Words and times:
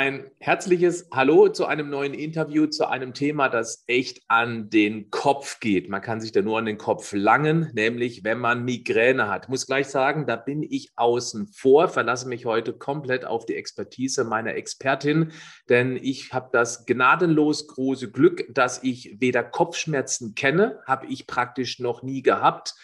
Ein 0.00 0.30
herzliches 0.38 1.10
Hallo 1.12 1.50
zu 1.50 1.66
einem 1.66 1.90
neuen 1.90 2.14
Interview, 2.14 2.64
zu 2.64 2.88
einem 2.88 3.12
Thema, 3.12 3.50
das 3.50 3.84
echt 3.86 4.22
an 4.28 4.70
den 4.70 5.10
Kopf 5.10 5.60
geht. 5.60 5.90
Man 5.90 6.00
kann 6.00 6.22
sich 6.22 6.32
da 6.32 6.40
nur 6.40 6.56
an 6.56 6.64
den 6.64 6.78
Kopf 6.78 7.12
langen, 7.12 7.70
nämlich 7.74 8.24
wenn 8.24 8.38
man 8.38 8.64
Migräne 8.64 9.28
hat. 9.28 9.44
Ich 9.44 9.48
muss 9.50 9.66
gleich 9.66 9.88
sagen, 9.88 10.26
da 10.26 10.36
bin 10.36 10.62
ich 10.62 10.88
außen 10.96 11.48
vor, 11.48 11.88
verlasse 11.88 12.28
mich 12.28 12.46
heute 12.46 12.72
komplett 12.72 13.26
auf 13.26 13.44
die 13.44 13.56
Expertise 13.56 14.24
meiner 14.24 14.54
Expertin, 14.54 15.32
denn 15.68 15.98
ich 16.00 16.32
habe 16.32 16.48
das 16.50 16.86
gnadenlos 16.86 17.66
große 17.66 18.10
Glück, 18.10 18.46
dass 18.54 18.82
ich 18.82 19.16
weder 19.20 19.42
Kopfschmerzen 19.42 20.34
kenne, 20.34 20.80
habe 20.86 21.08
ich 21.08 21.26
praktisch 21.26 21.78
noch 21.78 22.02
nie 22.02 22.22
gehabt 22.22 22.74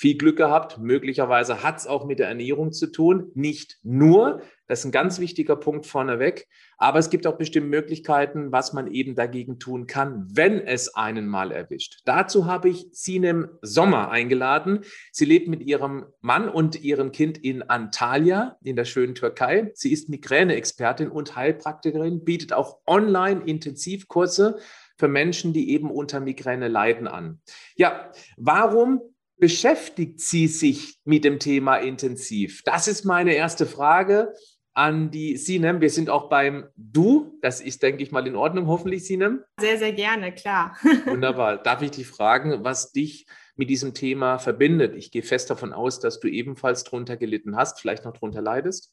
viel 0.00 0.16
Glück 0.16 0.38
gehabt. 0.38 0.78
Möglicherweise 0.78 1.62
hat 1.62 1.76
es 1.76 1.86
auch 1.86 2.06
mit 2.06 2.20
der 2.20 2.28
Ernährung 2.28 2.72
zu 2.72 2.86
tun. 2.86 3.30
Nicht 3.34 3.80
nur, 3.82 4.40
das 4.66 4.78
ist 4.78 4.86
ein 4.86 4.92
ganz 4.92 5.20
wichtiger 5.20 5.56
Punkt 5.56 5.84
vorneweg. 5.84 6.48
Aber 6.78 6.98
es 6.98 7.10
gibt 7.10 7.26
auch 7.26 7.36
bestimmte 7.36 7.68
Möglichkeiten, 7.68 8.50
was 8.50 8.72
man 8.72 8.90
eben 8.90 9.14
dagegen 9.14 9.58
tun 9.58 9.86
kann, 9.86 10.26
wenn 10.32 10.58
es 10.58 10.94
einen 10.94 11.28
mal 11.28 11.52
erwischt. 11.52 12.00
Dazu 12.06 12.46
habe 12.46 12.70
ich 12.70 12.86
Sinem 12.92 13.50
Sommer 13.60 14.10
eingeladen. 14.10 14.84
Sie 15.12 15.26
lebt 15.26 15.48
mit 15.48 15.60
ihrem 15.60 16.06
Mann 16.22 16.48
und 16.48 16.82
ihrem 16.82 17.12
Kind 17.12 17.36
in 17.36 17.60
Antalya 17.60 18.56
in 18.62 18.76
der 18.76 18.86
schönen 18.86 19.14
Türkei. 19.14 19.70
Sie 19.74 19.92
ist 19.92 20.08
Migräne-Expertin 20.08 21.10
und 21.10 21.36
Heilpraktikerin, 21.36 22.24
bietet 22.24 22.54
auch 22.54 22.78
online 22.86 23.42
Intensivkurse 23.44 24.60
für 24.96 25.08
Menschen, 25.08 25.52
die 25.52 25.72
eben 25.72 25.90
unter 25.90 26.20
Migräne 26.20 26.68
leiden 26.68 27.06
an. 27.06 27.42
Ja, 27.76 28.10
warum 28.38 29.02
beschäftigt 29.40 30.20
sie 30.20 30.46
sich 30.46 30.98
mit 31.04 31.24
dem 31.24 31.38
Thema 31.38 31.76
intensiv? 31.76 32.62
Das 32.64 32.86
ist 32.86 33.04
meine 33.04 33.34
erste 33.34 33.66
Frage 33.66 34.32
an 34.74 35.10
die 35.10 35.36
Sinem. 35.36 35.80
Wir 35.80 35.90
sind 35.90 36.10
auch 36.10 36.28
beim 36.28 36.68
Du. 36.76 37.38
Das 37.42 37.60
ist, 37.60 37.82
denke 37.82 38.02
ich 38.02 38.12
mal, 38.12 38.26
in 38.26 38.36
Ordnung, 38.36 38.66
hoffentlich, 38.66 39.04
Sinem. 39.04 39.42
Sehr, 39.58 39.78
sehr 39.78 39.92
gerne, 39.92 40.32
klar. 40.32 40.76
Wunderbar. 41.06 41.58
Darf 41.58 41.82
ich 41.82 41.90
dich 41.90 42.06
fragen, 42.06 42.62
was 42.64 42.92
dich 42.92 43.26
mit 43.56 43.68
diesem 43.68 43.94
Thema 43.94 44.38
verbindet? 44.38 44.94
Ich 44.94 45.10
gehe 45.10 45.22
fest 45.22 45.50
davon 45.50 45.72
aus, 45.72 46.00
dass 46.00 46.20
du 46.20 46.28
ebenfalls 46.28 46.84
darunter 46.84 47.16
gelitten 47.16 47.56
hast, 47.56 47.80
vielleicht 47.80 48.04
noch 48.04 48.12
darunter 48.12 48.42
leidest. 48.42 48.92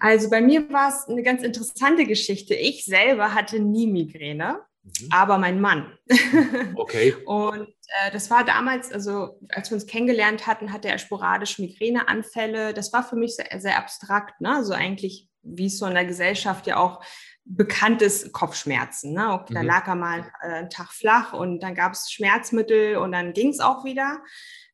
Also 0.00 0.30
bei 0.30 0.40
mir 0.40 0.70
war 0.70 0.88
es 0.90 1.08
eine 1.08 1.22
ganz 1.22 1.42
interessante 1.42 2.04
Geschichte. 2.04 2.54
Ich 2.54 2.84
selber 2.84 3.34
hatte 3.34 3.60
nie 3.60 3.86
Migräne. 3.86 4.60
Mhm. 4.82 5.08
aber 5.10 5.38
mein 5.38 5.60
Mann. 5.60 5.92
Okay. 6.76 7.14
und 7.26 7.68
äh, 8.00 8.10
das 8.12 8.30
war 8.30 8.44
damals, 8.44 8.92
also 8.92 9.40
als 9.50 9.70
wir 9.70 9.74
uns 9.74 9.86
kennengelernt 9.86 10.46
hatten, 10.46 10.72
hatte 10.72 10.88
er 10.88 10.98
sporadisch 10.98 11.58
Migräneanfälle. 11.58 12.72
Das 12.72 12.92
war 12.92 13.02
für 13.02 13.16
mich 13.16 13.36
sehr, 13.36 13.60
sehr 13.60 13.78
abstrakt, 13.78 14.40
ne? 14.40 14.56
Also 14.56 14.72
eigentlich, 14.72 15.28
wie 15.42 15.66
es 15.66 15.78
so 15.78 15.86
in 15.86 15.94
der 15.94 16.04
Gesellschaft 16.04 16.66
ja 16.66 16.76
auch 16.76 17.02
bekannt 17.48 18.02
ist, 18.02 18.32
Kopfschmerzen. 18.32 19.14
Ne? 19.14 19.32
Okay, 19.32 19.52
mhm. 19.52 19.54
Da 19.54 19.62
lag 19.62 19.86
er 19.86 19.94
mal 19.94 20.30
äh, 20.42 20.46
einen 20.48 20.70
Tag 20.70 20.92
flach 20.92 21.32
und 21.32 21.60
dann 21.60 21.74
gab 21.74 21.92
es 21.92 22.10
Schmerzmittel 22.10 22.96
und 22.96 23.12
dann 23.12 23.32
ging 23.32 23.48
es 23.48 23.60
auch 23.60 23.84
wieder. 23.84 24.20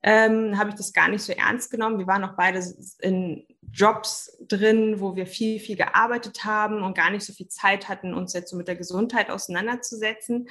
Ähm, 0.02 0.58
habe 0.58 0.70
ich 0.70 0.76
das 0.76 0.92
gar 0.92 1.08
nicht 1.08 1.22
so 1.22 1.32
ernst 1.32 1.70
genommen. 1.70 1.98
Wir 1.98 2.06
waren 2.06 2.24
auch 2.24 2.36
beide 2.36 2.62
in 3.00 3.46
Jobs 3.74 4.38
drin, 4.46 5.00
wo 5.00 5.16
wir 5.16 5.26
viel, 5.26 5.58
viel 5.58 5.76
gearbeitet 5.76 6.44
haben 6.44 6.82
und 6.82 6.96
gar 6.96 7.10
nicht 7.10 7.24
so 7.24 7.32
viel 7.32 7.48
Zeit 7.48 7.88
hatten, 7.88 8.14
uns 8.14 8.32
jetzt 8.32 8.50
so 8.50 8.56
mit 8.56 8.68
der 8.68 8.76
Gesundheit 8.76 9.30
auseinanderzusetzen. 9.30 10.48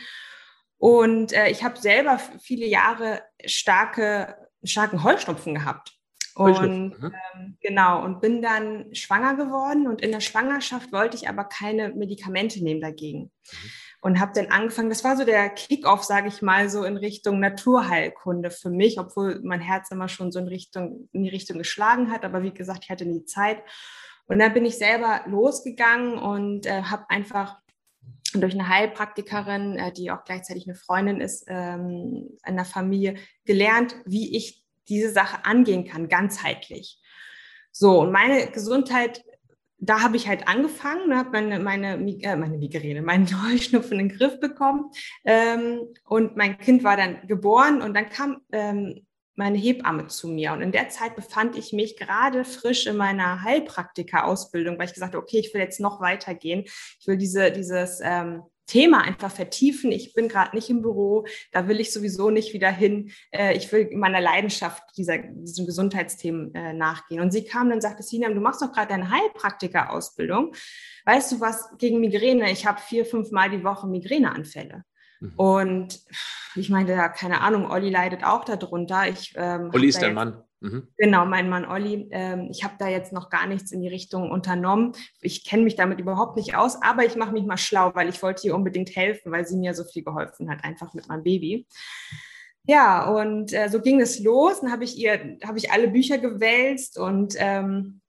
Und 0.77 1.31
äh, 1.31 1.49
ich 1.49 1.63
habe 1.63 1.79
selber 1.79 2.19
viele 2.41 2.65
Jahre 2.65 3.21
starke, 3.45 4.35
starken 4.63 5.03
Heuschnupfen 5.03 5.55
gehabt. 5.55 5.93
Und 6.35 6.95
ähm, 7.01 7.57
genau, 7.61 8.03
und 8.03 8.19
bin 8.19 8.41
dann 8.41 8.93
schwanger 8.95 9.35
geworden 9.35 9.87
und 9.87 10.01
in 10.01 10.11
der 10.11 10.19
Schwangerschaft 10.19 10.91
wollte 10.91 11.15
ich 11.15 11.29
aber 11.29 11.43
keine 11.43 11.89
Medikamente 11.89 12.63
nehmen 12.63 12.81
dagegen. 12.81 13.31
Mhm 13.51 13.69
und 14.03 14.19
habe 14.19 14.33
dann 14.35 14.47
angefangen, 14.47 14.89
das 14.89 15.05
war 15.05 15.15
so 15.15 15.23
der 15.23 15.49
Kickoff, 15.49 16.03
sage 16.03 16.27
ich 16.27 16.41
mal, 16.41 16.69
so 16.69 16.83
in 16.83 16.97
Richtung 16.97 17.39
Naturheilkunde 17.39 18.51
für 18.51 18.69
mich, 18.69 18.99
obwohl 18.99 19.39
mein 19.43 19.61
Herz 19.61 19.91
immer 19.91 20.09
schon 20.09 20.29
so 20.29 20.39
in, 20.39 20.49
Richtung, 20.49 21.07
in 21.13 21.23
die 21.23 21.29
Richtung 21.29 21.57
geschlagen 21.57 22.11
hat, 22.11 22.25
aber 22.25 22.43
wie 22.43 22.53
gesagt, 22.53 22.81
ich 22.83 22.89
hatte 22.89 23.05
nie 23.05 23.23
Zeit. 23.23 23.63
Und 24.25 24.39
dann 24.39 24.53
bin 24.53 24.65
ich 24.65 24.77
selber 24.77 25.21
losgegangen 25.25 26.17
und 26.17 26.65
äh, 26.65 26.83
habe 26.83 27.05
einfach 27.07 27.57
durch 28.33 28.53
eine 28.53 28.67
Heilpraktikerin, 28.67 29.77
äh, 29.77 29.93
die 29.93 30.11
auch 30.11 30.25
gleichzeitig 30.25 30.67
eine 30.67 30.75
Freundin 30.75 31.21
ist, 31.21 31.45
ähm, 31.47 32.37
einer 32.43 32.65
Familie, 32.65 33.15
gelernt, 33.45 33.95
wie 34.05 34.35
ich 34.35 34.65
diese 34.89 35.11
Sache 35.11 35.45
angehen 35.45 35.85
kann, 35.85 36.09
ganzheitlich. 36.09 37.01
So, 37.71 38.01
und 38.01 38.11
meine 38.11 38.51
Gesundheit 38.51 39.23
da 39.85 40.01
habe 40.01 40.15
ich 40.15 40.27
halt 40.27 40.47
angefangen, 40.47 41.15
habe 41.15 41.29
meine, 41.31 41.59
meine, 41.59 41.95
äh, 42.21 42.35
meine 42.35 42.57
Migräne, 42.57 43.01
meinen 43.01 43.27
Heuschnupfen 43.49 43.99
in 43.99 44.09
den 44.09 44.17
Griff 44.17 44.39
bekommen. 44.39 44.91
Ähm, 45.25 45.81
und 46.05 46.37
mein 46.37 46.57
Kind 46.57 46.83
war 46.83 46.97
dann 46.97 47.27
geboren 47.27 47.81
und 47.81 47.93
dann 47.93 48.09
kam 48.09 48.41
ähm, 48.51 49.05
meine 49.35 49.57
Hebamme 49.57 50.07
zu 50.07 50.27
mir. 50.27 50.53
Und 50.53 50.61
in 50.61 50.71
der 50.71 50.89
Zeit 50.89 51.15
befand 51.15 51.57
ich 51.57 51.73
mich 51.73 51.97
gerade 51.97 52.45
frisch 52.45 52.85
in 52.85 52.95
meiner 52.95 53.43
Heilpraktika-Ausbildung, 53.43 54.77
weil 54.77 54.85
ich 54.85 54.93
gesagt 54.93 55.15
habe, 55.15 55.23
okay, 55.23 55.39
ich 55.39 55.53
will 55.53 55.61
jetzt 55.61 55.79
noch 55.79 55.99
weitergehen. 55.99 56.63
Ich 56.65 57.07
will 57.07 57.17
diese, 57.17 57.51
dieses 57.51 57.99
ähm, 58.03 58.43
Thema 58.65 59.01
einfach 59.01 59.31
vertiefen. 59.31 59.91
Ich 59.91 60.13
bin 60.13 60.27
gerade 60.27 60.55
nicht 60.55 60.69
im 60.69 60.81
Büro, 60.81 61.25
da 61.51 61.67
will 61.67 61.79
ich 61.79 61.91
sowieso 61.91 62.29
nicht 62.29 62.53
wieder 62.53 62.71
hin. 62.71 63.11
Äh, 63.31 63.55
ich 63.55 63.71
will 63.71 63.89
meiner 63.95 64.21
Leidenschaft 64.21 64.83
dieser, 64.97 65.17
diesem 65.17 65.65
Gesundheitsthemen 65.65 66.53
äh, 66.55 66.73
nachgehen. 66.73 67.21
Und 67.21 67.31
sie 67.31 67.43
kam 67.43 67.67
dann 67.67 67.77
und 67.77 67.81
sagte, 67.81 68.03
Sinam, 68.03 68.35
du 68.35 68.41
machst 68.41 68.61
doch 68.61 68.71
gerade 68.71 68.89
deine 68.89 69.09
Heilpraktiker-Ausbildung. 69.09 70.55
Weißt 71.05 71.31
du 71.33 71.39
was 71.39 71.69
gegen 71.77 71.99
Migräne? 71.99 72.51
Ich 72.51 72.65
habe 72.65 72.79
vier, 72.79 73.05
fünf 73.05 73.31
Mal 73.31 73.49
die 73.49 73.63
Woche 73.63 73.87
Migräneanfälle. 73.87 74.83
Mhm. 75.19 75.33
Und 75.35 75.99
ich 76.55 76.69
meine, 76.69 77.11
keine 77.15 77.41
Ahnung, 77.41 77.69
Olli 77.69 77.89
leidet 77.89 78.23
auch 78.23 78.45
darunter. 78.45 79.07
Ich, 79.07 79.33
ähm, 79.35 79.71
Olli 79.73 79.87
ist 79.87 80.01
dein 80.01 80.13
Mann. 80.13 80.43
Mhm. 80.63 80.87
Genau, 80.97 81.25
mein 81.25 81.49
Mann 81.49 81.65
Olli. 81.65 82.07
Ähm, 82.11 82.47
ich 82.49 82.63
habe 82.63 82.75
da 82.79 82.87
jetzt 82.87 83.11
noch 83.11 83.29
gar 83.29 83.47
nichts 83.47 83.73
in 83.73 83.81
die 83.81 83.89
Richtung 83.89 84.31
unternommen. 84.31 84.93
Ich 85.19 85.43
kenne 85.43 85.63
mich 85.63 85.75
damit 85.75 85.99
überhaupt 85.99 86.37
nicht 86.37 86.55
aus, 86.55 86.81
aber 86.81 87.05
ich 87.05 87.17
mache 87.17 87.33
mich 87.33 87.43
mal 87.43 87.57
schlau, 87.57 87.93
weil 87.95 88.07
ich 88.07 88.23
wollte 88.23 88.47
ihr 88.47 88.55
unbedingt 88.55 88.95
helfen, 88.95 89.33
weil 89.33 89.45
sie 89.45 89.57
mir 89.57 89.73
so 89.73 89.83
viel 89.83 90.05
geholfen 90.05 90.49
hat, 90.49 90.63
einfach 90.63 90.93
mit 90.93 91.09
meinem 91.09 91.23
Baby. 91.23 91.67
Ja, 92.65 93.09
und 93.09 93.51
äh, 93.51 93.67
so 93.67 93.81
ging 93.81 93.99
es 93.99 94.19
los. 94.19 94.61
Dann 94.61 94.71
habe 94.71 94.85
ich 94.85 94.97
ihr, 94.97 95.37
habe 95.45 95.57
ich 95.57 95.69
alle 95.69 95.89
Bücher 95.89 96.17
gewälzt 96.17 96.97
und 96.97 97.35
ähm, 97.37 97.99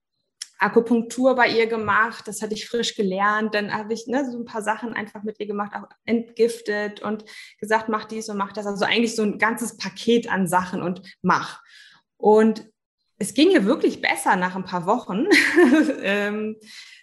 Akupunktur 0.60 1.34
bei 1.34 1.48
ihr 1.48 1.66
gemacht, 1.66 2.28
das 2.28 2.40
hatte 2.40 2.54
ich 2.54 2.68
frisch 2.68 2.94
gelernt. 2.94 3.52
Dann 3.56 3.74
habe 3.74 3.92
ich 3.92 4.06
ne, 4.06 4.30
so 4.30 4.38
ein 4.38 4.44
paar 4.44 4.62
Sachen 4.62 4.94
einfach 4.94 5.24
mit 5.24 5.40
ihr 5.40 5.46
gemacht, 5.46 5.72
auch 5.74 5.88
entgiftet 6.04 7.02
und 7.02 7.24
gesagt, 7.58 7.88
mach 7.88 8.04
dies 8.04 8.28
und 8.28 8.36
mach 8.36 8.52
das. 8.52 8.64
Also 8.64 8.84
eigentlich 8.84 9.16
so 9.16 9.22
ein 9.22 9.38
ganzes 9.38 9.76
Paket 9.76 10.30
an 10.30 10.46
Sachen 10.46 10.82
und 10.82 11.02
mach. 11.20 11.60
Und 12.24 12.66
es 13.18 13.34
ging 13.34 13.50
ihr 13.50 13.66
wirklich 13.66 14.00
besser 14.00 14.36
nach 14.36 14.56
ein 14.56 14.64
paar 14.64 14.86
Wochen. 14.86 15.26
ähm, 16.02 16.56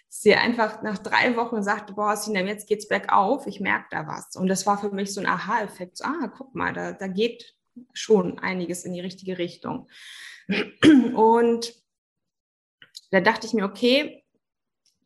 sie 0.08 0.34
einfach 0.34 0.82
nach 0.82 0.98
drei 0.98 1.36
Wochen 1.36 1.62
sagte, 1.62 1.92
boah, 1.92 2.16
Sinem, 2.16 2.48
jetzt 2.48 2.66
geht's 2.66 2.88
bergauf, 2.88 3.46
ich 3.46 3.60
merke 3.60 3.86
da 3.92 4.08
was. 4.08 4.34
Und 4.34 4.48
das 4.48 4.66
war 4.66 4.78
für 4.78 4.90
mich 4.90 5.14
so 5.14 5.20
ein 5.20 5.28
Aha-Effekt. 5.28 5.98
So, 5.98 6.06
ah, 6.06 6.26
guck 6.36 6.56
mal, 6.56 6.72
da, 6.72 6.90
da 6.90 7.06
geht 7.06 7.54
schon 7.92 8.40
einiges 8.40 8.84
in 8.84 8.94
die 8.94 9.00
richtige 9.00 9.38
Richtung. 9.38 9.88
Und 11.14 11.72
da 13.12 13.20
dachte 13.20 13.46
ich 13.46 13.54
mir, 13.54 13.64
okay, 13.64 14.24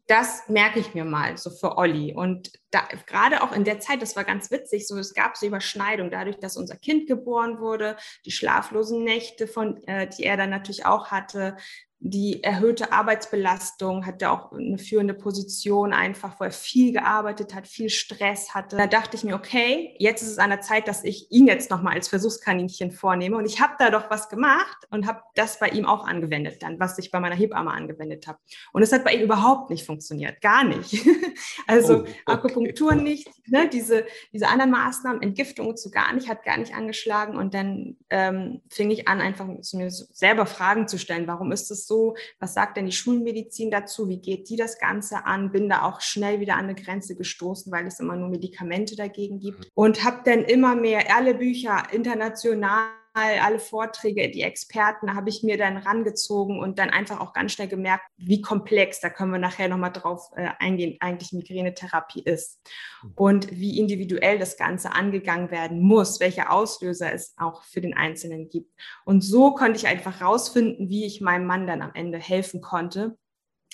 das 0.07 0.49
merke 0.49 0.81
ich 0.81 0.95
mir 0.95 1.05
mal 1.05 1.37
so 1.37 1.51
für 1.51 1.77
Olli. 1.77 2.15
Und 2.15 2.53
da, 2.71 2.83
gerade 3.07 3.43
auch 3.43 3.53
in 3.53 3.65
der 3.65 3.81
Zeit, 3.81 4.03
das 4.03 4.17
war 4.17 4.25
ganz 4.25 4.51
witzig, 4.51 4.87
so 4.87 4.99
es 4.99 5.15
gab 5.15 5.37
so 5.37 5.47
Überschneidung 5.47 6.11
dadurch, 6.11 6.39
dass 6.39 6.57
unser 6.57 6.77
Kind 6.77 7.07
geboren 7.07 7.61
wurde, 7.61 7.97
die 8.25 8.33
schlaflosen 8.33 9.05
Nächte, 9.05 9.47
von, 9.47 9.83
äh, 9.87 10.09
die 10.09 10.25
er 10.25 10.37
dann 10.37 10.51
natürlich 10.51 10.85
auch 10.85 11.11
hatte, 11.11 11.57
die 11.99 12.43
erhöhte 12.45 12.93
Arbeitsbelastung, 12.93 14.05
hatte 14.05 14.31
auch 14.31 14.53
eine 14.53 14.79
führende 14.79 15.15
Position 15.15 15.95
einfach, 15.95 16.39
wo 16.39 16.45
er 16.45 16.51
viel 16.51 16.93
gearbeitet 16.93 17.55
hat, 17.55 17.67
viel 17.67 17.89
Stress 17.89 18.55
hatte. 18.55 18.77
Da 18.77 18.87
dachte 18.87 19.17
ich 19.17 19.25
mir, 19.25 19.35
okay, 19.35 19.95
jetzt 19.99 20.23
ist 20.23 20.29
es 20.29 20.39
an 20.39 20.51
der 20.51 20.61
Zeit, 20.61 20.89
dass 20.89 21.05
ich 21.05 21.31
ihn 21.31 21.47
jetzt 21.47 21.71
nochmal 21.71 21.95
als 21.95 22.09
Versuchskaninchen 22.09 22.93
vornehme. 22.93 23.37
Und 23.39 23.47
ich 23.47 23.61
habe 23.61 23.75
da 23.79 23.91
doch 23.91 24.11
was 24.11 24.29
gemacht 24.29 24.77
und 24.91 25.07
habe 25.07 25.23
das 25.35 25.59
bei 25.59 25.69
ihm 25.69 25.87
auch 25.87 26.07
angewendet, 26.07 26.63
dann, 26.63 26.79
was 26.79 26.99
ich 26.99 27.11
bei 27.11 27.19
meiner 27.19 27.35
Hebamme 27.35 27.71
angewendet 27.71 28.27
habe. 28.27 28.39
Und 28.73 28.83
es 28.83 28.93
hat 28.93 29.03
bei 29.03 29.15
ihm 29.15 29.23
überhaupt 29.23 29.71
nicht 29.71 29.87
funktioniert, 29.87 30.41
gar 30.43 30.65
nicht. 30.65 31.03
also 31.67 32.05
oh, 32.05 32.33
okay. 32.33 32.53
Akupunktur 32.57 32.95
nicht, 32.95 33.29
ne? 33.49 33.69
diese, 33.69 34.05
diese 34.33 34.49
anderen 34.49 34.71
Maßnahmen, 34.71 35.23
Entgiftung 35.23 35.77
zu 35.77 35.91
gar 35.91 36.13
nicht, 36.15 36.29
hat 36.29 36.45
gar 36.45 36.57
nicht 36.57 36.75
angeschlagen. 36.75 37.37
Und 37.37 37.55
dann 37.55 37.97
ähm, 38.11 38.63
fing 38.71 38.91
ich 38.91 39.09
an, 39.09 39.21
einfach 39.21 39.47
mir 39.47 39.91
selber 39.91 40.47
Fragen 40.47 40.89
zu 40.89 40.99
stellen. 40.99 41.27
Warum 41.27 41.53
ist 41.53 41.71
es 41.71 41.87
so? 41.87 42.17
Was 42.41 42.55
sagt 42.55 42.77
denn 42.77 42.87
die 42.87 42.93
Schulmedizin 42.93 43.71
dazu? 43.71 44.09
Wie 44.09 44.21
geht 44.21 44.49
die 44.49 44.57
das 44.57 44.79
Ganze 44.79 45.27
an? 45.27 45.53
Bin 45.53 45.69
da 45.69 45.83
auch 45.83 46.01
schnell 46.01 46.41
wieder 46.41 46.55
an 46.55 46.65
eine 46.65 46.75
Grenze 46.75 47.17
gestoßen, 47.17 47.71
weil 47.71 47.87
es 47.87 48.01
immer 48.01 48.17
nur 48.17 48.29
Medikamente 48.29 48.97
dagegen 48.97 49.39
gibt. 49.39 49.59
Mhm. 49.59 49.71
Und 49.75 50.05
habe 50.05 50.23
dann 50.25 50.43
immer 50.45 50.75
mehr 50.75 51.15
alle 51.15 51.35
Bücher 51.35 51.83
international 51.93 52.89
alle 53.17 53.59
Vorträge, 53.59 54.31
die 54.31 54.43
Experten 54.43 55.15
habe 55.15 55.31
ich 55.31 55.43
mir 55.43 55.57
dann 55.57 55.79
rangezogen 55.79 56.59
und 56.61 56.79
dann 56.79 56.91
einfach 56.91 57.21
auch 57.21 57.33
ganz 57.33 57.53
schnell 57.53 57.69
gemerkt, 57.69 58.05
wie 58.19 58.43
komplex, 58.43 59.01
da 59.01 59.09
können 59.09 59.33
wir 59.33 59.39
nachher 59.39 59.69
nochmal 59.69 59.93
drauf 59.93 60.31
äh, 60.37 60.51
eingehen, 60.59 60.99
eigentlich 61.01 61.33
Migränetherapie 61.33 62.23
ist 62.23 62.61
mhm. 63.03 63.13
und 63.17 63.51
wie 63.51 63.79
individuell 63.79 64.39
das 64.39 64.59
Ganze 64.59 64.93
angegangen 64.93 65.51
werden 65.51 65.81
muss, 65.81 66.21
welche 66.21 66.51
Auslöser 66.51 67.13
es 67.13 67.35
auch 67.39 67.65
für 67.65 67.81
den 67.81 67.95
Einzelnen 67.95 68.51
gibt. 68.51 68.71
Und 69.07 69.23
so 69.23 69.55
konnte 69.55 69.79
ich 69.79 69.87
einfach 69.87 70.21
rausfinden, 70.21 70.91
wie 70.91 71.07
ich 71.07 71.23
meinem 71.23 71.47
Mann 71.47 71.67
dann 71.67 71.81
am 71.81 71.93
Ende 71.95 72.19
helfen 72.19 72.61
konnte. 72.61 73.17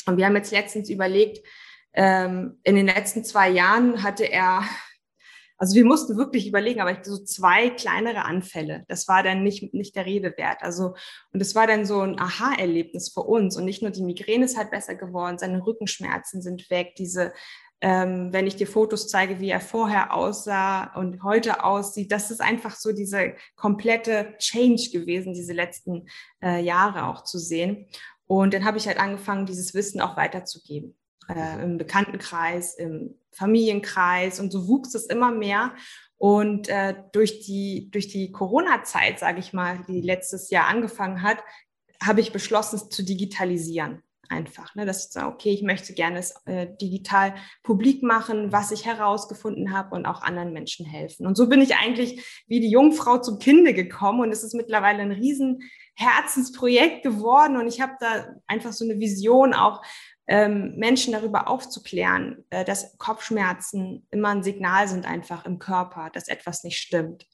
Und 0.06 0.16
wir 0.16 0.26
haben 0.26 0.36
jetzt 0.36 0.52
letztens 0.52 0.88
überlegt, 0.88 1.44
ähm, 1.94 2.60
in 2.62 2.76
den 2.76 2.86
letzten 2.86 3.24
zwei 3.24 3.50
Jahren 3.50 4.02
hatte 4.02 4.24
er 4.24 4.62
also 5.62 5.76
wir 5.76 5.84
mussten 5.84 6.16
wirklich 6.16 6.48
überlegen, 6.48 6.80
aber 6.80 7.04
so 7.04 7.18
zwei 7.18 7.70
kleinere 7.70 8.24
Anfälle, 8.24 8.84
das 8.88 9.06
war 9.06 9.22
dann 9.22 9.44
nicht, 9.44 9.72
nicht 9.72 9.94
der 9.94 10.06
Rede 10.06 10.34
wert. 10.36 10.58
Also, 10.62 10.96
und 11.32 11.40
es 11.40 11.54
war 11.54 11.68
dann 11.68 11.86
so 11.86 12.00
ein 12.00 12.18
Aha-Erlebnis 12.18 13.10
für 13.10 13.20
uns. 13.20 13.56
Und 13.56 13.64
nicht 13.64 13.80
nur 13.80 13.92
die 13.92 14.02
Migräne 14.02 14.46
ist 14.46 14.58
halt 14.58 14.72
besser 14.72 14.96
geworden, 14.96 15.38
seine 15.38 15.64
Rückenschmerzen 15.64 16.42
sind 16.42 16.68
weg, 16.68 16.96
diese 16.98 17.32
ähm, 17.80 18.32
wenn 18.32 18.48
ich 18.48 18.56
dir 18.56 18.66
Fotos 18.66 19.06
zeige, 19.06 19.38
wie 19.38 19.50
er 19.50 19.60
vorher 19.60 20.12
aussah 20.12 20.94
und 20.96 21.22
heute 21.22 21.62
aussieht, 21.62 22.10
das 22.10 22.32
ist 22.32 22.40
einfach 22.40 22.74
so 22.74 22.90
diese 22.90 23.34
komplette 23.54 24.34
Change 24.38 24.90
gewesen, 24.92 25.32
diese 25.32 25.52
letzten 25.52 26.08
äh, 26.42 26.60
Jahre 26.60 27.06
auch 27.06 27.22
zu 27.22 27.38
sehen. 27.38 27.86
Und 28.26 28.52
dann 28.52 28.64
habe 28.64 28.78
ich 28.78 28.88
halt 28.88 28.98
angefangen, 28.98 29.46
dieses 29.46 29.74
Wissen 29.74 30.00
auch 30.00 30.16
weiterzugeben 30.16 30.96
äh, 31.28 31.62
im 31.62 31.78
Bekanntenkreis, 31.78 32.74
im 32.74 33.14
Familienkreis 33.32 34.40
und 34.40 34.52
so 34.52 34.68
wuchs 34.68 34.94
es 34.94 35.06
immer 35.06 35.30
mehr. 35.30 35.74
Und 36.18 36.68
äh, 36.68 36.94
durch 37.12 37.40
die, 37.40 37.90
durch 37.90 38.08
die 38.08 38.30
Corona-Zeit, 38.30 39.18
sage 39.18 39.40
ich 39.40 39.52
mal, 39.52 39.82
die 39.88 40.00
letztes 40.00 40.50
Jahr 40.50 40.68
angefangen 40.68 41.22
hat, 41.22 41.38
habe 42.00 42.20
ich 42.20 42.32
beschlossen, 42.32 42.76
es 42.76 42.88
zu 42.88 43.02
digitalisieren. 43.02 44.02
Einfach, 44.28 44.74
ne? 44.74 44.86
dass 44.86 45.06
ich 45.06 45.12
sage, 45.12 45.26
okay, 45.26 45.50
ich 45.50 45.62
möchte 45.62 45.92
gerne 45.92 46.18
es 46.18 46.34
äh, 46.46 46.68
digital 46.80 47.34
publik 47.62 48.02
machen, 48.02 48.50
was 48.50 48.70
ich 48.70 48.86
herausgefunden 48.86 49.76
habe 49.76 49.94
und 49.94 50.06
auch 50.06 50.22
anderen 50.22 50.54
Menschen 50.54 50.86
helfen. 50.86 51.26
Und 51.26 51.36
so 51.36 51.48
bin 51.48 51.60
ich 51.60 51.76
eigentlich 51.76 52.44
wie 52.46 52.60
die 52.60 52.70
Jungfrau 52.70 53.18
zum 53.18 53.38
Kinde 53.38 53.74
gekommen 53.74 54.20
und 54.20 54.32
es 54.32 54.42
ist 54.42 54.54
mittlerweile 54.54 55.02
ein 55.02 55.12
riesen 55.12 55.60
Herzensprojekt 55.96 57.02
geworden 57.02 57.58
und 57.58 57.66
ich 57.66 57.82
habe 57.82 57.92
da 58.00 58.26
einfach 58.46 58.72
so 58.72 58.84
eine 58.86 58.98
Vision 58.98 59.52
auch, 59.52 59.82
ähm, 60.26 60.76
Menschen 60.76 61.12
darüber 61.12 61.48
aufzuklären, 61.48 62.44
äh, 62.50 62.64
dass 62.64 62.96
Kopfschmerzen 62.98 64.06
immer 64.10 64.28
ein 64.28 64.42
Signal 64.42 64.88
sind 64.88 65.06
einfach 65.06 65.44
im 65.46 65.58
Körper, 65.58 66.10
dass 66.12 66.28
etwas 66.28 66.64
nicht 66.64 66.78
stimmt. 66.78 67.26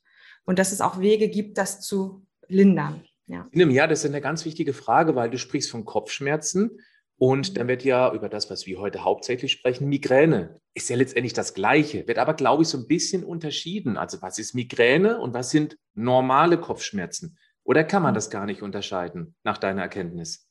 Und 0.44 0.58
dass 0.58 0.73
es 0.73 0.81
auch 0.81 0.99
Wege 0.99 1.29
gibt, 1.29 1.58
das 1.58 1.81
zu 1.81 2.26
lindern. 2.49 3.05
Ja, 3.26 3.46
ja 3.52 3.87
das 3.87 4.05
ist 4.05 4.11
eine 4.11 4.23
ganz 4.23 4.44
wichtige 4.46 4.73
Frage, 4.73 5.14
weil 5.14 5.29
du 5.29 5.38
sprichst 5.38 5.70
von 5.70 5.85
Kopfschmerzen 5.85 6.79
und 7.19 7.56
dann 7.56 7.67
wird 7.67 7.85
ja 7.85 8.12
über 8.14 8.29
das, 8.29 8.49
was 8.49 8.67
wir 8.67 8.79
heute 8.79 9.05
hauptsächlich 9.05 9.50
sprechen, 9.50 9.88
Migräne. 9.88 10.61
Ist 10.75 10.88
ja 10.88 10.96
letztendlich 10.96 11.32
das 11.32 11.52
Gleiche, 11.52 12.06
wird 12.06 12.19
aber, 12.19 12.32
glaube 12.32 12.62
ich, 12.62 12.69
so 12.69 12.79
ein 12.79 12.87
bisschen 12.87 13.25
unterschieden. 13.25 13.96
Also 13.96 14.23
was 14.23 14.38
ist 14.38 14.55
Migräne 14.55 15.20
und 15.20 15.35
was 15.35 15.50
sind 15.50 15.76
normale 15.94 16.58
Kopfschmerzen? 16.58 17.37
Oder 17.64 17.85
kann 17.85 18.02
man 18.02 18.14
das 18.14 18.31
gar 18.31 18.46
nicht 18.46 18.62
unterscheiden, 18.62 19.35
nach 19.43 19.58
deiner 19.58 19.82
Erkenntnis? 19.82 20.47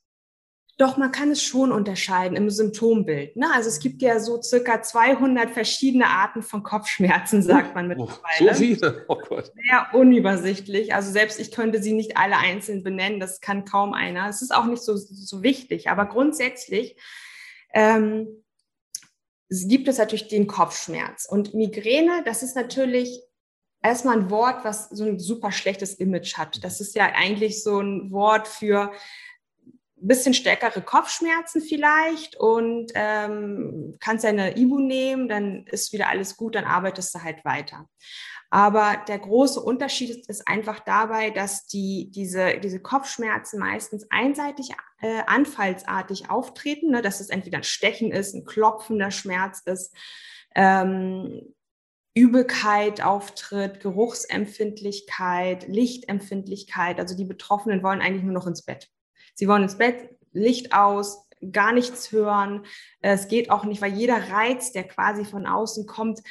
Doch, 0.77 0.95
man 0.95 1.11
kann 1.11 1.31
es 1.31 1.41
schon 1.41 1.71
unterscheiden 1.71 2.37
im 2.37 2.51
Symptombild. 2.51 3.35
Ne? 3.35 3.47
Also 3.51 3.67
es 3.67 3.79
gibt 3.79 4.03
ja 4.03 4.19
so 4.19 4.39
circa 4.43 4.83
200 4.83 5.49
verschiedene 5.49 6.05
Arten 6.05 6.43
von 6.43 6.61
Kopfschmerzen, 6.61 7.41
sagt 7.41 7.73
man 7.73 7.87
mittlerweile. 7.87 8.53
So 8.53 8.53
viele? 8.53 9.05
Oh 9.07 9.17
Gott. 9.17 9.51
Sehr 9.55 9.87
unübersichtlich. 9.93 10.93
Also 10.93 11.11
selbst 11.11 11.39
ich 11.39 11.51
könnte 11.51 11.81
sie 11.81 11.93
nicht 11.93 12.17
alle 12.17 12.37
einzeln 12.37 12.83
benennen. 12.83 13.19
Das 13.19 13.41
kann 13.41 13.65
kaum 13.65 13.93
einer. 13.93 14.29
Es 14.29 14.43
ist 14.43 14.53
auch 14.53 14.65
nicht 14.65 14.83
so, 14.83 14.95
so 14.95 15.41
wichtig. 15.41 15.89
Aber 15.89 16.05
grundsätzlich 16.05 16.95
ähm, 17.73 18.27
gibt 19.49 19.87
es 19.87 19.97
natürlich 19.97 20.27
den 20.27 20.45
Kopfschmerz. 20.45 21.25
Und 21.27 21.55
Migräne, 21.55 22.21
das 22.23 22.43
ist 22.43 22.55
natürlich 22.55 23.19
erstmal 23.81 24.17
ein 24.17 24.29
Wort, 24.29 24.63
was 24.63 24.89
so 24.89 25.05
ein 25.05 25.17
super 25.17 25.51
schlechtes 25.51 25.95
Image 25.95 26.37
hat. 26.37 26.63
Das 26.63 26.81
ist 26.81 26.95
ja 26.95 27.05
eigentlich 27.15 27.63
so 27.63 27.79
ein 27.79 28.11
Wort 28.11 28.47
für 28.47 28.91
bisschen 29.99 30.33
stärkere 30.33 30.81
Kopfschmerzen 30.81 31.61
vielleicht 31.61 32.35
und 32.35 32.91
ähm, 32.93 33.97
kannst 33.99 34.23
deine 34.23 34.57
Ibu 34.57 34.79
nehmen, 34.79 35.27
dann 35.27 35.65
ist 35.65 35.91
wieder 35.93 36.09
alles 36.09 36.37
gut, 36.37 36.55
dann 36.55 36.65
arbeitest 36.65 37.15
du 37.15 37.23
halt 37.23 37.43
weiter. 37.45 37.87
Aber 38.49 39.03
der 39.07 39.19
große 39.19 39.59
Unterschied 39.59 40.25
ist 40.27 40.47
einfach 40.47 40.79
dabei, 40.79 41.31
dass 41.31 41.67
die, 41.67 42.11
diese, 42.11 42.59
diese 42.59 42.79
Kopfschmerzen 42.79 43.59
meistens 43.59 44.07
einseitig 44.09 44.69
äh, 45.01 45.23
anfallsartig 45.27 46.29
auftreten, 46.29 46.91
ne? 46.91 47.01
dass 47.01 47.19
es 47.19 47.29
entweder 47.29 47.57
ein 47.57 47.63
Stechen 47.63 48.11
ist, 48.11 48.33
ein 48.33 48.45
klopfender 48.45 49.11
Schmerz 49.11 49.61
ist, 49.65 49.93
ähm, 50.55 51.41
Übelkeit 52.15 53.03
auftritt, 53.03 53.81
Geruchsempfindlichkeit, 53.81 55.67
Lichtempfindlichkeit. 55.67 56.99
Also 56.99 57.17
die 57.17 57.25
Betroffenen 57.25 57.83
wollen 57.83 58.01
eigentlich 58.01 58.23
nur 58.23 58.33
noch 58.33 58.47
ins 58.47 58.63
Bett. 58.63 58.89
Sie 59.37 59.47
wollen 59.47 59.63
ins 59.63 59.77
Bett, 59.77 60.09
Licht 60.33 60.73
aus, 60.73 61.27
gar 61.51 61.71
nichts 61.71 62.11
hören. 62.11 62.65
Es 63.01 63.27
geht 63.27 63.51
auch 63.51 63.65
nicht, 63.65 63.81
weil 63.83 63.93
jeder 63.93 64.31
Reiz, 64.31 64.71
der 64.71 64.83
quasi 64.83 65.25
von 65.25 65.45
außen 65.45 65.85
kommt, 65.85 66.21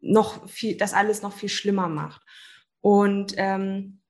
noch 0.00 0.48
viel, 0.48 0.76
das 0.76 0.94
alles 0.94 1.22
noch 1.22 1.32
viel 1.32 1.48
schlimmer 1.48 1.88
macht. 1.88 2.22
Und 2.80 3.34
ähm, 3.38 4.00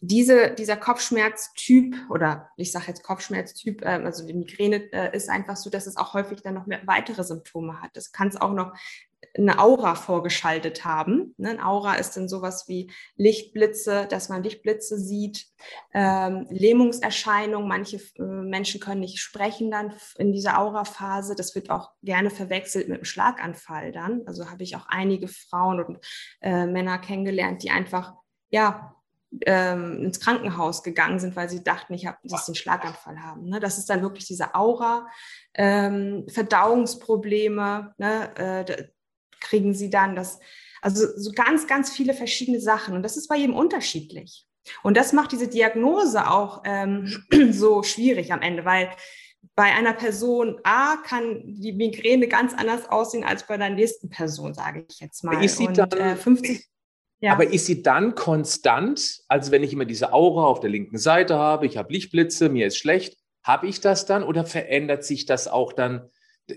diese, 0.00 0.50
dieser 0.50 0.76
Kopfschmerztyp 0.76 1.96
oder 2.10 2.50
ich 2.56 2.72
sage 2.72 2.88
jetzt 2.88 3.04
Kopfschmerztyp, 3.04 3.82
äh, 3.82 4.02
also 4.04 4.26
die 4.26 4.34
Migräne 4.34 4.92
äh, 4.92 5.16
ist 5.16 5.30
einfach 5.30 5.56
so, 5.56 5.70
dass 5.70 5.86
es 5.86 5.96
auch 5.96 6.12
häufig 6.12 6.42
dann 6.42 6.54
noch 6.54 6.66
mehr 6.66 6.86
weitere 6.86 7.24
Symptome 7.24 7.80
hat. 7.80 7.96
Es 7.96 8.12
kann 8.12 8.28
es 8.28 8.38
auch 8.38 8.52
noch 8.52 8.74
eine 9.36 9.58
Aura 9.58 9.94
vorgeschaltet 9.94 10.84
haben. 10.84 11.34
Ne? 11.38 11.50
Ein 11.50 11.60
Aura 11.60 11.94
ist 11.94 12.16
dann 12.16 12.28
sowas 12.28 12.68
wie 12.68 12.90
Lichtblitze, 13.16 14.06
dass 14.08 14.28
man 14.28 14.42
Lichtblitze 14.42 14.98
sieht, 14.98 15.46
ähm, 15.94 16.46
Lähmungserscheinungen. 16.50 17.68
Manche 17.68 17.96
äh, 18.18 18.22
Menschen 18.22 18.80
können 18.80 19.00
nicht 19.00 19.20
sprechen 19.20 19.70
dann 19.70 19.94
in 20.18 20.32
dieser 20.32 20.58
Aura-Phase. 20.58 21.34
Das 21.34 21.54
wird 21.54 21.70
auch 21.70 21.92
gerne 22.02 22.30
verwechselt 22.30 22.88
mit 22.88 22.98
einem 22.98 23.04
Schlaganfall 23.04 23.92
dann. 23.92 24.22
Also 24.26 24.50
habe 24.50 24.62
ich 24.62 24.76
auch 24.76 24.86
einige 24.88 25.28
Frauen 25.28 25.82
und 25.82 25.98
äh, 26.40 26.66
Männer 26.66 26.98
kennengelernt, 26.98 27.62
die 27.62 27.70
einfach 27.70 28.14
ja 28.50 28.94
ähm, 29.46 30.04
ins 30.04 30.20
Krankenhaus 30.20 30.82
gegangen 30.82 31.18
sind, 31.18 31.36
weil 31.36 31.48
sie 31.48 31.64
dachten, 31.64 31.94
ich 31.94 32.06
habe, 32.06 32.18
einen 32.22 32.54
Schlaganfall 32.54 33.22
haben. 33.22 33.48
Ne? 33.48 33.60
Das 33.60 33.78
ist 33.78 33.88
dann 33.88 34.02
wirklich 34.02 34.26
diese 34.26 34.54
Aura, 34.54 35.08
ähm, 35.54 36.26
Verdauungsprobleme, 36.28 37.94
ne? 37.96 38.36
äh, 38.36 38.88
kriegen 39.42 39.74
sie 39.74 39.90
dann 39.90 40.16
das, 40.16 40.40
also 40.80 41.06
so 41.16 41.32
ganz, 41.32 41.66
ganz 41.66 41.90
viele 41.90 42.14
verschiedene 42.14 42.60
Sachen. 42.60 42.94
Und 42.94 43.02
das 43.02 43.16
ist 43.16 43.28
bei 43.28 43.36
jedem 43.36 43.54
unterschiedlich. 43.54 44.46
Und 44.82 44.96
das 44.96 45.12
macht 45.12 45.32
diese 45.32 45.48
Diagnose 45.48 46.30
auch 46.30 46.62
ähm, 46.64 47.24
so 47.50 47.82
schwierig 47.82 48.32
am 48.32 48.40
Ende, 48.40 48.64
weil 48.64 48.90
bei 49.54 49.64
einer 49.64 49.92
Person 49.92 50.60
A 50.62 50.96
kann 50.96 51.42
die 51.44 51.72
Migräne 51.72 52.28
ganz 52.28 52.54
anders 52.54 52.88
aussehen 52.88 53.24
als 53.24 53.46
bei 53.46 53.56
der 53.56 53.70
nächsten 53.70 54.08
Person, 54.08 54.54
sage 54.54 54.86
ich 54.88 55.00
jetzt 55.00 55.24
mal. 55.24 55.44
Ist 55.44 55.58
sie 55.58 55.66
Und, 55.66 55.78
dann, 55.78 55.90
äh, 55.92 56.16
50, 56.16 56.64
ja. 57.22 57.32
Aber 57.32 57.46
ist 57.46 57.66
sie 57.66 57.82
dann 57.82 58.16
konstant? 58.16 59.20
Also 59.28 59.52
wenn 59.52 59.62
ich 59.62 59.72
immer 59.72 59.84
diese 59.84 60.12
Aura 60.12 60.44
auf 60.44 60.58
der 60.58 60.70
linken 60.70 60.98
Seite 60.98 61.38
habe, 61.38 61.66
ich 61.66 61.76
habe 61.76 61.92
Lichtblitze, 61.92 62.48
mir 62.48 62.66
ist 62.66 62.78
schlecht, 62.78 63.16
habe 63.44 63.68
ich 63.68 63.80
das 63.80 64.06
dann 64.06 64.24
oder 64.24 64.44
verändert 64.44 65.04
sich 65.04 65.24
das 65.24 65.46
auch 65.46 65.72
dann 65.72 66.08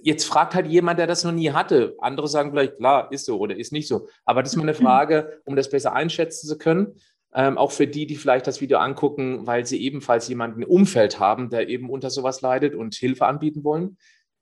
Jetzt 0.01 0.25
fragt 0.25 0.55
halt 0.55 0.67
jemand, 0.67 0.99
der 0.99 1.07
das 1.07 1.23
noch 1.23 1.31
nie 1.31 1.51
hatte. 1.51 1.95
Andere 1.99 2.27
sagen 2.27 2.51
vielleicht, 2.51 2.77
klar, 2.77 3.11
ist 3.11 3.25
so 3.25 3.37
oder 3.37 3.55
ist 3.55 3.71
nicht 3.71 3.87
so. 3.87 4.07
Aber 4.25 4.41
das 4.41 4.51
ist 4.51 4.57
mal 4.57 4.63
eine 4.63 4.73
Frage, 4.73 5.41
um 5.45 5.55
das 5.55 5.69
besser 5.69 5.93
einschätzen 5.93 6.47
zu 6.47 6.57
können. 6.57 6.95
Ähm, 7.33 7.57
auch 7.57 7.71
für 7.71 7.85
die, 7.85 8.07
die 8.07 8.15
vielleicht 8.15 8.47
das 8.47 8.61
Video 8.61 8.79
angucken, 8.79 9.45
weil 9.45 9.65
sie 9.65 9.81
ebenfalls 9.81 10.27
jemanden 10.27 10.63
im 10.63 10.69
Umfeld 10.69 11.19
haben, 11.19 11.49
der 11.49 11.67
eben 11.67 11.89
unter 11.89 12.09
sowas 12.09 12.41
leidet 12.41 12.75
und 12.75 12.95
Hilfe 12.95 13.25
anbieten 13.25 13.63
wollen. 13.63 13.97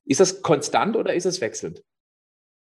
Ist 0.06 0.20
das 0.20 0.42
konstant 0.42 0.96
oder 0.96 1.14
ist 1.14 1.26
es 1.26 1.42
wechselnd? 1.42 1.82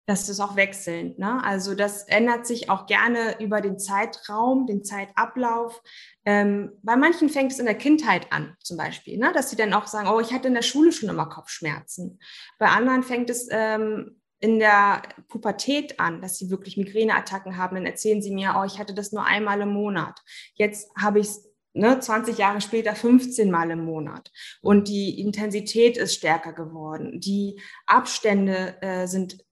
Das 0.07 0.28
ist 0.28 0.40
auch 0.40 0.57
wechselnd. 0.57 1.19
Ne? 1.19 1.42
Also 1.45 1.75
das 1.75 2.02
ändert 2.04 2.47
sich 2.47 2.69
auch 2.69 2.87
gerne 2.87 3.40
über 3.40 3.61
den 3.61 3.78
Zeitraum, 3.78 4.66
den 4.66 4.83
Zeitablauf. 4.83 5.80
Ähm, 6.25 6.73
bei 6.83 6.97
manchen 6.97 7.28
fängt 7.28 7.52
es 7.52 7.59
in 7.59 7.66
der 7.66 7.76
Kindheit 7.76 8.33
an, 8.33 8.57
zum 8.62 8.76
Beispiel, 8.76 9.19
ne? 9.19 9.33
dass 9.33 9.50
sie 9.50 9.57
dann 9.57 9.73
auch 9.75 9.87
sagen, 9.87 10.09
oh, 10.09 10.21
ich 10.21 10.33
hatte 10.33 10.49
in 10.49 10.54
der 10.54 10.62
Schule 10.62 10.90
schon 10.90 11.09
immer 11.09 11.28
Kopfschmerzen. 11.28 12.19
Bei 12.59 12.69
anderen 12.69 13.02
fängt 13.02 13.30
es 13.30 13.49
ähm, 13.50 14.21
in 14.40 14.59
der 14.59 15.02
Pubertät 15.28 16.00
an, 16.00 16.23
dass 16.23 16.38
sie 16.38 16.50
wirklich 16.50 16.76
Migräneattacken 16.76 17.57
haben. 17.57 17.76
Dann 17.76 17.87
erzählen 17.87 18.23
sie 18.23 18.35
mir, 18.35 18.57
oh, 18.59 18.64
ich 18.64 18.78
hatte 18.78 18.95
das 18.95 19.12
nur 19.12 19.25
einmal 19.25 19.61
im 19.61 19.73
Monat. 19.73 20.21
Jetzt 20.54 20.90
habe 20.97 21.21
ich 21.21 21.26
es 21.26 21.50
ne, 21.75 22.00
20 22.00 22.38
Jahre 22.38 22.61
später 22.61 22.95
15 22.95 23.50
Mal 23.50 23.71
im 23.71 23.85
Monat. 23.85 24.30
Und 24.62 24.88
die 24.88 25.21
Intensität 25.21 25.97
ist 25.97 26.14
stärker 26.14 26.52
geworden. 26.52 27.21
Die 27.21 27.61
Abstände 27.87 28.80
äh, 28.80 29.07
sind 29.07 29.45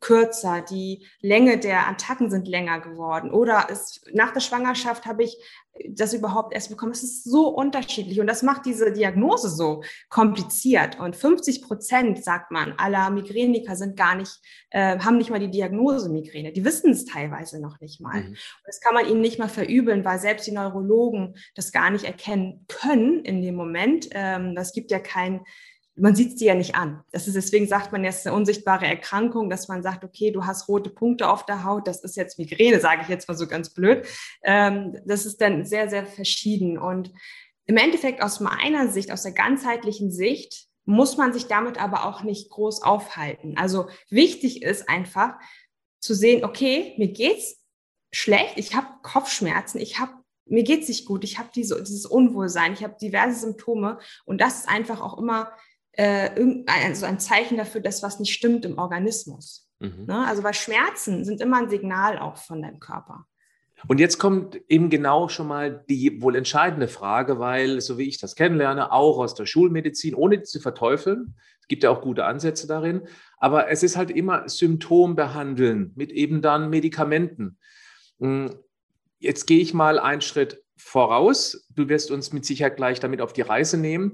kürzer, 0.00 0.62
die 0.62 1.06
Länge 1.20 1.58
der 1.58 1.88
Attacken 1.88 2.30
sind 2.30 2.48
länger 2.48 2.80
geworden. 2.80 3.30
Oder 3.30 3.66
es, 3.70 4.02
nach 4.12 4.32
der 4.32 4.40
Schwangerschaft 4.40 5.06
habe 5.06 5.24
ich 5.24 5.36
das 5.88 6.12
überhaupt 6.12 6.52
erst 6.52 6.68
bekommen. 6.68 6.92
Es 6.92 7.02
ist 7.02 7.24
so 7.24 7.48
unterschiedlich 7.48 8.20
und 8.20 8.26
das 8.26 8.42
macht 8.42 8.66
diese 8.66 8.92
Diagnose 8.92 9.48
so 9.48 9.82
kompliziert. 10.10 10.98
Und 10.98 11.16
50 11.16 11.62
Prozent, 11.62 12.22
sagt 12.22 12.50
man, 12.50 12.74
aller 12.76 13.10
Migräniker 13.10 13.74
sind 13.74 13.96
gar 13.96 14.14
nicht, 14.14 14.38
äh, 14.70 14.98
haben 14.98 15.16
nicht 15.16 15.30
mal 15.30 15.40
die 15.40 15.50
Diagnose 15.50 16.10
Migräne. 16.10 16.52
Die 16.52 16.64
wissen 16.64 16.90
es 16.90 17.04
teilweise 17.04 17.60
noch 17.60 17.80
nicht 17.80 18.00
mal. 18.00 18.22
Mhm. 18.22 18.36
Das 18.66 18.80
kann 18.80 18.94
man 18.94 19.06
ihnen 19.06 19.20
nicht 19.20 19.38
mal 19.38 19.48
verübeln, 19.48 20.04
weil 20.04 20.18
selbst 20.18 20.46
die 20.46 20.52
Neurologen 20.52 21.36
das 21.54 21.72
gar 21.72 21.90
nicht 21.90 22.04
erkennen 22.04 22.66
können 22.68 23.24
in 23.24 23.40
dem 23.40 23.54
Moment. 23.54 24.08
Ähm, 24.12 24.54
das 24.54 24.72
gibt 24.72 24.90
ja 24.90 24.98
kein 24.98 25.40
man 25.94 26.14
sieht 26.14 26.38
sie 26.38 26.46
ja 26.46 26.54
nicht 26.54 26.74
an. 26.74 27.02
Das 27.10 27.26
ist 27.26 27.34
deswegen 27.34 27.68
sagt 27.68 27.92
man 27.92 28.04
jetzt 28.04 28.26
eine 28.26 28.34
unsichtbare 28.34 28.86
Erkrankung, 28.86 29.50
dass 29.50 29.68
man 29.68 29.82
sagt, 29.82 30.04
okay, 30.04 30.30
du 30.30 30.46
hast 30.46 30.68
rote 30.68 30.90
Punkte 30.90 31.28
auf 31.28 31.44
der 31.44 31.64
Haut, 31.64 31.86
das 31.86 32.02
ist 32.02 32.16
jetzt 32.16 32.38
Migräne, 32.38 32.80
sage 32.80 33.02
ich 33.02 33.08
jetzt 33.08 33.28
mal 33.28 33.36
so 33.36 33.46
ganz 33.46 33.70
blöd. 33.70 34.06
Ähm, 34.42 34.98
das 35.04 35.26
ist 35.26 35.40
dann 35.40 35.66
sehr, 35.66 35.90
sehr 35.90 36.06
verschieden. 36.06 36.78
Und 36.78 37.12
im 37.66 37.76
Endeffekt 37.76 38.22
aus 38.22 38.40
meiner 38.40 38.88
Sicht, 38.88 39.12
aus 39.12 39.22
der 39.22 39.32
ganzheitlichen 39.32 40.10
Sicht, 40.10 40.66
muss 40.84 41.16
man 41.16 41.32
sich 41.32 41.46
damit 41.46 41.80
aber 41.80 42.06
auch 42.06 42.22
nicht 42.22 42.50
groß 42.50 42.82
aufhalten. 42.82 43.56
Also 43.56 43.88
wichtig 44.08 44.62
ist 44.62 44.88
einfach 44.88 45.34
zu 46.00 46.14
sehen, 46.14 46.44
okay, 46.44 46.94
mir 46.96 47.08
geht's 47.08 47.60
schlecht, 48.12 48.54
ich 48.56 48.74
habe 48.74 48.88
Kopfschmerzen, 49.02 49.78
ich 49.78 50.00
habe 50.00 50.12
mir 50.46 50.64
geht's 50.64 50.88
nicht 50.88 51.06
gut, 51.06 51.22
ich 51.22 51.38
habe 51.38 51.50
diese, 51.54 51.80
dieses 51.82 52.04
Unwohlsein, 52.04 52.72
ich 52.72 52.82
habe 52.82 52.96
diverse 53.00 53.40
Symptome 53.40 53.98
und 54.24 54.40
das 54.40 54.60
ist 54.60 54.68
einfach 54.68 55.00
auch 55.00 55.16
immer 55.16 55.52
äh, 55.92 56.30
also 56.66 57.06
ein 57.06 57.20
Zeichen 57.20 57.56
dafür, 57.56 57.80
dass 57.80 58.02
was 58.02 58.18
nicht 58.18 58.32
stimmt 58.32 58.64
im 58.64 58.78
Organismus. 58.78 59.68
Mhm. 59.80 60.06
Ne? 60.06 60.26
Also 60.26 60.42
bei 60.42 60.52
Schmerzen 60.52 61.24
sind 61.24 61.40
immer 61.40 61.58
ein 61.58 61.68
Signal 61.68 62.18
auch 62.18 62.36
von 62.36 62.62
deinem 62.62 62.80
Körper. 62.80 63.26
Und 63.88 63.98
jetzt 63.98 64.18
kommt 64.18 64.60
eben 64.68 64.90
genau 64.90 65.28
schon 65.28 65.48
mal 65.48 65.84
die 65.88 66.22
wohl 66.22 66.36
entscheidende 66.36 66.86
Frage, 66.86 67.40
weil, 67.40 67.80
so 67.80 67.98
wie 67.98 68.08
ich 68.08 68.18
das 68.18 68.36
kennenlerne, 68.36 68.92
auch 68.92 69.18
aus 69.18 69.34
der 69.34 69.46
Schulmedizin, 69.46 70.14
ohne 70.14 70.42
zu 70.42 70.60
verteufeln, 70.60 71.34
es 71.60 71.68
gibt 71.68 71.82
ja 71.82 71.90
auch 71.90 72.00
gute 72.00 72.24
Ansätze 72.24 72.66
darin, 72.66 73.02
aber 73.38 73.70
es 73.70 73.82
ist 73.82 73.96
halt 73.96 74.10
immer 74.10 74.48
Symptom 74.48 75.16
behandeln 75.16 75.92
mit 75.96 76.12
eben 76.12 76.42
dann 76.42 76.70
Medikamenten. 76.70 77.58
Hm, 78.20 78.54
jetzt 79.18 79.46
gehe 79.46 79.60
ich 79.60 79.74
mal 79.74 79.98
einen 79.98 80.20
Schritt 80.20 80.62
voraus. 80.76 81.66
Du 81.70 81.88
wirst 81.88 82.10
uns 82.10 82.32
mit 82.32 82.44
Sicherheit 82.44 82.76
gleich 82.76 83.00
damit 83.00 83.20
auf 83.20 83.32
die 83.32 83.42
Reise 83.42 83.78
nehmen. 83.78 84.12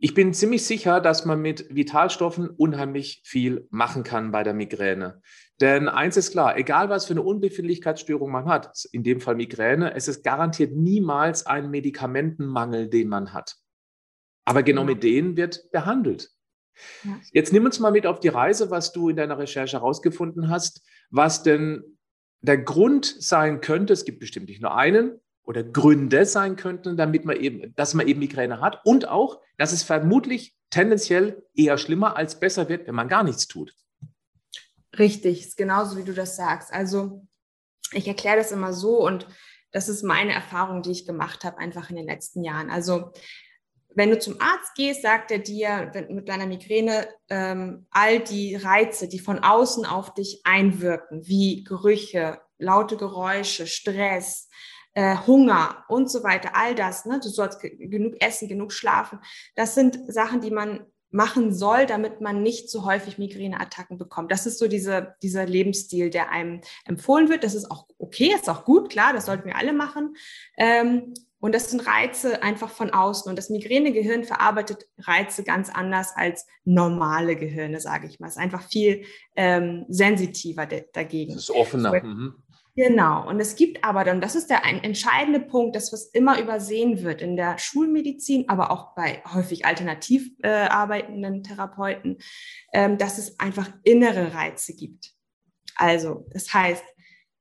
Ich 0.00 0.14
bin 0.14 0.32
ziemlich 0.32 0.64
sicher, 0.64 1.00
dass 1.00 1.24
man 1.24 1.40
mit 1.40 1.74
Vitalstoffen 1.74 2.48
unheimlich 2.48 3.20
viel 3.24 3.66
machen 3.70 4.04
kann 4.04 4.30
bei 4.30 4.44
der 4.44 4.54
Migräne. 4.54 5.20
Denn 5.60 5.88
eins 5.88 6.16
ist 6.16 6.30
klar, 6.30 6.56
egal 6.56 6.88
was 6.88 7.06
für 7.06 7.14
eine 7.14 7.22
Unbefindlichkeitsstörung 7.22 8.30
man 8.30 8.46
hat, 8.46 8.84
in 8.92 9.02
dem 9.02 9.20
Fall 9.20 9.34
Migräne, 9.34 9.94
es 9.94 10.06
ist 10.06 10.22
garantiert 10.22 10.72
niemals 10.76 11.46
ein 11.46 11.70
Medikamentenmangel, 11.70 12.88
den 12.88 13.08
man 13.08 13.32
hat. 13.32 13.56
Aber 14.44 14.62
genau 14.62 14.84
mit 14.84 15.02
denen 15.02 15.36
wird 15.36 15.68
behandelt. 15.72 16.30
Jetzt 17.32 17.52
nimm 17.52 17.64
uns 17.64 17.80
mal 17.80 17.90
mit 17.90 18.06
auf 18.06 18.20
die 18.20 18.28
Reise, 18.28 18.70
was 18.70 18.92
du 18.92 19.08
in 19.08 19.16
deiner 19.16 19.36
Recherche 19.36 19.78
herausgefunden 19.78 20.48
hast, 20.48 20.86
was 21.10 21.42
denn 21.42 21.98
der 22.40 22.58
Grund 22.58 23.04
sein 23.04 23.60
könnte. 23.60 23.92
Es 23.92 24.04
gibt 24.04 24.20
bestimmt 24.20 24.48
nicht 24.48 24.62
nur 24.62 24.76
einen, 24.76 25.20
oder 25.48 25.64
Gründe 25.64 26.26
sein 26.26 26.56
könnten, 26.56 26.98
damit 26.98 27.24
man 27.24 27.36
eben, 27.36 27.74
dass 27.74 27.94
man 27.94 28.06
eben 28.06 28.20
Migräne 28.20 28.60
hat 28.60 28.84
und 28.84 29.08
auch, 29.08 29.40
dass 29.56 29.72
es 29.72 29.82
vermutlich 29.82 30.54
tendenziell 30.68 31.42
eher 31.54 31.78
schlimmer 31.78 32.18
als 32.18 32.38
besser 32.38 32.68
wird, 32.68 32.86
wenn 32.86 32.94
man 32.94 33.08
gar 33.08 33.24
nichts 33.24 33.48
tut. 33.48 33.74
Richtig, 34.98 35.40
ist 35.40 35.56
genauso 35.56 35.96
wie 35.96 36.04
du 36.04 36.12
das 36.12 36.36
sagst. 36.36 36.70
Also 36.70 37.26
ich 37.92 38.06
erkläre 38.06 38.36
das 38.36 38.52
immer 38.52 38.74
so 38.74 39.02
und 39.02 39.26
das 39.72 39.88
ist 39.88 40.02
meine 40.02 40.34
Erfahrung, 40.34 40.82
die 40.82 40.90
ich 40.90 41.06
gemacht 41.06 41.44
habe, 41.44 41.56
einfach 41.56 41.88
in 41.88 41.96
den 41.96 42.06
letzten 42.06 42.44
Jahren. 42.44 42.68
Also 42.68 43.12
wenn 43.94 44.10
du 44.10 44.18
zum 44.18 44.38
Arzt 44.42 44.74
gehst, 44.74 45.00
sagt 45.00 45.30
er 45.30 45.38
dir 45.38 45.90
mit 46.10 46.28
deiner 46.28 46.46
Migräne 46.46 47.08
ähm, 47.30 47.86
all 47.88 48.20
die 48.20 48.54
Reize, 48.54 49.08
die 49.08 49.18
von 49.18 49.38
außen 49.38 49.86
auf 49.86 50.12
dich 50.12 50.42
einwirken, 50.44 51.26
wie 51.26 51.64
Gerüche, 51.64 52.38
laute 52.58 52.98
Geräusche, 52.98 53.66
Stress, 53.66 54.50
äh, 54.94 55.16
Hunger 55.26 55.84
und 55.88 56.10
so 56.10 56.22
weiter, 56.22 56.50
all 56.54 56.74
das, 56.74 57.04
ne? 57.04 57.20
du 57.22 57.28
sollst 57.28 57.60
genug 57.60 58.14
essen, 58.20 58.48
genug 58.48 58.72
schlafen, 58.72 59.18
das 59.54 59.74
sind 59.74 59.98
Sachen, 60.12 60.40
die 60.40 60.50
man 60.50 60.86
machen 61.10 61.54
soll, 61.54 61.86
damit 61.86 62.20
man 62.20 62.42
nicht 62.42 62.70
so 62.70 62.84
häufig 62.84 63.18
Migräneattacken 63.18 63.96
bekommt. 63.96 64.30
Das 64.30 64.46
ist 64.46 64.58
so 64.58 64.68
diese, 64.68 65.14
dieser 65.22 65.46
Lebensstil, 65.46 66.10
der 66.10 66.30
einem 66.30 66.60
empfohlen 66.84 67.30
wird. 67.30 67.44
Das 67.44 67.54
ist 67.54 67.70
auch 67.70 67.86
okay, 67.98 68.32
ist 68.34 68.48
auch 68.50 68.64
gut, 68.64 68.90
klar, 68.90 69.12
das 69.14 69.26
sollten 69.26 69.46
wir 69.46 69.56
alle 69.56 69.72
machen. 69.72 70.16
Ähm, 70.58 71.14
und 71.40 71.54
das 71.54 71.70
sind 71.70 71.86
Reize 71.86 72.42
einfach 72.42 72.68
von 72.68 72.90
außen. 72.90 73.30
Und 73.30 73.36
das 73.36 73.48
Migränegehirn 73.48 74.24
verarbeitet 74.24 74.88
Reize 74.98 75.44
ganz 75.44 75.70
anders 75.70 76.12
als 76.16 76.46
normale 76.64 77.36
Gehirne, 77.36 77.80
sage 77.80 78.08
ich 78.08 78.18
mal. 78.18 78.26
Es 78.26 78.34
ist 78.34 78.42
einfach 78.42 78.62
viel 78.68 79.04
ähm, 79.36 79.86
sensitiver 79.88 80.66
dagegen. 80.66 81.32
Es 81.32 81.44
ist 81.44 81.50
offener. 81.50 82.02
Mhm. 82.02 82.42
Genau. 82.78 83.28
Und 83.28 83.40
es 83.40 83.56
gibt 83.56 83.82
aber 83.82 84.04
dann, 84.04 84.20
das 84.20 84.36
ist 84.36 84.50
der 84.50 84.64
ein 84.64 84.84
entscheidende 84.84 85.40
Punkt, 85.40 85.74
das 85.74 85.92
was 85.92 86.04
immer 86.04 86.40
übersehen 86.40 87.02
wird 87.02 87.20
in 87.20 87.34
der 87.34 87.58
Schulmedizin, 87.58 88.48
aber 88.48 88.70
auch 88.70 88.94
bei 88.94 89.20
häufig 89.34 89.66
alternativ 89.66 90.30
äh, 90.44 90.48
arbeitenden 90.48 91.42
Therapeuten, 91.42 92.18
ähm, 92.72 92.96
dass 92.96 93.18
es 93.18 93.40
einfach 93.40 93.68
innere 93.82 94.32
Reize 94.32 94.76
gibt. 94.76 95.10
Also, 95.74 96.28
das 96.30 96.54
heißt, 96.54 96.84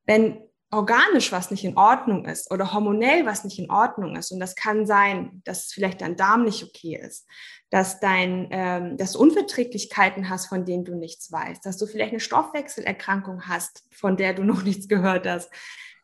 wenn 0.07 0.39
organisch 0.71 1.31
was 1.31 1.49
nicht 1.49 1.63
in 1.63 1.77
Ordnung 1.77 2.25
ist 2.25 2.51
oder 2.51 2.73
hormonell 2.73 3.25
was 3.25 3.43
nicht 3.43 3.57
in 3.57 3.71
Ordnung 3.71 4.15
ist, 4.15 4.31
und 4.31 4.39
das 4.39 4.55
kann 4.55 4.85
sein, 4.85 5.41
dass 5.45 5.71
vielleicht 5.71 6.01
dein 6.01 6.17
Darm 6.17 6.43
nicht 6.43 6.63
okay 6.63 6.99
ist, 7.01 7.25
dass, 7.69 7.99
dein, 7.99 8.47
ähm, 8.51 8.97
dass 8.97 9.13
du 9.13 9.19
Unverträglichkeiten 9.19 10.29
hast, 10.29 10.47
von 10.47 10.65
denen 10.65 10.83
du 10.83 10.95
nichts 10.95 11.31
weißt, 11.31 11.65
dass 11.65 11.77
du 11.77 11.85
vielleicht 11.85 12.11
eine 12.11 12.19
Stoffwechselerkrankung 12.19 13.47
hast, 13.47 13.83
von 13.91 14.17
der 14.17 14.33
du 14.33 14.43
noch 14.45 14.63
nichts 14.63 14.87
gehört 14.87 15.25
hast, 15.25 15.49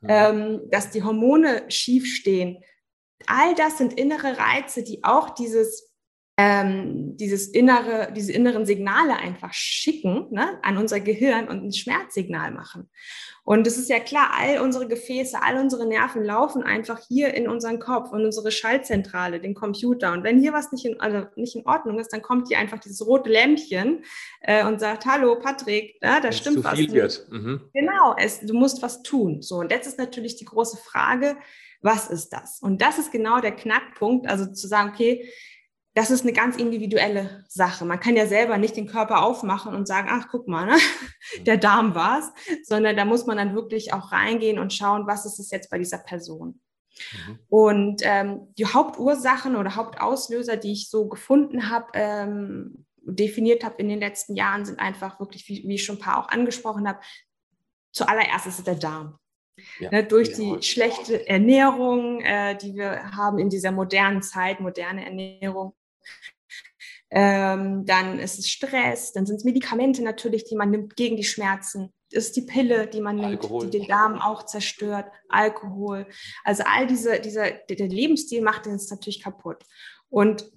mhm. 0.01 0.10
ähm, 0.10 0.62
dass 0.70 0.91
die 0.91 1.03
Hormone 1.03 1.65
schief 1.70 2.05
stehen. 2.05 2.63
All 3.27 3.55
das 3.55 3.77
sind 3.77 3.93
innere 3.93 4.38
Reize, 4.38 4.84
die 4.84 5.03
auch 5.03 5.29
dieses 5.29 5.92
ähm, 6.38 7.16
dieses 7.18 7.48
innere, 7.48 8.12
diese 8.16 8.32
inneren 8.32 8.66
Signale 8.66 9.16
einfach 9.16 9.54
schicken 9.54 10.28
ne, 10.32 10.58
an 10.63 10.78
unser 10.78 11.00
Gehirn 11.00 11.48
und 11.48 11.63
ein 11.63 11.74
Schmerzsignal 11.74 12.52
machen. 12.52 12.90
Und 13.46 13.68
es 13.68 13.78
ist 13.78 13.90
ja 13.90 14.00
klar, 14.00 14.32
all 14.40 14.60
unsere 14.62 14.88
Gefäße, 14.88 15.38
all 15.44 15.58
unsere 15.58 15.86
Nerven 15.86 16.24
laufen 16.24 16.63
einfach 16.63 17.00
hier 17.08 17.34
in 17.34 17.50
unseren 17.50 17.78
Kopf 17.78 18.12
und 18.12 18.24
unsere 18.24 18.52
Schaltzentrale, 18.52 19.42
den 19.42 19.54
Computer. 19.54 20.13
Und 20.13 20.24
wenn 20.24 20.40
hier 20.40 20.54
was 20.54 20.72
nicht 20.72 20.86
in, 20.86 21.00
also 21.02 21.28
nicht 21.36 21.56
in 21.56 21.66
Ordnung 21.68 22.00
ist, 22.00 22.13
dann 22.13 22.22
kommt 22.22 22.48
hier 22.48 22.58
einfach 22.58 22.80
dieses 22.80 23.06
rote 23.06 23.30
Lämpchen 23.30 24.06
äh, 24.42 24.66
und 24.66 24.80
sagt, 24.80 25.06
hallo 25.06 25.38
Patrick, 25.38 25.98
ja, 26.02 26.22
da 26.22 26.32
stimmt 26.32 26.60
zu 26.60 26.63
was. 26.63 27.28
Mhm. 27.30 27.62
Genau, 27.74 28.16
es, 28.18 28.40
du 28.40 28.54
musst 28.54 28.82
was 28.82 29.04
tun. 29.04 29.42
So, 29.42 29.58
und 29.58 29.72
jetzt 29.72 29.88
ist 29.88 29.98
natürlich 29.98 30.38
die 30.38 30.46
große 30.46 30.78
Frage, 30.78 31.36
was 31.82 32.10
ist 32.10 32.30
das? 32.30 32.60
Und 32.62 32.82
das 32.82 32.98
ist 32.98 33.12
genau 33.12 33.42
der 33.42 33.52
Knackpunkt, 33.52 34.28
also 34.30 34.46
zu 34.46 34.68
sagen, 34.68 34.92
okay, 34.94 35.30
das 35.95 36.09
ist 36.09 36.23
eine 36.23 36.33
ganz 36.33 36.57
individuelle 36.57 37.45
Sache. 37.47 37.85
Man 37.85 38.00
kann 38.00 38.15
ja 38.15 38.25
selber 38.25 38.57
nicht 38.57 38.75
den 38.75 38.88
Körper 38.88 39.23
aufmachen 39.23 39.75
und 39.75 39.88
sagen, 39.88 40.07
ach, 40.09 40.27
guck 40.31 40.47
mal, 40.47 40.65
ne? 40.65 40.77
der 41.45 41.57
Darm 41.57 41.93
war's, 41.93 42.31
sondern 42.63 42.97
da 42.97 43.05
muss 43.05 43.25
man 43.25 43.38
dann 43.38 43.55
wirklich 43.55 43.93
auch 43.93 44.12
reingehen 44.12 44.59
und 44.59 44.73
schauen, 44.73 45.05
was 45.05 45.25
ist 45.25 45.39
es 45.39 45.51
jetzt 45.51 45.69
bei 45.69 45.77
dieser 45.77 46.00
Person. 46.00 46.62
Mhm. 47.27 47.39
Und 47.50 48.01
ähm, 48.03 48.53
die 48.57 48.65
Hauptursachen 48.65 49.55
oder 49.55 49.75
Hauptauslöser, 49.75 50.57
die 50.57 50.73
ich 50.73 50.89
so 50.89 51.07
gefunden 51.07 51.69
habe, 51.69 51.88
ähm, 51.93 52.85
definiert 53.05 53.63
habe 53.63 53.75
in 53.77 53.89
den 53.89 54.00
letzten 54.00 54.35
Jahren, 54.35 54.65
sind 54.65 54.79
einfach 54.79 55.19
wirklich, 55.19 55.47
wie, 55.47 55.63
wie 55.67 55.75
ich 55.75 55.83
schon 55.83 55.97
ein 55.97 56.01
paar 56.01 56.23
auch 56.23 56.29
angesprochen 56.29 56.88
habe, 56.88 57.00
zuallererst 57.91 58.47
ist 58.47 58.59
es 58.59 58.65
der 58.65 58.75
Darm. 58.75 59.19
Ja, 59.79 59.91
ne, 59.91 60.03
durch 60.03 60.33
die 60.33 60.63
schlechte 60.63 61.27
Ernährung, 61.27 62.21
äh, 62.21 62.57
die 62.57 62.73
wir 62.73 63.15
haben 63.15 63.38
in 63.38 63.50
dieser 63.50 63.71
modernen 63.71 64.23
Zeit, 64.23 64.59
moderne 64.59 65.05
Ernährung. 65.05 65.75
Ähm, 67.15 67.86
dann 67.86 68.17
ist 68.17 68.39
es 68.39 68.50
Stress, 68.50 69.13
dann 69.13 69.27
sind 69.27 69.36
es 69.36 69.43
Medikamente 69.43 70.01
natürlich, 70.01 70.45
die 70.45 70.55
man 70.55 70.72
nimmt 70.72 70.95
gegen 70.95 71.15
die 71.15 71.24
Schmerzen. 71.24 71.93
Ist 72.10 72.36
die 72.36 72.41
Pille, 72.41 72.88
die 72.88 73.01
man 73.01 73.24
Alkohol. 73.24 73.62
nimmt, 73.62 73.74
die 73.75 73.79
den 73.79 73.88
Darm 73.88 74.19
auch 74.19 74.48
zerstört, 74.48 75.05
Alkohol. 75.29 76.07
Also 76.43 76.63
all 76.65 76.88
diese, 76.88 77.19
dieser, 77.19 77.51
der 77.51 77.88
Lebensstil 77.88 78.41
macht 78.41 78.65
uns 78.65 78.89
natürlich 78.89 79.22
kaputt. 79.22 79.63
Und 80.10 80.51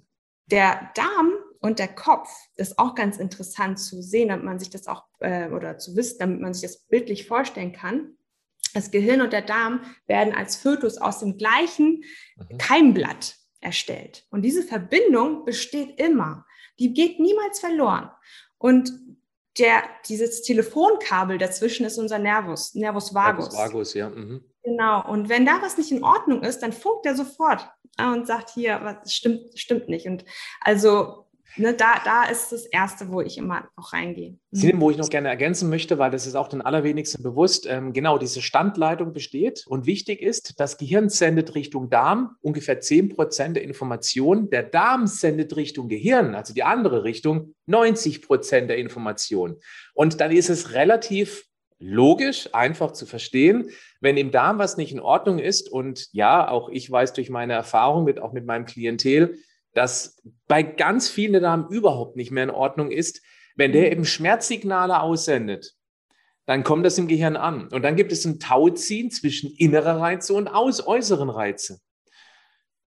der 0.47 0.91
Darm 0.95 1.31
und 1.59 1.77
der 1.77 1.89
Kopf 1.89 2.29
ist 2.55 2.79
auch 2.79 2.95
ganz 2.95 3.17
interessant 3.17 3.77
zu 3.77 4.01
sehen, 4.01 4.29
damit 4.29 4.45
man 4.45 4.57
sich 4.57 4.71
das 4.71 4.87
auch 4.87 5.03
äh, 5.19 5.49
oder 5.49 5.77
zu 5.77 5.95
wissen, 5.95 6.17
damit 6.17 6.41
man 6.41 6.55
sich 6.55 6.63
das 6.63 6.79
bildlich 6.87 7.27
vorstellen 7.27 7.71
kann. 7.71 8.17
Das 8.73 8.89
Gehirn 8.89 9.21
und 9.21 9.31
der 9.31 9.43
Darm 9.43 9.81
werden 10.07 10.33
als 10.33 10.55
Fötus 10.55 10.97
aus 10.97 11.19
dem 11.19 11.37
gleichen 11.37 12.03
mhm. 12.35 12.57
Keimblatt 12.57 13.35
erstellt. 13.61 14.25
Und 14.29 14.41
diese 14.43 14.63
Verbindung 14.63 15.45
besteht 15.45 15.99
immer. 15.99 16.45
Die 16.79 16.93
geht 16.93 17.19
niemals 17.19 17.59
verloren. 17.59 18.11
Und 18.57 18.91
der, 19.57 19.83
dieses 20.07 20.43
Telefonkabel 20.43 21.37
dazwischen 21.37 21.85
ist 21.85 21.97
unser 21.97 22.19
Nervus, 22.19 22.75
Nervus 22.75 23.13
vagus. 23.13 23.51
Nervus 23.51 23.57
vagus, 23.57 23.93
ja. 23.93 24.09
Mhm. 24.09 24.43
Genau. 24.63 25.09
Und 25.09 25.29
wenn 25.29 25.45
da 25.45 25.61
was 25.61 25.77
nicht 25.77 25.91
in 25.91 26.03
Ordnung 26.03 26.43
ist, 26.43 26.59
dann 26.59 26.73
funkt 26.73 27.05
er 27.05 27.15
sofort 27.15 27.69
und 27.97 28.27
sagt 28.27 28.51
hier, 28.51 28.79
was 28.83 29.13
stimmt, 29.13 29.57
stimmt 29.57 29.89
nicht. 29.89 30.07
Und 30.07 30.25
also 30.61 31.26
ne, 31.57 31.73
da, 31.73 31.95
da 32.03 32.23
ist 32.23 32.51
das 32.51 32.65
Erste, 32.65 33.11
wo 33.11 33.21
ich 33.21 33.37
immer 33.37 33.67
auch 33.75 33.93
reingehe. 33.93 34.37
Mhm. 34.51 34.79
wo 34.79 34.91
ich 34.91 34.97
noch 34.97 35.09
gerne 35.09 35.29
ergänzen 35.29 35.69
möchte, 35.69 35.97
weil 35.97 36.11
das 36.11 36.25
ist 36.25 36.35
auch 36.35 36.47
den 36.47 36.61
allerwenigsten 36.61 37.23
bewusst, 37.23 37.65
ähm, 37.67 37.93
genau, 37.93 38.17
diese 38.17 38.41
Standleitung 38.41 39.13
besteht 39.13 39.65
und 39.67 39.85
wichtig 39.85 40.21
ist, 40.21 40.59
das 40.59 40.77
Gehirn 40.77 41.09
sendet 41.09 41.55
Richtung 41.55 41.89
Darm 41.89 42.35
ungefähr 42.41 42.79
10 42.79 43.09
Prozent 43.09 43.55
der 43.55 43.63
Information, 43.63 44.49
der 44.49 44.63
Darm 44.63 45.07
sendet 45.07 45.55
Richtung 45.55 45.89
Gehirn, 45.89 46.35
also 46.35 46.53
die 46.53 46.63
andere 46.63 47.03
Richtung, 47.03 47.55
90 47.65 48.21
Prozent 48.21 48.69
der 48.69 48.77
Information. 48.77 49.57
Und 49.93 50.21
dann 50.21 50.31
ist 50.31 50.49
es 50.49 50.73
relativ 50.73 51.43
logisch, 51.79 52.49
einfach 52.53 52.91
zu 52.91 53.05
verstehen, 53.05 53.69
wenn 54.01 54.17
im 54.17 54.31
Darm 54.31 54.57
was 54.57 54.77
nicht 54.77 54.91
in 54.91 54.99
Ordnung 54.99 55.39
ist 55.39 55.69
und 55.69 56.07
ja, 56.11 56.47
auch 56.47 56.69
ich 56.69 56.89
weiß 56.89 57.13
durch 57.13 57.29
meine 57.29 57.53
Erfahrung 57.53 58.03
mit, 58.03 58.19
auch 58.19 58.33
mit 58.33 58.45
meinem 58.45 58.65
Klientel, 58.65 59.37
dass 59.77 60.19
bei 60.47 60.63
ganz 60.63 61.07
vielen 61.07 61.33
der 61.33 61.41
Darm 61.41 61.67
überhaupt 61.69 62.15
nicht 62.15 62.31
mehr 62.31 62.43
in 62.43 62.49
Ordnung 62.49 62.89
ist. 62.89 63.21
Wenn 63.55 63.73
der 63.73 63.85
mhm. 63.85 63.91
eben 63.91 64.05
Schmerzsignale 64.05 65.01
aussendet, 65.01 65.75
dann 66.47 66.63
kommt 66.63 66.83
das 66.83 66.97
im 66.97 67.07
Gehirn 67.07 67.35
an. 67.35 67.67
Und 67.67 67.83
dann 67.83 67.95
gibt 67.95 68.11
es 68.11 68.25
ein 68.25 68.39
Tauziehen 68.39 69.11
zwischen 69.11 69.51
innerer 69.55 69.99
Reize 69.99 70.33
und 70.33 70.47
aus 70.47 70.87
äußeren 70.87 71.29
Reize. 71.29 71.79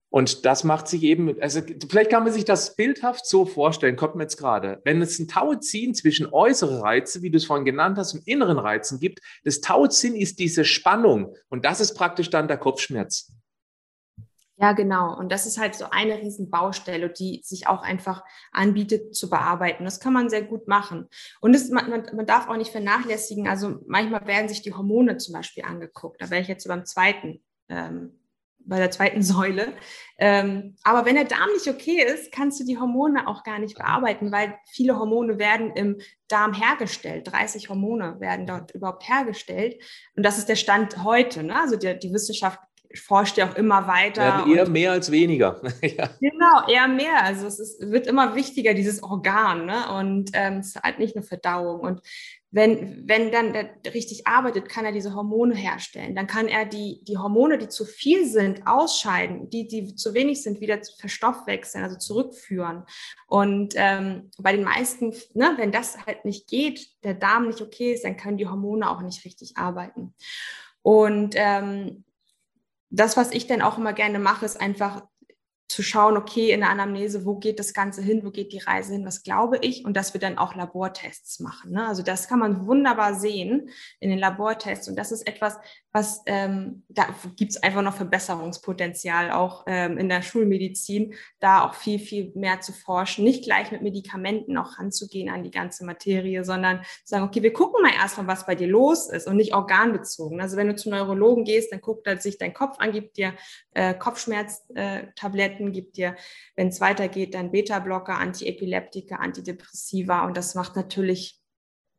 Und 0.09 0.47
das 0.47 0.65
macht 0.65 0.89
sich 0.89 1.03
eben, 1.03 1.39
also 1.43 1.61
vielleicht 1.91 2.09
kann 2.09 2.25
man 2.25 2.33
sich 2.33 2.47
das 2.47 2.75
bildhaft 2.75 3.27
so 3.27 3.45
vorstellen, 3.45 3.97
kommt 3.97 4.15
mir 4.15 4.23
jetzt 4.23 4.39
gerade. 4.39 4.81
Wenn 4.85 5.03
es 5.03 5.19
ein 5.19 5.29
Tauziehen 5.29 5.95
zwischen 5.95 6.27
äußeren 6.33 6.81
Reize, 6.81 7.21
wie 7.21 7.29
du 7.29 7.37
es 7.37 7.45
vorhin 7.45 7.67
genannt 7.67 7.99
hast, 7.99 8.15
und 8.15 8.27
inneren 8.27 8.59
Reizen 8.59 8.99
gibt, 8.99 9.21
das 9.45 9.61
Tauziehen 9.61 10.17
ist 10.17 10.39
diese 10.39 10.65
Spannung. 10.65 11.35
Und 11.51 11.67
das 11.67 11.81
ist 11.81 11.93
praktisch 11.93 12.31
dann 12.31 12.49
der 12.49 12.57
Kopfschmerz. 12.57 13.31
Ja, 14.61 14.73
genau. 14.73 15.17
Und 15.17 15.31
das 15.31 15.47
ist 15.47 15.57
halt 15.59 15.77
so 15.77 15.85
eine 15.91 16.19
Riesenbaustelle, 16.19 17.11
die 17.11 17.43
sich 17.45 17.69
auch 17.69 17.83
einfach 17.83 18.25
anbietet 18.51 19.15
zu 19.15 19.31
bearbeiten. 19.31 19.85
Das 19.85 20.01
kann 20.01 20.13
man 20.13 20.31
sehr 20.31 20.43
gut 20.43 20.67
machen. 20.67 21.09
Und 21.41 21.53
das, 21.53 21.71
man, 21.71 21.89
man 21.89 22.27
darf 22.27 22.49
auch 22.49 22.57
nicht 22.57 22.73
vernachlässigen. 22.73 23.47
Also 23.47 23.79
manchmal 23.87 24.27
werden 24.27 24.49
sich 24.49 24.61
die 24.63 24.75
Hormone 24.75 25.17
zum 25.19 25.35
Beispiel 25.35 25.65
angeguckt. 25.65 26.21
Da 26.21 26.31
wäre 26.31 26.43
ich 26.43 26.49
jetzt 26.49 26.67
beim 26.67 26.85
zweiten, 26.85 27.41
ähm, 27.69 28.19
bei 28.59 28.79
der 28.79 28.91
zweiten 28.91 29.23
Säule. 29.23 29.75
Ähm, 30.19 30.75
aber 30.83 31.05
wenn 31.05 31.15
der 31.15 31.27
Darm 31.27 31.51
nicht 31.53 31.69
okay 31.69 32.03
ist, 32.03 32.33
kannst 32.33 32.59
du 32.59 32.65
die 32.65 32.79
Hormone 32.79 33.29
auch 33.29 33.45
gar 33.45 33.61
nicht 33.61 33.79
bearbeiten, 33.79 34.33
weil 34.33 34.57
viele 34.73 34.99
Hormone 34.99 35.39
werden 35.39 35.71
im 35.77 36.01
Darm 36.27 36.53
hergestellt. 36.53 37.31
30 37.31 37.69
Hormone 37.69 38.19
werden 38.19 38.45
dort 38.45 38.73
überhaupt 38.73 39.09
hergestellt. 39.09 39.81
Und 40.17 40.25
das 40.25 40.37
ist 40.37 40.49
der 40.49 40.57
Stand 40.57 41.05
heute. 41.05 41.45
Ne? 41.45 41.55
Also 41.55 41.77
die, 41.77 41.97
die 41.97 42.13
Wissenschaft 42.13 42.59
forscht 42.95 43.37
ja 43.37 43.51
auch 43.51 43.57
immer 43.57 43.87
weiter. 43.87 44.23
Werden 44.23 44.53
eher 44.55 44.69
mehr 44.69 44.93
als 44.93 45.11
weniger. 45.11 45.61
ja. 45.83 46.11
Genau, 46.21 46.67
eher 46.69 46.89
mehr. 46.89 47.25
Also 47.25 47.47
es 47.47 47.59
ist, 47.59 47.91
wird 47.91 48.07
immer 48.07 48.35
wichtiger, 48.35 48.75
dieses 48.75 49.03
Organ. 49.03 49.67
Ne? 49.67 49.93
Und 49.99 50.31
ähm, 50.33 50.59
es 50.59 50.75
hat 50.77 50.99
nicht 50.99 51.15
nur 51.15 51.25
Verdauung. 51.25 51.81
Und 51.81 52.01
wenn, 52.51 53.07
wenn 53.07 53.31
dann 53.31 53.53
der 53.53 53.71
richtig 53.93 54.27
arbeitet, 54.27 54.71
kann 54.71 54.87
er 54.87 54.93
diese 54.93 55.15
Hormone 55.15 55.55
herstellen. 55.55 56.15
Dann 56.15 56.27
kann 56.27 56.49
er 56.49 56.65
die, 56.65 57.05
die 57.05 57.19
Hormone, 57.19 57.59
die 57.59 57.69
zu 57.69 57.85
viel 57.85 58.27
sind, 58.27 58.67
ausscheiden, 58.67 59.51
die, 59.51 59.69
die 59.69 59.95
zu 59.95 60.15
wenig 60.15 60.43
sind, 60.43 60.61
wieder 60.61 60.79
verstoffwechseln, 60.99 61.85
also 61.85 61.99
zurückführen. 61.99 62.85
Und 63.27 63.75
ähm, 63.77 64.31
bei 64.39 64.53
den 64.53 64.65
meisten, 64.65 65.13
ne, 65.35 65.53
wenn 65.59 65.73
das 65.73 66.07
halt 66.07 66.25
nicht 66.25 66.49
geht, 66.49 66.89
der 67.05 67.15
Darm 67.15 67.49
nicht 67.49 67.61
okay 67.61 67.93
ist, 67.93 68.05
dann 68.05 68.17
können 68.17 68.39
die 68.39 68.49
Hormone 68.49 68.89
auch 68.89 69.03
nicht 69.03 69.27
richtig 69.27 69.59
arbeiten. 69.59 70.15
Und 70.81 71.35
ähm, 71.37 72.05
das, 72.91 73.17
was 73.17 73.33
ich 73.33 73.47
dann 73.47 73.63
auch 73.63 73.79
immer 73.79 73.93
gerne 73.93 74.19
mache, 74.19 74.45
ist 74.47 74.61
einfach 74.61 75.03
zu 75.69 75.83
schauen, 75.83 76.17
okay, 76.17 76.51
in 76.51 76.61
der 76.61 76.71
Anamnese, 76.71 77.27
wo 77.27 77.37
geht 77.37 77.59
das 77.59 77.75
Ganze 77.75 78.01
hin, 78.01 78.25
wo 78.25 78.31
geht 78.31 78.53
die 78.53 78.59
Reise 78.59 78.95
hin, 78.95 79.05
was 79.05 79.23
glaube 79.23 79.59
ich 79.61 79.85
und 79.85 79.97
dass 79.97 80.15
wir 80.15 80.21
dann 80.21 80.39
auch 80.39 80.55
Labortests 80.55 81.41
machen. 81.41 81.73
Ne? 81.73 81.87
Also 81.87 82.03
das 82.03 82.27
kann 82.27 82.39
man 82.39 82.67
wunderbar 82.67 83.15
sehen 83.15 83.69
in 84.01 84.09
den 84.09 84.19
Labortests 84.19 84.89
und 84.89 84.97
das 84.97 85.13
ist 85.13 85.27
etwas, 85.27 85.59
was 85.93 86.23
ähm, 86.27 86.85
da 86.89 87.07
gibt 87.37 87.53
es 87.53 87.63
einfach 87.63 87.83
noch 87.83 87.95
Verbesserungspotenzial 87.95 89.31
auch 89.31 89.65
ähm, 89.67 89.99
in 89.99 90.09
der 90.09 90.23
Schulmedizin, 90.23 91.15
da 91.41 91.67
auch 91.67 91.75
viel, 91.75 91.99
viel 91.99 92.33
mehr 92.35 92.61
zu 92.61 92.73
forschen, 92.73 93.25
nicht 93.25 93.45
gleich 93.45 93.71
mit 93.71 93.83
Medikamenten 93.83 94.57
auch 94.57 94.79
ranzugehen 94.79 95.29
an 95.29 95.45
die 95.45 95.51
ganze 95.51 95.85
Materie, 95.85 96.45
sondern 96.45 96.83
zu 96.83 96.89
sagen, 97.05 97.25
okay, 97.25 97.43
wir 97.43 97.53
gucken 97.53 97.83
mal 97.83 97.93
erstmal, 97.95 98.27
was 98.27 98.47
bei 98.47 98.55
dir 98.55 98.69
los 98.69 99.11
ist 99.11 99.27
und 99.27 99.37
nicht 99.37 99.55
organbezogen. 99.55 100.41
Also 100.41 100.57
wenn 100.57 100.69
du 100.69 100.77
zum 100.77 100.93
Neurologen 100.93 101.45
gehst, 101.45 101.73
dann 101.73 101.81
guckt 101.81 102.07
er 102.07 102.19
sich 102.19 102.39
dein 102.39 102.55
Kopf 102.55 102.77
an, 102.79 102.93
gibt 102.93 103.17
dir 103.17 103.35
äh, 103.75 103.95
Kopfschmerztabletten, 103.95 105.58
äh, 105.67 105.71
gibt 105.71 105.97
dir, 105.97 106.17
wenn 106.57 106.69
es 106.69 106.81
weitergeht, 106.81 107.35
dann 107.35 107.51
Beta-Blocker, 107.51 108.17
Antiepileptika, 108.17 109.17
Antidepressiva 109.17 110.25
und 110.25 110.37
das 110.37 110.55
macht 110.55 110.77
natürlich 110.77 111.41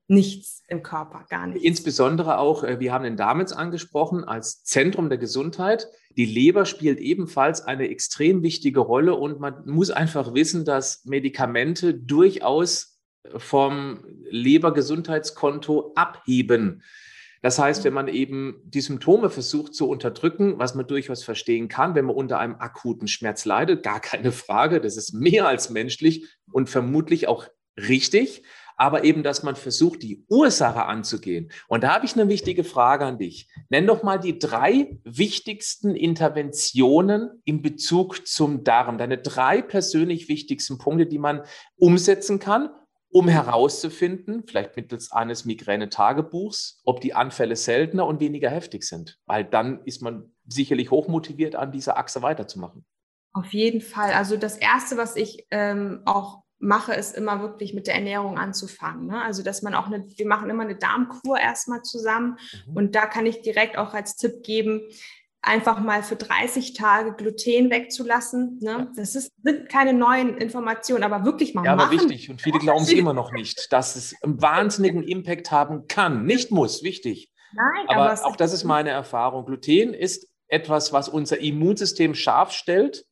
nichts 0.08 0.64
im 0.68 0.82
Körper, 0.82 1.26
gar 1.30 1.48
nichts. 1.48 1.64
Insbesondere 1.64 2.40
auch, 2.40 2.64
äh, 2.64 2.80
wir 2.80 2.92
haben 2.94 3.04
den 3.04 3.18
Darm 3.18 3.40
jetzt 3.40 3.54
angesprochen, 3.54 4.24
als 4.24 4.64
Zentrum 4.64 5.10
der 5.10 5.20
Gesundheit. 5.20 5.88
Die 6.18 6.26
Leber 6.26 6.66
spielt 6.66 7.00
ebenfalls 7.00 7.62
eine 7.62 7.90
extrem 7.90 8.42
wichtige 8.42 8.80
Rolle 8.80 9.16
und 9.16 9.40
man 9.40 9.64
muss 9.66 9.92
einfach 9.92 10.34
wissen, 10.34 10.66
dass 10.66 11.06
Medikamente 11.06 11.94
durchaus 11.94 13.00
vom 13.38 14.04
Lebergesundheitskonto 14.30 15.92
abheben. 15.96 16.82
Das 17.42 17.60
heißt, 17.60 17.84
wenn 17.84 17.94
man 17.94 18.08
eben 18.08 18.62
die 18.66 18.82
Symptome 18.82 19.30
versucht 19.30 19.74
zu 19.74 19.88
unterdrücken, 19.90 20.60
was 20.60 20.76
man 20.76 20.88
durchaus 20.88 21.24
verstehen 21.24 21.68
kann, 21.68 21.96
wenn 21.96 22.06
man 22.06 22.16
unter 22.16 22.40
einem 22.40 22.56
akuten 22.56 23.08
Schmerz 23.08 23.46
leidet, 23.46 23.84
gar 23.84 24.00
keine 24.00 24.32
Frage, 24.32 24.82
das 24.82 24.98
ist 24.98 25.14
mehr 25.14 25.48
als 25.48 25.70
menschlich 25.70 26.28
und 26.52 26.70
vermutlich 26.70 27.28
auch 27.28 27.48
richtig 27.78 28.44
aber 28.80 29.04
eben, 29.04 29.24
dass 29.24 29.44
man 29.44 29.58
versucht, 29.58 30.04
die 30.04 30.24
Ursache 30.30 30.86
anzugehen. 30.86 31.52
Und 31.68 31.84
da 31.84 31.94
habe 31.94 32.06
ich 32.06 32.14
eine 32.14 32.30
wichtige 32.30 32.64
Frage 32.64 33.06
an 33.06 33.18
dich. 33.18 33.50
Nenn 33.68 33.86
doch 33.86 34.04
mal 34.04 34.18
die 34.18 34.40
drei 34.40 34.98
wichtigsten 35.04 35.96
Interventionen 35.96 37.42
in 37.44 37.62
Bezug 37.62 38.26
zum 38.26 38.64
Darm, 38.64 38.98
deine 38.98 39.18
drei 39.18 39.62
persönlich 39.62 40.30
wichtigsten 40.30 40.78
Punkte, 40.78 41.08
die 41.08 41.20
man 41.20 41.42
umsetzen 41.76 42.40
kann, 42.40 42.70
um 43.12 43.28
herauszufinden, 43.28 44.44
vielleicht 44.46 44.76
mittels 44.76 45.12
eines 45.12 45.46
Migräne-Tagebuchs, 45.46 46.82
ob 46.86 47.02
die 47.02 47.14
Anfälle 47.14 47.56
seltener 47.56 48.06
und 48.06 48.20
weniger 48.20 48.50
heftig 48.50 48.84
sind. 48.84 49.20
Weil 49.26 49.44
dann 49.46 49.84
ist 49.86 50.02
man 50.02 50.32
sicherlich 50.46 50.92
hochmotiviert, 50.92 51.56
an 51.56 51.72
dieser 51.72 51.98
Achse 51.98 52.22
weiterzumachen. 52.22 52.86
Auf 53.34 53.54
jeden 53.54 53.82
Fall. 53.82 54.14
Also 54.14 54.38
das 54.38 54.58
Erste, 54.58 54.98
was 54.98 55.16
ich 55.16 55.48
ähm, 55.52 56.02
auch 56.06 56.44
mache, 56.60 56.94
ist 56.94 57.16
immer 57.16 57.42
wirklich 57.42 57.74
mit 57.74 57.88
der 57.88 57.96
Ernährung 57.96 58.38
anzufangen. 58.38 59.08
Ne? 59.08 59.22
Also, 59.24 59.44
dass 59.44 59.62
man 59.62 59.74
auch 59.74 59.88
eine, 59.88 60.06
wir 60.08 60.28
machen 60.28 60.50
immer 60.50 60.64
eine 60.64 60.76
Darmkur 60.76 61.40
erstmal 61.40 61.82
zusammen 61.84 62.38
mhm. 62.68 62.76
und 62.76 62.96
da 62.96 63.06
kann 63.06 63.26
ich 63.26 63.42
direkt 63.42 63.78
auch 63.78 63.94
als 63.94 64.18
Tipp 64.18 64.44
geben, 64.44 64.82
einfach 65.42 65.80
mal 65.80 66.04
für 66.04 66.16
30 66.16 66.74
Tage 66.74 67.14
Gluten 67.14 67.70
wegzulassen. 67.70 68.60
Ne? 68.62 68.92
Das 68.96 69.16
ist, 69.16 69.32
sind 69.44 69.70
keine 69.70 69.94
neuen 69.94 70.38
Informationen, 70.38 71.04
aber 71.04 71.26
wirklich 71.26 71.54
mal 71.54 71.64
ja, 71.64 71.76
machen. 71.76 71.92
Ja, 71.92 72.00
aber 72.00 72.10
wichtig. 72.10 72.30
Und 72.30 72.42
viele 72.42 72.60
glauben 72.60 72.84
es 72.84 72.92
immer 72.94 73.14
noch 73.14 73.32
nicht, 73.32 73.72
dass 73.72 73.96
es 73.96 74.16
einen 74.22 74.42
wahnsinnigen 74.42 75.04
Impact 75.04 75.52
haben 75.52 75.88
kann. 75.88 76.26
Nicht 76.26 76.52
muss, 76.52 76.84
wichtig. 76.84 77.32
Nein, 77.54 77.86
aber, 77.88 78.12
aber 78.12 78.26
auch 78.26 78.36
das 78.36 78.54
ist 78.54 78.64
meine 78.64 78.90
Erfahrung. 78.90 79.46
Gluten 79.46 79.94
ist 79.94 80.28
etwas, 80.48 80.94
was 80.94 81.10
unser 81.10 81.40
Immunsystem 81.40 82.16
scharf 82.16 82.52
stellt 82.52 83.06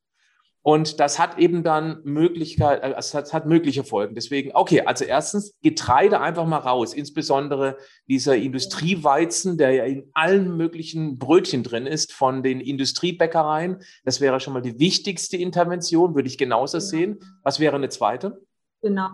Und 0.68 1.00
das 1.00 1.18
hat 1.18 1.38
eben 1.38 1.64
dann 1.64 2.02
Möglichkeit, 2.04 2.84
äh, 2.84 2.94
es 2.98 3.14
hat, 3.14 3.32
hat 3.32 3.46
mögliche 3.46 3.86
Folgen. 3.86 4.16
Deswegen, 4.16 4.52
okay, 4.54 4.82
also 4.82 5.06
erstens 5.06 5.56
Getreide 5.62 6.20
einfach 6.20 6.46
mal 6.46 6.58
raus, 6.58 6.94
insbesondere 6.94 7.78
dieser 8.10 8.36
Industrieweizen, 8.36 9.58
der 9.58 9.72
ja 9.72 9.86
in 9.86 10.12
allen 10.14 10.58
möglichen 10.58 11.20
Brötchen 11.20 11.64
drin 11.64 11.86
ist, 11.86 12.12
von 12.12 12.44
den 12.44 12.60
Industriebäckereien. 12.60 13.82
Das 14.04 14.20
wäre 14.20 14.42
schon 14.42 14.52
mal 14.52 14.62
die 14.62 14.78
wichtigste 14.78 15.38
Intervention, 15.38 16.16
würde 16.16 16.28
ich 16.28 16.38
genauso 16.38 16.82
sehen. 16.82 17.18
Was 17.44 17.62
wäre 17.62 17.78
eine 17.78 17.88
zweite? 17.88 18.42
Genau. 18.82 19.08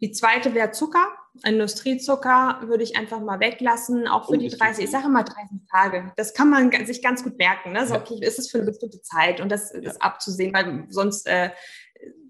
Die 0.00 0.12
zweite 0.12 0.54
wäre 0.54 0.70
Zucker. 0.70 1.06
Industriezucker 1.44 2.60
würde 2.62 2.82
ich 2.82 2.96
einfach 2.96 3.20
mal 3.20 3.40
weglassen, 3.40 4.08
auch 4.08 4.26
für 4.26 4.32
oh, 4.32 4.36
die 4.36 4.48
30, 4.48 4.84
ich 4.84 4.90
sage 4.90 5.08
mal 5.08 5.22
30 5.22 5.58
Tage. 5.70 6.12
Das 6.16 6.34
kann 6.34 6.50
man 6.50 6.70
sich 6.86 7.02
ganz 7.02 7.22
gut 7.22 7.38
merken. 7.38 7.72
Ne? 7.72 7.86
So, 7.86 7.94
okay, 7.94 8.18
ist 8.20 8.38
es 8.38 8.50
für 8.50 8.58
eine 8.58 8.66
bestimmte 8.66 9.00
Zeit 9.02 9.40
und 9.40 9.50
das 9.50 9.72
ja. 9.72 9.90
ist 9.90 10.02
abzusehen, 10.02 10.52
weil 10.54 10.86
sonst 10.88 11.26
äh, 11.26 11.50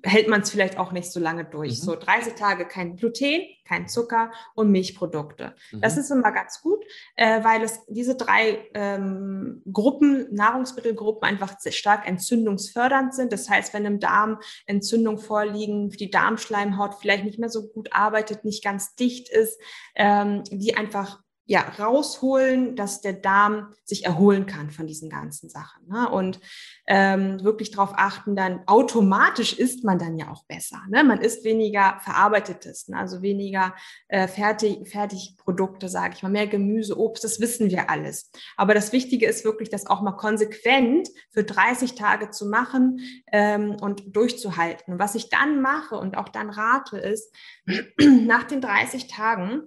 hält 0.02 0.28
man 0.28 0.42
es 0.42 0.50
vielleicht 0.50 0.78
auch 0.78 0.92
nicht 0.92 1.10
so 1.10 1.20
lange 1.20 1.44
durch. 1.44 1.80
Mhm. 1.80 1.84
So 1.84 1.96
30 1.96 2.34
Tage 2.34 2.66
kein 2.66 2.96
Gluten, 2.96 3.42
kein 3.64 3.88
Zucker 3.88 4.30
und 4.54 4.70
Milchprodukte. 4.70 5.54
Mhm. 5.72 5.80
Das 5.80 5.96
ist 5.96 6.10
immer 6.10 6.32
ganz 6.32 6.60
gut, 6.62 6.84
äh, 7.16 7.42
weil 7.44 7.62
es 7.62 7.84
diese 7.86 8.16
drei 8.16 8.68
ähm, 8.74 9.62
Gruppen, 9.70 10.32
Nahrungsmittelgruppen 10.34 11.28
einfach 11.28 11.56
stark 11.70 12.06
entzündungsfördernd 12.08 13.14
sind. 13.14 13.32
Das 13.32 13.48
heißt, 13.48 13.74
wenn 13.74 13.84
im 13.84 14.00
Darm 14.00 14.38
Entzündungen 14.66 15.18
vorliegen, 15.18 15.90
die 15.90 16.10
Darmschleimhaut 16.10 16.94
vielleicht 17.00 17.24
nicht 17.24 17.38
mehr 17.38 17.50
so 17.50 17.68
gut 17.68 17.92
arbeitet, 17.92 18.44
nicht 18.44 18.64
ganz 18.64 18.94
dicht 18.94 19.28
ist, 19.28 19.60
ähm, 19.94 20.42
die 20.50 20.76
einfach 20.76 21.20
ja, 21.48 21.62
rausholen, 21.78 22.76
dass 22.76 23.00
der 23.00 23.14
Darm 23.14 23.72
sich 23.82 24.04
erholen 24.04 24.44
kann 24.44 24.70
von 24.70 24.86
diesen 24.86 25.08
ganzen 25.08 25.48
Sachen. 25.48 25.88
Ne? 25.88 26.06
Und 26.10 26.40
ähm, 26.86 27.42
wirklich 27.42 27.70
darauf 27.70 27.92
achten, 27.94 28.36
dann 28.36 28.60
automatisch 28.66 29.54
isst 29.54 29.82
man 29.82 29.98
dann 29.98 30.18
ja 30.18 30.30
auch 30.30 30.44
besser. 30.44 30.82
Ne? 30.90 31.02
Man 31.04 31.22
isst 31.22 31.44
weniger 31.44 31.98
Verarbeitetes, 32.04 32.88
ne? 32.88 32.98
also 32.98 33.22
weniger 33.22 33.74
äh, 34.08 34.28
Fertig, 34.28 34.90
Fertigprodukte, 34.90 35.88
sage 35.88 36.12
ich 36.16 36.22
mal, 36.22 36.28
mehr 36.28 36.46
Gemüse, 36.46 36.98
Obst, 36.98 37.24
das 37.24 37.40
wissen 37.40 37.70
wir 37.70 37.88
alles. 37.88 38.30
Aber 38.58 38.74
das 38.74 38.92
Wichtige 38.92 39.26
ist 39.26 39.46
wirklich, 39.46 39.70
das 39.70 39.86
auch 39.86 40.02
mal 40.02 40.12
konsequent 40.12 41.08
für 41.30 41.44
30 41.44 41.94
Tage 41.94 42.28
zu 42.28 42.44
machen 42.44 43.00
ähm, 43.32 43.74
und 43.80 44.14
durchzuhalten. 44.14 44.92
Und 44.92 44.98
was 44.98 45.14
ich 45.14 45.30
dann 45.30 45.62
mache 45.62 45.96
und 45.96 46.18
auch 46.18 46.28
dann 46.28 46.50
rate, 46.50 46.98
ist, 46.98 47.34
nach 47.98 48.44
den 48.44 48.60
30 48.60 49.06
Tagen, 49.06 49.62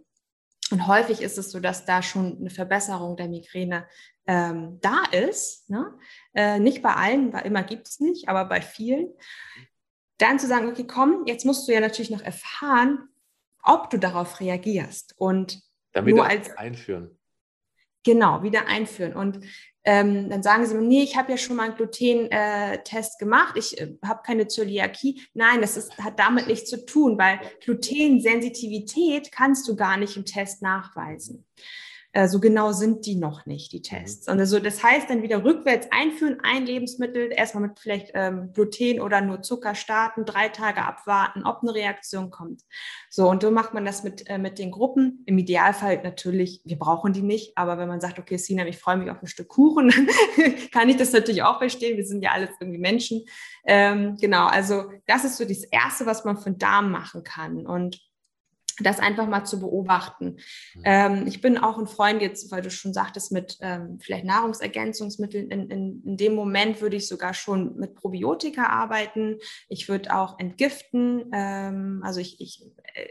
und 0.71 0.87
häufig 0.87 1.21
ist 1.21 1.37
es 1.37 1.51
so, 1.51 1.59
dass 1.59 1.85
da 1.85 2.01
schon 2.01 2.37
eine 2.39 2.49
Verbesserung 2.49 3.15
der 3.17 3.27
Migräne 3.27 3.87
ähm, 4.27 4.79
da 4.81 5.03
ist. 5.11 5.69
Ne? 5.69 5.97
Äh, 6.33 6.59
nicht 6.59 6.81
bei 6.81 6.93
allen, 6.93 7.33
weil 7.33 7.45
immer 7.45 7.63
gibt 7.63 7.87
es 7.87 7.99
nicht, 7.99 8.29
aber 8.29 8.45
bei 8.45 8.61
vielen. 8.61 9.09
Dann 10.17 10.39
zu 10.39 10.47
sagen, 10.47 10.69
okay, 10.69 10.85
komm, 10.85 11.25
jetzt 11.25 11.45
musst 11.45 11.67
du 11.67 11.73
ja 11.73 11.79
natürlich 11.79 12.11
noch 12.11 12.21
erfahren, 12.21 13.09
ob 13.63 13.89
du 13.89 13.97
darauf 13.97 14.39
reagierst. 14.39 15.13
Und 15.17 15.61
damit 15.93 16.15
nur 16.15 16.25
als 16.25 16.55
einführen. 16.57 17.17
Genau, 18.03 18.43
wieder 18.43 18.67
einführen. 18.67 19.13
Und 19.13 19.45
ähm, 19.83 20.29
dann 20.29 20.43
sagen 20.43 20.65
sie 20.65 20.75
mir, 20.75 20.81
nee, 20.81 21.03
ich 21.03 21.17
habe 21.17 21.31
ja 21.31 21.37
schon 21.37 21.55
mal 21.55 21.63
einen 21.63 21.75
Gluten-Test 21.75 23.19
gemacht, 23.19 23.55
ich 23.57 23.79
äh, 23.79 23.95
habe 24.05 24.21
keine 24.23 24.47
Zöliakie. 24.47 25.21
Nein, 25.33 25.61
das 25.61 25.77
ist, 25.77 25.97
hat 25.97 26.19
damit 26.19 26.47
nichts 26.47 26.69
zu 26.69 26.85
tun, 26.85 27.17
weil 27.17 27.39
Glutensensitivität 27.63 29.31
kannst 29.31 29.67
du 29.67 29.75
gar 29.75 29.97
nicht 29.97 30.17
im 30.17 30.25
Test 30.25 30.61
nachweisen. 30.61 31.45
Äh, 32.13 32.27
so 32.27 32.39
genau 32.39 32.73
sind 32.73 33.05
die 33.05 33.15
noch 33.15 33.45
nicht, 33.45 33.71
die 33.71 33.77
mhm. 33.77 33.83
Tests. 33.83 34.27
Und 34.27 34.39
also 34.39 34.59
das 34.59 34.83
heißt 34.83 35.09
dann 35.09 35.23
wieder 35.23 35.43
rückwärts 35.43 35.87
einführen, 35.91 36.39
ein 36.43 36.65
Lebensmittel, 36.65 37.31
erstmal 37.31 37.67
mit 37.67 37.79
vielleicht 37.79 38.11
ähm, 38.13 38.51
Gluten 38.53 38.99
oder 38.99 39.21
nur 39.21 39.41
Zucker 39.41 39.75
starten, 39.75 40.25
drei 40.25 40.49
Tage 40.49 40.83
abwarten, 40.83 41.43
ob 41.43 41.61
eine 41.61 41.73
Reaktion 41.73 42.29
kommt. 42.29 42.61
So, 43.09 43.29
und 43.29 43.41
so 43.41 43.51
macht 43.51 43.73
man 43.73 43.85
das 43.85 44.03
mit, 44.03 44.29
äh, 44.29 44.37
mit 44.37 44.59
den 44.59 44.71
Gruppen. 44.71 45.23
Im 45.25 45.37
Idealfall 45.37 46.01
natürlich, 46.03 46.61
wir 46.65 46.77
brauchen 46.77 47.13
die 47.13 47.21
nicht, 47.21 47.57
aber 47.57 47.77
wenn 47.77 47.87
man 47.87 48.01
sagt, 48.01 48.19
okay, 48.19 48.37
Sina, 48.37 48.65
ich 48.67 48.77
freue 48.77 48.97
mich 48.97 49.09
auf 49.09 49.21
ein 49.21 49.27
Stück 49.27 49.47
Kuchen, 49.47 49.91
kann 50.71 50.89
ich 50.89 50.97
das 50.97 51.13
natürlich 51.13 51.43
auch 51.43 51.59
verstehen. 51.59 51.97
Wir 51.97 52.05
sind 52.05 52.23
ja 52.23 52.31
alles 52.31 52.49
irgendwie 52.59 52.79
Menschen. 52.79 53.25
Ähm, 53.65 54.17
genau, 54.19 54.47
also 54.47 54.91
das 55.07 55.23
ist 55.23 55.37
so 55.37 55.45
das 55.45 55.63
Erste, 55.63 56.05
was 56.05 56.25
man 56.25 56.37
für 56.37 56.51
den 56.51 56.57
Darm 56.57 56.91
machen 56.91 57.23
kann. 57.23 57.65
Und 57.65 58.01
das 58.83 58.99
einfach 58.99 59.27
mal 59.27 59.45
zu 59.45 59.59
beobachten. 59.59 60.37
Mhm. 60.75 60.81
Ähm, 60.83 61.27
ich 61.27 61.41
bin 61.41 61.57
auch 61.57 61.77
ein 61.77 61.87
Freund 61.87 62.21
jetzt, 62.21 62.51
weil 62.51 62.61
du 62.61 62.69
schon 62.71 62.93
sagtest, 62.93 63.31
mit 63.31 63.57
ähm, 63.61 63.99
vielleicht 64.01 64.25
Nahrungsergänzungsmitteln. 64.25 65.49
In, 65.49 65.69
in, 65.69 66.03
in, 66.05 66.17
dem 66.17 66.35
Moment 66.35 66.81
würde 66.81 66.97
ich 66.97 67.07
sogar 67.07 67.33
schon 67.33 67.75
mit 67.75 67.95
Probiotika 67.95 68.65
arbeiten. 68.65 69.37
Ich 69.67 69.89
würde 69.89 70.15
auch 70.15 70.39
entgiften. 70.39 71.29
Ähm, 71.33 72.01
also 72.03 72.19
ich, 72.19 72.39
ich 72.39 72.63
äh, 72.93 73.07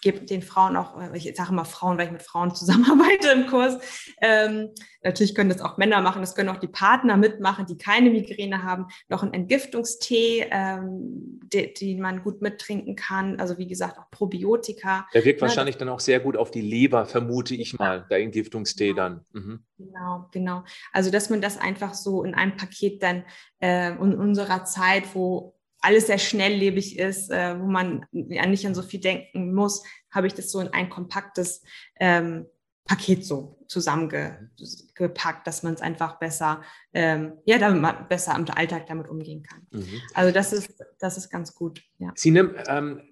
gebe 0.00 0.20
den 0.20 0.42
Frauen 0.42 0.76
auch, 0.76 1.00
äh, 1.00 1.16
ich 1.16 1.36
sage 1.36 1.50
immer 1.50 1.64
Frauen, 1.64 1.98
weil 1.98 2.06
ich 2.06 2.12
mit 2.12 2.22
Frauen 2.22 2.54
zusammenarbeite 2.54 3.30
im 3.30 3.46
Kurs. 3.46 3.78
Ähm, 4.20 4.70
natürlich 5.02 5.34
können 5.34 5.50
das 5.50 5.60
auch 5.60 5.76
Männer 5.76 6.00
machen, 6.00 6.20
das 6.20 6.34
können 6.34 6.48
auch 6.48 6.58
die 6.58 6.68
Partner 6.68 7.16
mitmachen, 7.16 7.66
die 7.66 7.76
keine 7.76 8.10
Migräne 8.10 8.62
haben. 8.62 8.86
Noch 9.08 9.22
ein 9.22 9.32
Entgiftungstee, 9.32 10.46
ähm, 10.50 11.40
den 11.52 12.00
man 12.00 12.22
gut 12.22 12.42
mittrinken 12.42 12.96
kann. 12.96 13.40
Also 13.40 13.58
wie 13.58 13.66
gesagt, 13.66 13.98
auch 13.98 14.10
Probiotika. 14.10 15.06
Der 15.14 15.24
wirkt 15.24 15.40
ja, 15.40 15.46
wahrscheinlich 15.46 15.76
dann 15.76 15.88
auch 15.88 16.00
sehr 16.00 16.20
gut 16.20 16.36
auf 16.36 16.50
die 16.50 16.60
Leber, 16.60 17.06
vermute 17.06 17.54
ich 17.54 17.78
mal, 17.78 18.06
der 18.10 18.18
Entgiftungstee 18.18 18.88
genau. 18.88 19.02
dann. 19.02 19.24
Mhm. 19.32 19.64
Genau, 19.78 20.28
genau. 20.32 20.64
Also 20.92 21.10
dass 21.10 21.30
man 21.30 21.40
das 21.40 21.58
einfach 21.58 21.94
so 21.94 22.22
in 22.24 22.34
einem 22.34 22.56
Paket 22.56 23.02
dann 23.02 23.24
äh, 23.60 23.90
in 23.92 24.14
unserer 24.14 24.64
Zeit, 24.64 25.14
wo 25.14 25.59
alles 25.80 26.06
sehr 26.06 26.18
schnelllebig 26.18 26.98
ist, 26.98 27.30
äh, 27.30 27.58
wo 27.58 27.66
man 27.66 28.06
ja 28.12 28.46
nicht 28.46 28.66
an 28.66 28.74
so 28.74 28.82
viel 28.82 29.00
denken 29.00 29.54
muss, 29.54 29.82
habe 30.10 30.26
ich 30.26 30.34
das 30.34 30.50
so 30.50 30.60
in 30.60 30.68
ein 30.68 30.90
kompaktes 30.90 31.62
ähm, 31.98 32.46
Paket 32.84 33.24
so 33.24 33.64
zusammengepackt, 33.68 35.46
dass 35.46 35.62
man 35.62 35.74
es 35.74 35.80
einfach 35.80 36.18
besser, 36.18 36.62
ähm, 36.92 37.34
ja, 37.44 37.58
damit 37.58 37.80
man 37.80 38.08
besser 38.08 38.34
im 38.34 38.46
Alltag 38.50 38.86
damit 38.86 39.08
umgehen 39.08 39.42
kann. 39.42 39.66
Mhm. 39.70 40.00
Also 40.14 40.32
das 40.32 40.52
ist, 40.52 40.74
das 40.98 41.16
ist 41.16 41.30
ganz 41.30 41.54
gut. 41.54 41.82
Ja. 41.98 42.10
Sie 42.16 42.32
nimmt, 42.32 42.56
ähm, 42.66 43.02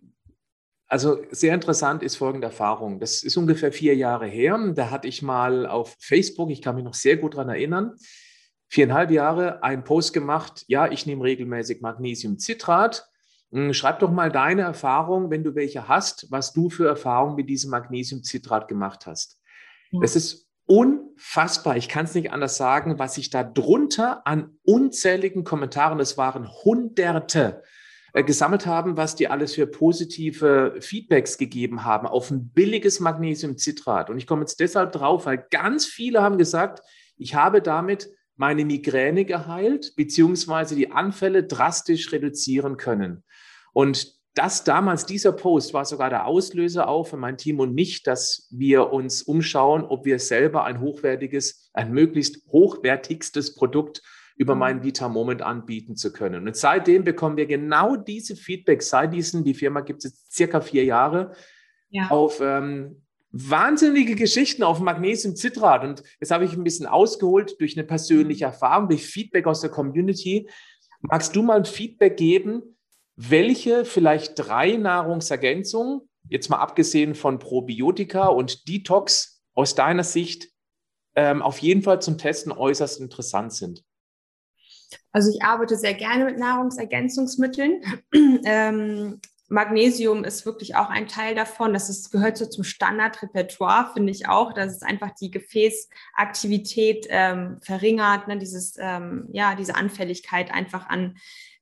also 0.89 1.23
sehr 1.31 1.55
interessant 1.55 2.03
ist 2.03 2.17
folgende 2.17 2.47
Erfahrung. 2.47 2.99
Das 2.99 3.23
ist 3.23 3.37
ungefähr 3.37 3.71
vier 3.73 3.95
Jahre 3.95 4.27
her. 4.27 4.59
Da 4.75 4.91
hatte 4.91 5.07
ich 5.07 5.23
mal 5.23 5.67
auf 5.67 5.97
Facebook, 6.01 6.51
ich 6.51 6.63
kann 6.63 6.75
mich 6.75 6.85
noch 6.85 6.95
sehr 6.95 7.17
gut 7.17 7.35
daran 7.35 7.51
erinnern, 7.51 7.95
viereinhalb 8.69 9.11
Jahre 9.11 9.63
einen 9.63 9.85
Post 9.85 10.13
gemacht, 10.13 10.65
ja, 10.69 10.91
ich 10.91 11.07
nehme 11.07 11.25
regelmäßig 11.25 11.81
Magnesiumcitrat. 11.81 13.09
Hm, 13.51 13.73
schreib 13.73 14.01
doch 14.01 14.11
mal 14.11 14.31
deine 14.31 14.63
Erfahrung, 14.63 15.31
wenn 15.31 15.43
du 15.43 15.55
welche 15.55 15.89
hast, 15.89 16.31
was 16.31 16.53
du 16.53 16.69
für 16.69 16.87
Erfahrungen 16.87 17.37
mit 17.37 17.49
diesem 17.49 17.71
Magnesiumcitrat 17.71 18.69
gemacht 18.69 19.07
hast. 19.07 19.39
Ja. 19.91 20.01
Das 20.01 20.17
ist 20.17 20.49
unfassbar. 20.67 21.79
Ich 21.79 21.89
kann 21.89 22.05
es 22.05 22.15
nicht 22.15 22.31
anders 22.31 22.59
sagen, 22.59 22.99
was 22.99 23.17
ich 23.17 23.31
da 23.31 23.43
drunter 23.43 24.27
an 24.27 24.59
unzähligen 24.65 25.45
Kommentaren, 25.45 25.99
das 25.99 26.19
waren 26.19 26.47
Hunderte, 26.47 27.63
äh, 28.13 28.23
gesammelt 28.23 28.67
haben, 28.67 28.97
was 28.97 29.17
die 29.17 29.29
alles 29.29 29.55
für 29.55 29.67
positive 29.67 30.77
Feedbacks 30.81 31.39
gegeben 31.39 31.85
haben 31.85 32.07
auf 32.07 32.31
ein 32.31 32.51
billiges 32.51 33.01
Magnesiumcitrat. 33.01 34.11
Und 34.11 34.19
ich 34.19 34.27
komme 34.27 34.43
jetzt 34.43 34.61
deshalb 34.61 34.93
drauf, 34.93 35.27
weil 35.27 35.47
ganz 35.51 35.87
viele 35.87 36.23
haben 36.23 36.37
gesagt, 36.37 36.83
ich 37.17 37.35
habe 37.35 37.63
damit 37.63 38.11
meine 38.39 38.65
Migräne 38.65 39.25
geheilt, 39.25 39.95
beziehungsweise 39.97 40.75
die 40.75 40.91
Anfälle 40.91 41.45
drastisch 41.45 42.13
reduzieren 42.13 42.77
können. 42.77 43.25
Und 43.73 44.17
das 44.35 44.63
damals, 44.63 45.05
dieser 45.05 45.33
Post 45.33 45.75
war 45.75 45.85
sogar 45.85 46.11
der 46.11 46.27
Auslöser 46.27 46.89
auch 46.89 47.09
für 47.09 47.17
mein 47.17 47.37
Team 47.37 47.59
und 47.59 47.75
mich, 47.75 48.05
dass 48.05 48.47
wir 48.53 48.93
uns 48.93 49.23
umschauen, 49.23 49.83
ob 49.83 50.05
wir 50.05 50.21
selber 50.21 50.65
ein 50.65 50.81
hochwertiges, 50.81 51.71
ein 51.73 51.93
möglichst 51.93 52.47
hochwertigstes 52.53 53.57
Produkt 53.57 54.03
über 54.37 54.55
meinen 54.55 54.85
Vita 54.85 55.09
Moment 55.09 55.43
anbieten 55.43 55.97
zu 55.97 56.13
können. 56.13 56.47
Und 56.47 56.57
seitdem 56.57 57.03
bekommen 57.03 57.37
wir 57.37 57.47
genau 57.47 57.97
diese 57.97 58.37
Feedbacks, 58.37 58.91
seit 58.91 59.13
diesen, 59.13 59.43
die 59.43 59.55
Firma 59.55 59.81
gibt 59.81 60.05
es 60.05 60.13
jetzt 60.13 60.33
circa 60.33 60.61
vier 60.61 60.85
Jahre, 60.85 61.33
ja. 61.91 62.09
auf 62.09 62.41
ähm, 62.41 63.03
wahnsinnige 63.31 64.15
Geschichten 64.15 64.63
auf 64.63 64.81
Magnesium-Citrat. 64.81 65.85
Und 65.85 66.03
jetzt 66.21 66.31
habe 66.31 66.45
ich 66.45 66.53
ein 66.53 66.65
bisschen 66.65 66.87
ausgeholt 66.87 67.61
durch 67.61 67.77
eine 67.77 67.87
persönliche 67.87 68.47
Erfahrung, 68.47 68.89
durch 68.89 69.07
Feedback 69.07 69.47
aus 69.47 69.61
der 69.61 69.71
Community. 69.71 70.49
Magst 71.01 71.37
du 71.37 71.43
mal 71.43 71.59
ein 71.59 71.65
Feedback 71.65 72.17
geben, 72.17 72.77
welche 73.17 73.85
vielleicht 73.85 74.35
drei 74.37 74.77
Nahrungsergänzungen, 74.77 76.03
jetzt 76.29 76.49
mal 76.49 76.59
abgesehen 76.59 77.15
von 77.15 77.39
Probiotika 77.39 78.29
und 78.29 78.69
Detox, 78.69 79.43
aus 79.55 79.75
deiner 79.75 80.05
Sicht 80.05 80.51
ähm, 81.17 81.43
auf 81.43 81.59
jeden 81.59 81.83
Fall 81.83 82.01
zum 82.01 82.17
Testen 82.17 82.53
äußerst 82.53 83.01
interessant 83.01 83.53
sind? 83.53 83.83
Also 85.11 85.31
ich 85.31 85.43
arbeite 85.43 85.77
sehr 85.77 85.95
gerne 85.95 86.25
mit 86.25 86.39
Nahrungsergänzungsmitteln. 86.39 87.83
ähm, 88.45 89.21
Magnesium 89.49 90.25
ist 90.25 90.45
wirklich 90.45 90.77
auch 90.77 90.91
ein 90.91 91.09
Teil 91.09 91.35
davon. 91.35 91.73
Das 91.73 91.89
ist, 91.89 92.11
gehört 92.11 92.37
so 92.37 92.47
zum 92.47 92.65
Standardrepertoire, 92.65 93.91
finde 93.95 94.13
ich 94.13 94.29
auch, 94.29 94.53
dass 94.53 94.77
es 94.77 94.83
einfach 94.83 95.11
die 95.19 95.31
Gefäßaktivität 95.31 97.07
ähm, 97.09 97.59
verringert, 97.63 98.29
ne? 98.29 98.39
Dieses, 98.39 98.77
ähm, 98.79 99.29
ja, 99.33 99.55
diese 99.55 99.75
Anfälligkeit 99.75 100.53
einfach 100.53 100.89
an 100.89 101.17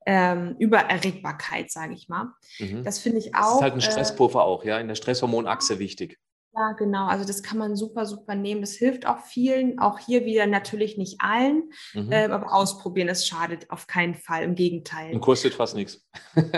ähm, 0.05 0.57
Übererregbarkeit, 0.59 1.71
sage 1.71 1.95
ich 1.95 2.09
mal. 2.09 2.33
Mhm. 2.59 2.85
Das 2.85 2.99
finde 2.99 3.19
ich 3.19 3.35
auch. 3.35 3.41
Das 3.41 3.55
ist 3.55 3.63
halt 3.63 3.73
ein 3.75 3.79
äh, 3.79 3.83
Stresspuffer 3.83 4.39
äh, 4.39 4.43
auch, 4.43 4.65
ja, 4.65 4.79
in 4.79 4.89
der 4.89 4.95
Stresshormonachse 4.95 5.79
wichtig. 5.79 6.19
Ja, 6.57 6.73
genau. 6.73 7.07
Also 7.07 7.27
das 7.27 7.43
kann 7.43 7.59
man 7.59 7.77
super, 7.77 8.07
super 8.07 8.35
nehmen. 8.35 8.63
Das 8.63 8.73
hilft 8.73 9.07
auch 9.07 9.21
vielen, 9.21 9.79
auch 9.79 9.99
hier 9.99 10.25
wieder 10.25 10.47
natürlich 10.47 10.97
nicht 10.97 11.21
allen, 11.21 11.71
mhm. 11.93 12.11
ähm, 12.11 12.33
aber 12.33 12.55
ausprobieren, 12.55 13.09
es 13.09 13.27
schadet 13.27 13.71
auf 13.71 13.87
keinen 13.87 14.15
Fall. 14.15 14.43
Im 14.43 14.55
Gegenteil. 14.55 15.13
Und 15.13 15.21
kostet 15.21 15.53
fast 15.53 15.77
nichts. 15.77 16.09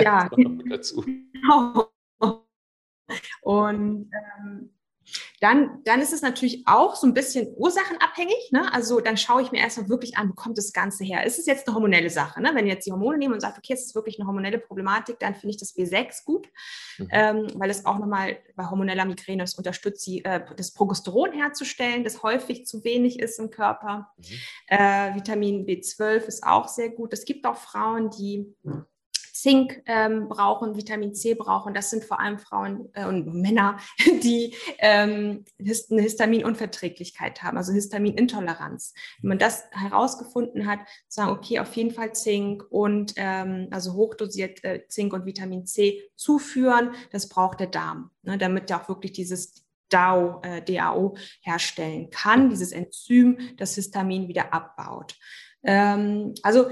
Ja. 0.00 0.30
dazu. 0.70 1.04
Genau. 1.32 1.88
Und 3.42 4.11
ähm, 4.12 4.77
dann, 5.40 5.83
dann 5.85 6.01
ist 6.01 6.12
es 6.12 6.22
natürlich 6.22 6.64
auch 6.66 6.96
so 6.96 7.07
ein 7.07 7.14
bisschen 7.14 7.53
ursachenabhängig. 7.57 8.51
Ne? 8.51 8.72
Also 8.72 9.01
dann 9.01 9.16
schaue 9.16 9.42
ich 9.42 9.53
mir 9.53 9.61
erstmal 9.61 9.88
wirklich 9.88 10.16
an, 10.16 10.31
wo 10.31 10.35
kommt 10.35 10.59
das 10.59 10.72
Ganze 10.72 11.05
her? 11.05 11.24
Ist 11.24 11.38
es 11.38 11.46
jetzt 11.46 11.66
eine 11.66 11.74
hormonelle 11.74 12.11
Sache? 12.11 12.42
Ne? 12.42 12.51
Wenn 12.55 12.66
ihr 12.66 12.74
jetzt 12.74 12.87
die 12.87 12.92
Hormone 12.92 13.18
nehmen 13.18 13.35
und 13.35 13.40
sagt, 13.40 13.59
okay, 13.59 13.74
es 13.74 13.87
ist 13.87 13.94
wirklich 13.94 14.18
eine 14.18 14.27
hormonelle 14.27 14.59
Problematik, 14.59 15.18
dann 15.20 15.35
finde 15.35 15.51
ich 15.51 15.59
das 15.59 15.77
B6 15.77 16.24
gut, 16.24 16.48
mhm. 16.98 17.09
ähm, 17.11 17.46
weil 17.55 17.70
es 17.70 17.87
auch 17.87 17.98
nochmal 17.98 18.38
bei 18.57 18.68
hormoneller 18.68 19.05
Migräne 19.05 19.44
es 19.44 19.55
unterstützt, 19.55 20.07
die, 20.07 20.24
äh, 20.24 20.44
das 20.57 20.72
Progesteron 20.72 21.33
herzustellen, 21.33 22.05
das 22.05 22.22
häufig 22.22 22.66
zu 22.66 22.83
wenig 22.85 23.20
ist 23.20 23.38
im 23.38 23.51
Körper. 23.51 24.11
Mhm. 24.16 24.24
Äh, 24.66 25.14
Vitamin 25.14 25.66
B12 25.66 26.27
ist 26.27 26.44
auch 26.44 26.68
sehr 26.68 26.90
gut. 26.90 27.12
Es 27.12 27.24
gibt 27.24 27.46
auch 27.46 27.57
Frauen, 27.57 28.11
die 28.11 28.55
Zink 29.38 29.83
ähm, 29.87 30.29
brauchen, 30.29 30.77
Vitamin 30.77 31.14
C 31.14 31.35
brauchen. 31.35 31.72
Das 31.72 31.90
sind 31.90 32.05
vor 32.05 32.18
allem 32.18 32.40
Frauen 32.40 32.88
äh, 32.94 33.05
und 33.05 33.33
Männer, 33.33 33.79
die 34.24 34.57
ähm, 34.79 35.44
eine 35.61 36.03
Histaminunverträglichkeit 36.03 37.44
haben, 37.44 37.57
also 37.57 37.72
Histaminintoleranz. 37.72 38.94
Wenn 39.20 39.29
man 39.29 39.38
das 39.38 39.62
herausgefunden 39.70 40.66
hat, 40.66 40.81
sagen, 41.07 41.31
okay, 41.31 41.61
auf 41.61 41.72
jeden 41.74 41.92
Fall 41.92 42.14
Zink 42.14 42.64
und 42.68 43.12
ähm, 43.14 43.68
also 43.70 43.92
hochdosiert 43.92 44.64
äh, 44.64 44.88
Zink 44.88 45.12
und 45.12 45.24
Vitamin 45.24 45.66
C 45.66 46.03
zuführen, 46.16 46.90
das 47.12 47.29
braucht 47.29 47.61
der 47.61 47.68
Darm, 47.68 48.11
ne, 48.22 48.38
damit 48.38 48.68
er 48.70 48.83
auch 48.83 48.88
wirklich 48.88 49.12
dieses 49.12 49.64
DAO, 49.88 50.42
äh, 50.42 50.62
DAO 50.62 51.16
herstellen 51.42 52.11
kann, 52.11 52.51
dieses 52.51 52.72
Enzym, 52.72 53.38
das 53.57 53.77
Histamin 53.77 54.27
wieder 54.27 54.53
abbaut. 54.53 55.14
Ähm, 55.62 56.35
also 56.42 56.70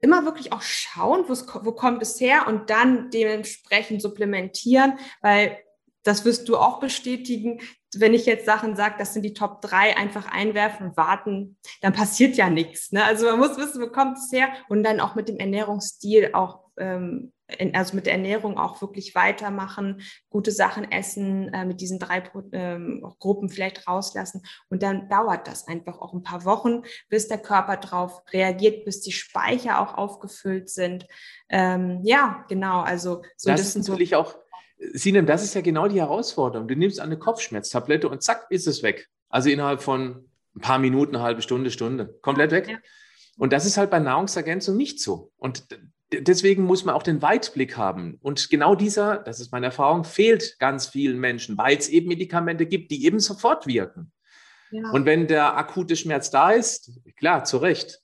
immer 0.00 0.24
wirklich 0.24 0.52
auch 0.52 0.62
schauen, 0.62 1.24
wo 1.28 1.72
kommt 1.72 2.02
es 2.02 2.20
her 2.20 2.46
und 2.46 2.70
dann 2.70 3.10
dementsprechend 3.10 4.02
supplementieren, 4.02 4.98
weil 5.20 5.58
das 6.04 6.24
wirst 6.24 6.48
du 6.48 6.56
auch 6.56 6.80
bestätigen. 6.80 7.60
Wenn 7.94 8.14
ich 8.14 8.26
jetzt 8.26 8.46
Sachen 8.46 8.76
sage, 8.76 8.94
das 8.98 9.12
sind 9.12 9.22
die 9.22 9.34
Top 9.34 9.60
3, 9.62 9.96
einfach 9.96 10.30
einwerfen 10.30 10.96
warten, 10.96 11.58
dann 11.80 11.92
passiert 11.92 12.36
ja 12.36 12.48
nichts. 12.48 12.92
Ne? 12.92 13.04
Also 13.04 13.26
man 13.26 13.38
muss 13.38 13.56
wissen, 13.58 13.82
wo 13.82 13.88
kommt 13.88 14.18
es 14.18 14.30
her 14.32 14.48
und 14.68 14.84
dann 14.84 15.00
auch 15.00 15.14
mit 15.14 15.28
dem 15.28 15.38
Ernährungsstil 15.38 16.30
auch 16.32 16.60
ähm, 16.78 17.32
also 17.72 17.96
mit 17.96 18.06
der 18.06 18.12
Ernährung 18.12 18.58
auch 18.58 18.80
wirklich 18.80 19.14
weitermachen, 19.14 20.02
gute 20.28 20.52
Sachen 20.52 20.90
essen, 20.90 21.52
äh, 21.52 21.64
mit 21.64 21.80
diesen 21.80 21.98
drei 21.98 22.22
ähm, 22.52 23.06
Gruppen 23.18 23.48
vielleicht 23.48 23.88
rauslassen. 23.88 24.42
Und 24.68 24.82
dann 24.82 25.08
dauert 25.08 25.48
das 25.48 25.66
einfach 25.66 25.98
auch 26.00 26.12
ein 26.12 26.22
paar 26.22 26.44
Wochen, 26.44 26.82
bis 27.08 27.28
der 27.28 27.38
Körper 27.38 27.76
drauf 27.78 28.22
reagiert, 28.32 28.84
bis 28.84 29.00
die 29.00 29.12
Speicher 29.12 29.80
auch 29.80 29.96
aufgefüllt 29.96 30.68
sind. 30.68 31.06
Ähm, 31.48 32.00
ja, 32.02 32.44
genau. 32.48 32.80
Also 32.80 33.22
so 33.36 33.50
das, 33.50 33.60
das 33.60 33.68
ist 33.68 33.88
natürlich 33.88 34.10
so 34.10 34.16
auch, 34.16 34.34
Sinem, 34.92 35.26
das 35.26 35.42
ist 35.42 35.54
ja 35.54 35.60
genau 35.60 35.88
die 35.88 36.00
Herausforderung. 36.00 36.68
Du 36.68 36.76
nimmst 36.76 37.00
eine 37.00 37.18
Kopfschmerztablette 37.18 38.08
und 38.08 38.22
zack, 38.22 38.46
ist 38.50 38.66
es 38.66 38.82
weg. 38.82 39.08
Also 39.28 39.48
innerhalb 39.50 39.82
von 39.82 40.28
ein 40.54 40.60
paar 40.60 40.78
Minuten, 40.78 41.16
eine 41.16 41.24
halbe 41.24 41.42
Stunde, 41.42 41.70
Stunde. 41.70 42.18
Komplett 42.22 42.50
weg. 42.50 42.68
Ja. 42.68 42.78
Und 43.38 43.52
das 43.52 43.66
ist 43.66 43.76
halt 43.76 43.90
bei 43.90 43.98
Nahrungsergänzung 43.98 44.76
nicht 44.76 45.00
so. 45.00 45.32
Und 45.36 45.64
deswegen 46.12 46.64
muss 46.64 46.84
man 46.84 46.94
auch 46.94 47.02
den 47.02 47.22
Weitblick 47.22 47.76
haben. 47.76 48.18
Und 48.20 48.50
genau 48.50 48.74
dieser, 48.74 49.18
das 49.18 49.40
ist 49.40 49.52
meine 49.52 49.66
Erfahrung, 49.66 50.04
fehlt 50.04 50.58
ganz 50.58 50.86
vielen 50.86 51.18
Menschen, 51.18 51.58
weil 51.58 51.76
es 51.76 51.88
eben 51.88 52.08
Medikamente 52.08 52.66
gibt, 52.66 52.90
die 52.90 53.04
eben 53.04 53.20
sofort 53.20 53.66
wirken. 53.66 54.12
Ja. 54.70 54.90
Und 54.90 55.06
wenn 55.06 55.26
der 55.26 55.56
akute 55.56 55.96
Schmerz 55.96 56.30
da 56.30 56.50
ist, 56.50 57.00
klar, 57.16 57.44
zu 57.44 57.58
Recht. 57.58 58.00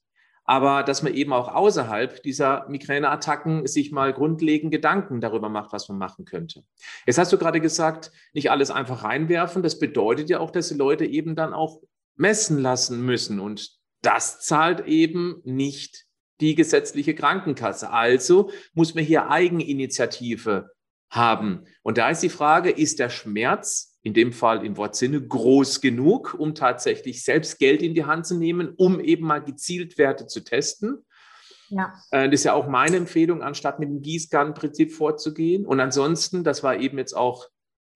Aber 0.47 0.83
dass 0.83 1.03
man 1.03 1.15
eben 1.15 1.33
auch 1.33 1.49
außerhalb 1.49 2.23
dieser 2.23 2.69
Migräneattacken 2.69 3.67
sich 3.67 3.93
mal 3.93 4.13
grundlegend 4.13 4.71
Gedanken 4.71 5.23
darüber 5.23 5.49
macht, 5.49 5.73
was 5.73 5.89
man 5.89 5.97
machen 5.97 6.27
könnte. 6.27 6.65
Jetzt 7.07 7.17
hast 7.17 7.33
du 7.33 7.39
gerade 7.39 7.63
gesagt, 7.63 8.13
nicht 8.35 8.51
alles 8.51 8.71
einfach 8.71 9.05
reinwerfen. 9.05 9.63
Das 9.63 9.79
bedeutet 9.79 10.29
ja 10.29 10.41
auch, 10.41 10.51
dass 10.51 10.69
die 10.69 10.75
Leute 10.75 11.07
eben 11.07 11.35
dann 11.35 11.55
auch 11.55 11.81
messen 12.17 12.59
lassen 12.59 13.05
müssen. 13.07 13.41
Und 13.41 13.71
das 14.03 14.41
zahlt 14.41 14.87
eben 14.87 15.41
nicht 15.45 16.05
die 16.41 16.55
gesetzliche 16.55 17.15
Krankenkasse. 17.15 17.91
Also 17.91 18.51
muss 18.73 18.95
man 18.95 19.05
hier 19.05 19.31
Eigeninitiative 19.31 20.71
haben. 21.11 21.65
Und 21.83 21.99
da 21.99 22.11
ist 22.11 22.23
die 22.23 22.29
Frage, 22.29 22.71
ist 22.71 22.99
der 22.99 23.11
Schmerz 23.11 23.99
in 24.03 24.15
dem 24.15 24.33
Fall 24.33 24.65
im 24.67 24.77
Wortsinne 24.77 25.21
groß 25.21 25.81
genug, 25.81 26.35
um 26.35 26.55
tatsächlich 26.55 27.25
selbst 27.25 27.59
Geld 27.59 27.83
in 27.83 27.95
die 27.95 28.05
Hand 28.05 28.27
zu 28.27 28.37
nehmen, 28.37 28.75
um 28.77 29.01
eben 29.01 29.27
mal 29.27 29.43
gezielt 29.43 29.97
Werte 29.97 30.27
zu 30.27 30.45
testen? 30.45 31.05
Ja. 31.69 31.95
Äh, 32.11 32.29
das 32.29 32.41
ist 32.41 32.45
ja 32.45 32.53
auch 32.53 32.69
meine 32.69 32.97
Empfehlung, 32.97 33.43
anstatt 33.43 33.79
mit 33.79 33.89
dem 33.89 34.03
Gießkannenprinzip 34.03 34.93
vorzugehen. 34.93 35.65
Und 35.65 35.81
ansonsten, 35.81 36.45
das 36.45 36.63
war 36.63 36.77
eben 36.77 36.99
jetzt 36.99 37.17
auch 37.17 37.49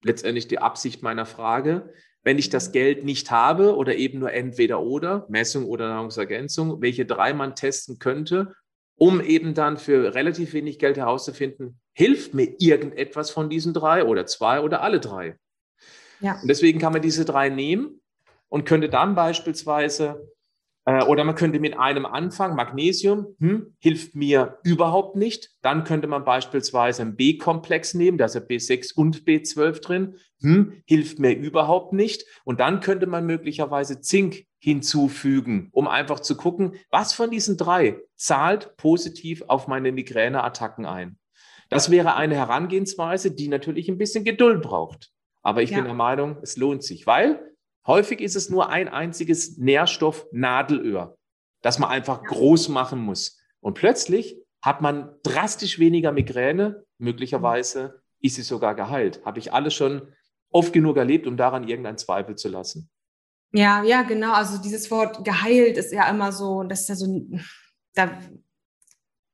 letztendlich 0.03 0.47
die 0.47 0.59
Absicht 0.59 1.03
meiner 1.03 1.25
Frage, 1.25 1.93
wenn 2.23 2.37
ich 2.37 2.49
das 2.49 2.71
Geld 2.71 3.05
nicht 3.05 3.31
habe 3.31 3.75
oder 3.75 3.95
eben 3.95 4.19
nur 4.19 4.33
entweder 4.33 4.81
oder, 4.81 5.25
Messung 5.29 5.65
oder 5.65 5.87
Nahrungsergänzung, 5.87 6.81
welche 6.81 7.05
drei 7.05 7.33
man 7.33 7.55
testen 7.55 7.99
könnte, 7.99 8.53
um 8.95 9.21
eben 9.21 9.53
dann 9.53 9.77
für 9.77 10.13
relativ 10.13 10.53
wenig 10.53 10.77
Geld 10.77 10.97
herauszufinden, 10.97 11.79
hilft 11.93 12.33
mir 12.33 12.55
irgendetwas 12.59 13.31
von 13.31 13.49
diesen 13.49 13.73
drei 13.73 14.03
oder 14.03 14.25
zwei 14.25 14.61
oder 14.61 14.81
alle 14.81 14.99
drei. 14.99 15.37
Ja. 16.19 16.39
Und 16.41 16.49
deswegen 16.49 16.79
kann 16.79 16.91
man 16.91 17.01
diese 17.01 17.23
drei 17.23 17.49
nehmen 17.49 18.01
und 18.49 18.65
könnte 18.65 18.89
dann 18.89 19.15
beispielsweise 19.15 20.29
oder 21.07 21.23
man 21.23 21.35
könnte 21.35 21.59
mit 21.59 21.77
einem 21.77 22.05
anfangen, 22.05 22.55
Magnesium 22.55 23.35
hm, 23.39 23.75
hilft 23.79 24.15
mir 24.15 24.59
überhaupt 24.63 25.15
nicht. 25.15 25.49
Dann 25.61 25.83
könnte 25.83 26.07
man 26.07 26.23
beispielsweise 26.23 27.01
einen 27.01 27.15
B-Komplex 27.15 27.93
nehmen, 27.93 28.17
da 28.17 28.25
ist 28.25 28.35
ja 28.35 28.41
B6 28.41 28.93
und 28.95 29.25
B12 29.25 29.81
drin, 29.81 30.15
hm, 30.41 30.81
hilft 30.85 31.19
mir 31.19 31.35
überhaupt 31.35 31.93
nicht. 31.93 32.23
Und 32.45 32.59
dann 32.59 32.79
könnte 32.79 33.07
man 33.07 33.25
möglicherweise 33.25 34.01
Zink 34.01 34.45
hinzufügen, 34.59 35.69
um 35.71 35.87
einfach 35.87 36.19
zu 36.19 36.35
gucken, 36.35 36.73
was 36.89 37.13
von 37.13 37.29
diesen 37.31 37.57
drei 37.57 37.99
zahlt 38.15 38.75
positiv 38.77 39.43
auf 39.47 39.67
meine 39.67 39.91
Migräneattacken 39.91 40.85
ein. 40.85 41.17
Das 41.69 41.91
wäre 41.91 42.15
eine 42.15 42.35
Herangehensweise, 42.35 43.31
die 43.31 43.47
natürlich 43.47 43.89
ein 43.89 43.97
bisschen 43.97 44.23
Geduld 44.23 44.61
braucht. 44.61 45.11
Aber 45.41 45.61
ich 45.61 45.69
ja. 45.69 45.77
bin 45.77 45.85
der 45.85 45.93
Meinung, 45.93 46.37
es 46.41 46.57
lohnt 46.57 46.83
sich, 46.83 47.07
weil 47.07 47.48
Häufig 47.87 48.21
ist 48.21 48.35
es 48.35 48.49
nur 48.49 48.69
ein 48.69 48.87
einziges 48.87 49.57
Nährstoff 49.57 50.27
Nadelöhr, 50.31 51.17
das 51.61 51.79
man 51.79 51.89
einfach 51.89 52.23
groß 52.23 52.69
machen 52.69 52.99
muss. 52.99 53.39
Und 53.61 53.73
plötzlich 53.73 54.37
hat 54.61 54.81
man 54.81 55.15
drastisch 55.23 55.79
weniger 55.79 56.11
Migräne, 56.11 56.83
möglicherweise 56.97 58.01
ist 58.21 58.35
sie 58.35 58.41
sogar 58.41 58.75
geheilt. 58.75 59.21
Habe 59.25 59.39
ich 59.39 59.53
alles 59.53 59.73
schon 59.73 60.13
oft 60.51 60.73
genug 60.73 60.97
erlebt, 60.97 61.27
um 61.27 61.37
daran 61.37 61.67
irgendeinen 61.67 61.97
Zweifel 61.97 62.35
zu 62.35 62.49
lassen. 62.49 62.89
Ja, 63.51 63.83
ja, 63.83 64.03
genau. 64.03 64.33
Also 64.33 64.61
dieses 64.61 64.91
Wort 64.91 65.23
geheilt 65.23 65.77
ist 65.77 65.91
ja 65.91 66.09
immer 66.09 66.31
so, 66.31 66.63
das 66.63 66.81
ist 66.81 66.89
ja 66.89 66.95
so, 66.95 67.25
da, 67.93 68.19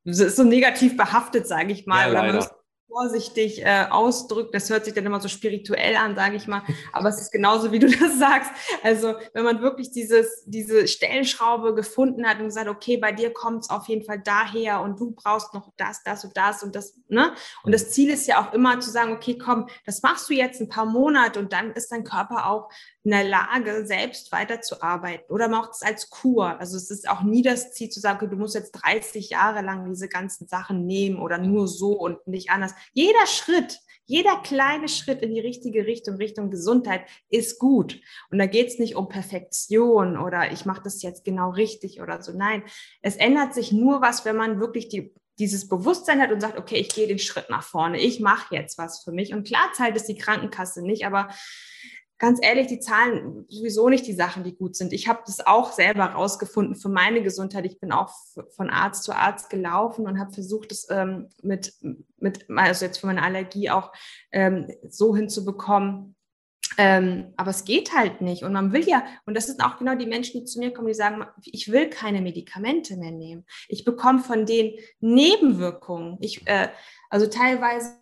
ist 0.04 0.36
so 0.36 0.44
negativ 0.44 0.96
behaftet, 0.96 1.48
sage 1.48 1.74
ich 1.74 1.86
mal. 1.86 2.14
Ja, 2.14 2.50
vorsichtig 2.96 3.62
äh, 3.62 3.88
ausdrückt. 3.90 4.56
Das 4.56 4.70
hört 4.70 4.86
sich 4.86 4.94
dann 4.94 5.06
immer 5.06 5.20
so 5.20 5.28
spirituell 5.28 5.98
an, 5.98 6.16
sage 6.16 6.38
ich 6.38 6.48
mal. 6.48 6.62
Aber 6.94 7.10
es 7.10 7.20
ist 7.20 7.32
genauso, 7.32 7.74
wie 7.74 7.80
du 7.80 7.88
das 8.00 8.18
sagst. 8.18 8.52
Also 8.84 9.16
wenn 9.34 9.44
man 9.44 9.62
wirklich 9.62 9.92
dieses, 9.92 10.44
diese 10.46 10.88
Stellschraube 10.88 11.76
gefunden 11.76 12.26
hat 12.26 12.40
und 12.40 12.46
gesagt, 12.46 12.70
okay, 12.70 12.96
bei 12.96 13.12
dir 13.12 13.34
kommt 13.34 13.64
es 13.64 13.70
auf 13.70 13.88
jeden 13.90 14.06
Fall 14.06 14.22
daher 14.24 14.82
und 14.82 14.98
du 15.00 15.12
brauchst 15.12 15.54
noch 15.54 15.74
das, 15.76 16.04
das 16.04 16.24
und 16.24 16.38
das 16.38 16.64
und 16.64 16.74
das. 16.74 16.98
Ne? 17.10 17.34
Und 17.64 17.74
das 17.74 17.90
Ziel 17.90 18.10
ist 18.12 18.28
ja 18.28 18.42
auch 18.42 18.54
immer 18.54 18.80
zu 18.80 18.90
sagen, 18.90 19.12
okay, 19.12 19.38
komm, 19.38 19.68
das 19.86 20.02
machst 20.02 20.30
du 20.30 20.34
jetzt 20.34 20.62
ein 20.62 20.70
paar 20.70 20.86
Monate 20.86 21.40
und 21.40 21.52
dann 21.52 21.74
ist 21.74 21.92
dein 21.92 22.06
Körper 22.06 22.50
auch 22.50 22.70
in 23.06 23.12
der 23.12 23.24
Lage, 23.24 23.86
selbst 23.86 24.32
weiterzuarbeiten 24.32 25.32
oder 25.32 25.48
macht 25.48 25.74
es 25.74 25.84
als 25.84 26.10
Kur. 26.10 26.60
Also 26.60 26.76
es 26.76 26.90
ist 26.90 27.08
auch 27.08 27.22
nie 27.22 27.44
das 27.44 27.72
Ziel 27.72 27.90
zu 27.90 28.00
sagen, 28.00 28.30
du 28.30 28.36
musst 28.36 28.56
jetzt 28.56 28.72
30 28.72 29.30
Jahre 29.30 29.62
lang 29.62 29.88
diese 29.88 30.10
ganzen 30.10 30.48
Sachen 30.48 30.88
nehmen 30.88 31.20
oder 31.20 31.38
nur 31.38 31.68
so 31.68 31.92
und 31.92 32.26
nicht 32.28 32.50
anders. 32.50 32.74
Jeder 32.94 33.28
Schritt, 33.28 33.80
jeder 34.06 34.38
kleine 34.38 34.90
Schritt 34.90 35.22
in 35.22 35.36
die 35.36 35.40
richtige 35.40 35.86
Richtung, 35.86 36.16
Richtung 36.16 36.50
Gesundheit 36.50 37.02
ist 37.30 37.60
gut. 37.60 38.02
Und 38.32 38.40
da 38.40 38.48
geht 38.48 38.68
es 38.68 38.80
nicht 38.80 38.96
um 38.96 39.08
Perfektion 39.08 40.18
oder 40.18 40.52
ich 40.52 40.66
mache 40.66 40.82
das 40.84 41.04
jetzt 41.04 41.24
genau 41.24 41.52
richtig 41.52 42.02
oder 42.02 42.24
so. 42.24 42.32
Nein, 42.34 42.64
es 43.04 43.16
ändert 43.16 43.54
sich 43.54 43.72
nur 43.72 44.02
was, 44.02 44.26
wenn 44.26 44.36
man 44.36 44.60
wirklich 44.60 44.90
die 44.90 45.14
dieses 45.38 45.68
Bewusstsein 45.68 46.22
hat 46.22 46.32
und 46.32 46.40
sagt, 46.40 46.58
okay, 46.58 46.78
ich 46.78 46.90
gehe 46.90 47.08
den 47.08 47.20
Schritt 47.20 47.50
nach 47.50 47.64
vorne, 47.64 48.00
ich 48.00 48.20
mache 48.20 48.56
jetzt 48.56 48.78
was 48.78 49.04
für 49.04 49.12
mich. 49.12 49.34
Und 49.34 49.46
klar 49.46 49.70
zahlt 49.74 49.96
es 49.96 50.06
die 50.06 50.18
Krankenkasse 50.18 50.82
nicht, 50.82 51.06
aber 51.06 51.30
ganz 52.18 52.40
ehrlich, 52.42 52.68
die 52.68 52.80
zahlen 52.80 53.46
sowieso 53.50 53.90
nicht 53.90 54.08
die 54.08 54.14
Sachen, 54.14 54.44
die 54.44 54.56
gut 54.56 54.76
sind. 54.76 54.94
Ich 54.94 55.08
habe 55.08 55.22
das 55.26 55.46
auch 55.46 55.72
selber 55.72 56.06
rausgefunden 56.06 56.76
für 56.76 56.90
meine 56.90 57.22
Gesundheit. 57.22 57.66
Ich 57.66 57.80
bin 57.80 57.92
auch 57.92 58.14
von 58.56 58.70
Arzt 58.70 59.04
zu 59.04 59.14
Arzt 59.14 59.50
gelaufen 59.50 60.08
und 60.08 60.20
habe 60.20 60.34
versucht, 60.34 60.72
es 60.72 60.88
ähm, 60.90 61.30
mit, 61.42 61.74
mit, 62.18 62.50
also 62.50 62.86
jetzt 62.86 63.00
für 63.00 63.08
meine 63.08 63.24
Allergie 63.24 63.70
auch 63.70 63.92
ähm, 64.32 64.72
so 64.90 65.16
hinzubekommen, 65.16 66.16
ähm, 66.78 67.34
aber 67.38 67.52
es 67.52 67.66
geht 67.66 67.94
halt 67.94 68.22
nicht. 68.22 68.44
Und 68.44 68.54
man 68.54 68.74
will 68.74 68.88
ja, 68.88 69.06
und 69.26 69.36
das 69.36 69.48
sind 69.48 69.62
auch 69.62 69.78
genau 69.78 69.96
die 69.96 70.06
Menschen, 70.06 70.40
die 70.40 70.46
zu 70.46 70.60
mir 70.60 70.74
kommen, 70.74 70.88
die 70.88 70.94
sagen, 70.94 71.26
ich 71.44 71.72
will 71.72 71.90
keine 71.90 72.22
Medikamente 72.22 72.98
mehr 72.98 73.12
nehmen. 73.12 73.46
Ich 73.68 73.86
bekomme 73.86 74.20
von 74.20 74.46
den 74.46 74.74
Nebenwirkungen. 75.00 76.18
Ich, 76.22 76.46
äh, 76.48 76.70
also 77.16 77.28
teilweise, 77.28 77.94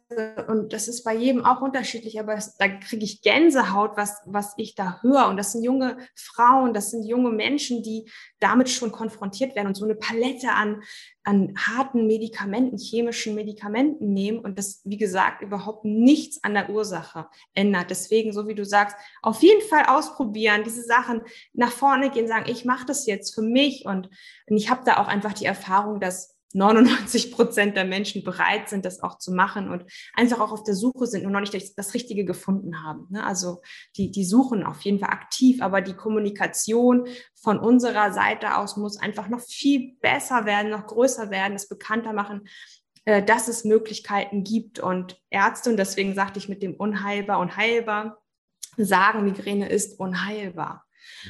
und 0.47 0.73
das 0.73 0.88
ist 0.88 1.04
bei 1.04 1.13
jedem 1.13 1.45
auch 1.45 1.62
unterschiedlich, 1.62 2.19
aber 2.19 2.34
es, 2.34 2.58
da 2.58 2.67
kriege 2.67 3.06
ich 3.06 3.21
Gänsehaut, 3.21 3.91
was, 3.95 4.23
was 4.26 4.56
ich 4.58 4.73
da 4.73 5.04
höre. 5.04 5.28
Und 5.28 5.38
das 5.38 5.52
sind 5.52 5.63
junge 5.63 5.97
Frauen, 6.15 6.73
das 6.73 6.89
sind 6.89 7.04
junge 7.04 7.30
Menschen, 7.30 7.84
die 7.84 8.10
damit 8.39 8.71
schon 8.71 8.91
konfrontiert 8.91 9.56
werden 9.56 9.67
und 9.67 9.76
so 9.76 9.86
eine 9.86 9.93
Palette 9.93 10.49
an, 10.54 10.82
an 11.23 11.54
harten 11.56 12.08
Medikamenten, 12.08 12.80
chemischen 12.80 13.36
Medikamenten 13.36 14.13
nehmen 14.13 14.39
und 14.39 14.58
das, 14.58 14.82
wie 14.84 14.97
gesagt, 14.97 15.43
überhaupt 15.43 15.86
nichts 15.86 16.43
an 16.43 16.56
der 16.56 16.71
Ursache 16.71 17.28
ändert. 17.54 17.91
Deswegen, 17.91 18.34
so 18.34 18.47
wie 18.47 18.56
du 18.56 18.65
sagst, 18.65 18.97
auf 19.21 19.43
jeden 19.43 19.62
Fall 19.62 19.86
ausprobieren, 19.86 20.63
diese 20.63 20.82
Sachen 20.82 21.21
nach 21.54 21.71
vorne 21.71 22.10
gehen, 22.10 22.28
sagen, 22.28 22.49
ich 22.49 22.65
mache 22.65 22.88
das 22.88 23.06
jetzt 23.06 23.36
für 23.36 23.43
mich. 23.43 23.86
Und, 23.86 24.10
und 24.49 24.58
ich 24.58 24.71
habe 24.71 24.82
da 24.84 24.97
auch 24.97 25.08
einfach 25.08 25.34
die 25.34 25.45
Erfahrung, 25.45 25.99
dass 25.99 26.33
99 26.54 27.32
Prozent 27.32 27.76
der 27.76 27.86
Menschen 27.86 28.24
bereit 28.24 28.70
sind, 28.70 28.86
das 28.86 29.02
auch 29.02 29.18
zu 29.18 29.34
machen 29.34 29.70
und 29.70 29.86
einfach 30.13 30.39
auch 30.39 30.52
auf 30.52 30.63
der 30.63 30.76
Suche 30.76 31.08
sind 31.08 31.26
und 31.26 31.32
noch 31.32 31.39
nicht 31.39 31.78
das 31.78 31.94
Richtige 31.94 32.26
gefunden 32.26 32.84
haben. 32.84 33.08
Ne? 33.10 33.26
Also 33.26 33.62
die, 33.98 34.12
die 34.12 34.26
suchen 34.26 34.63
auf 34.63 34.82
jeden 34.82 35.00
Fall 35.00 35.10
aktiv, 35.10 35.62
aber 35.62 35.82
die 35.82 35.96
Kommunikation 35.96 37.08
von 37.36 37.60
unserer 37.60 38.13
Seite 38.13 38.58
aus 38.58 38.78
muss 38.78 38.98
einfach 38.98 39.30
noch 39.30 39.42
viel 39.42 39.96
besser 40.02 40.46
werden, 40.46 40.72
noch 40.72 40.88
größer 40.88 41.32
werden, 41.32 41.56
es 41.56 41.68
bekannter 41.68 42.13
machen, 42.13 42.48
äh, 43.06 43.24
dass 43.24 43.48
es 43.48 43.66
Möglichkeiten 43.66 44.44
gibt 44.44 44.80
und 44.80 45.20
Ärzte, 45.30 45.72
und 45.72 45.78
deswegen 45.78 46.13
sagte 46.16 46.39
ich 46.39 46.50
mit 46.50 46.63
dem 46.63 46.76
unheilbar 46.76 47.39
und 47.39 47.58
heilbar, 47.58 48.22
sagen, 48.78 49.24
Migräne 49.24 49.70
ist 49.70 50.00
unheilbar. 50.00 50.86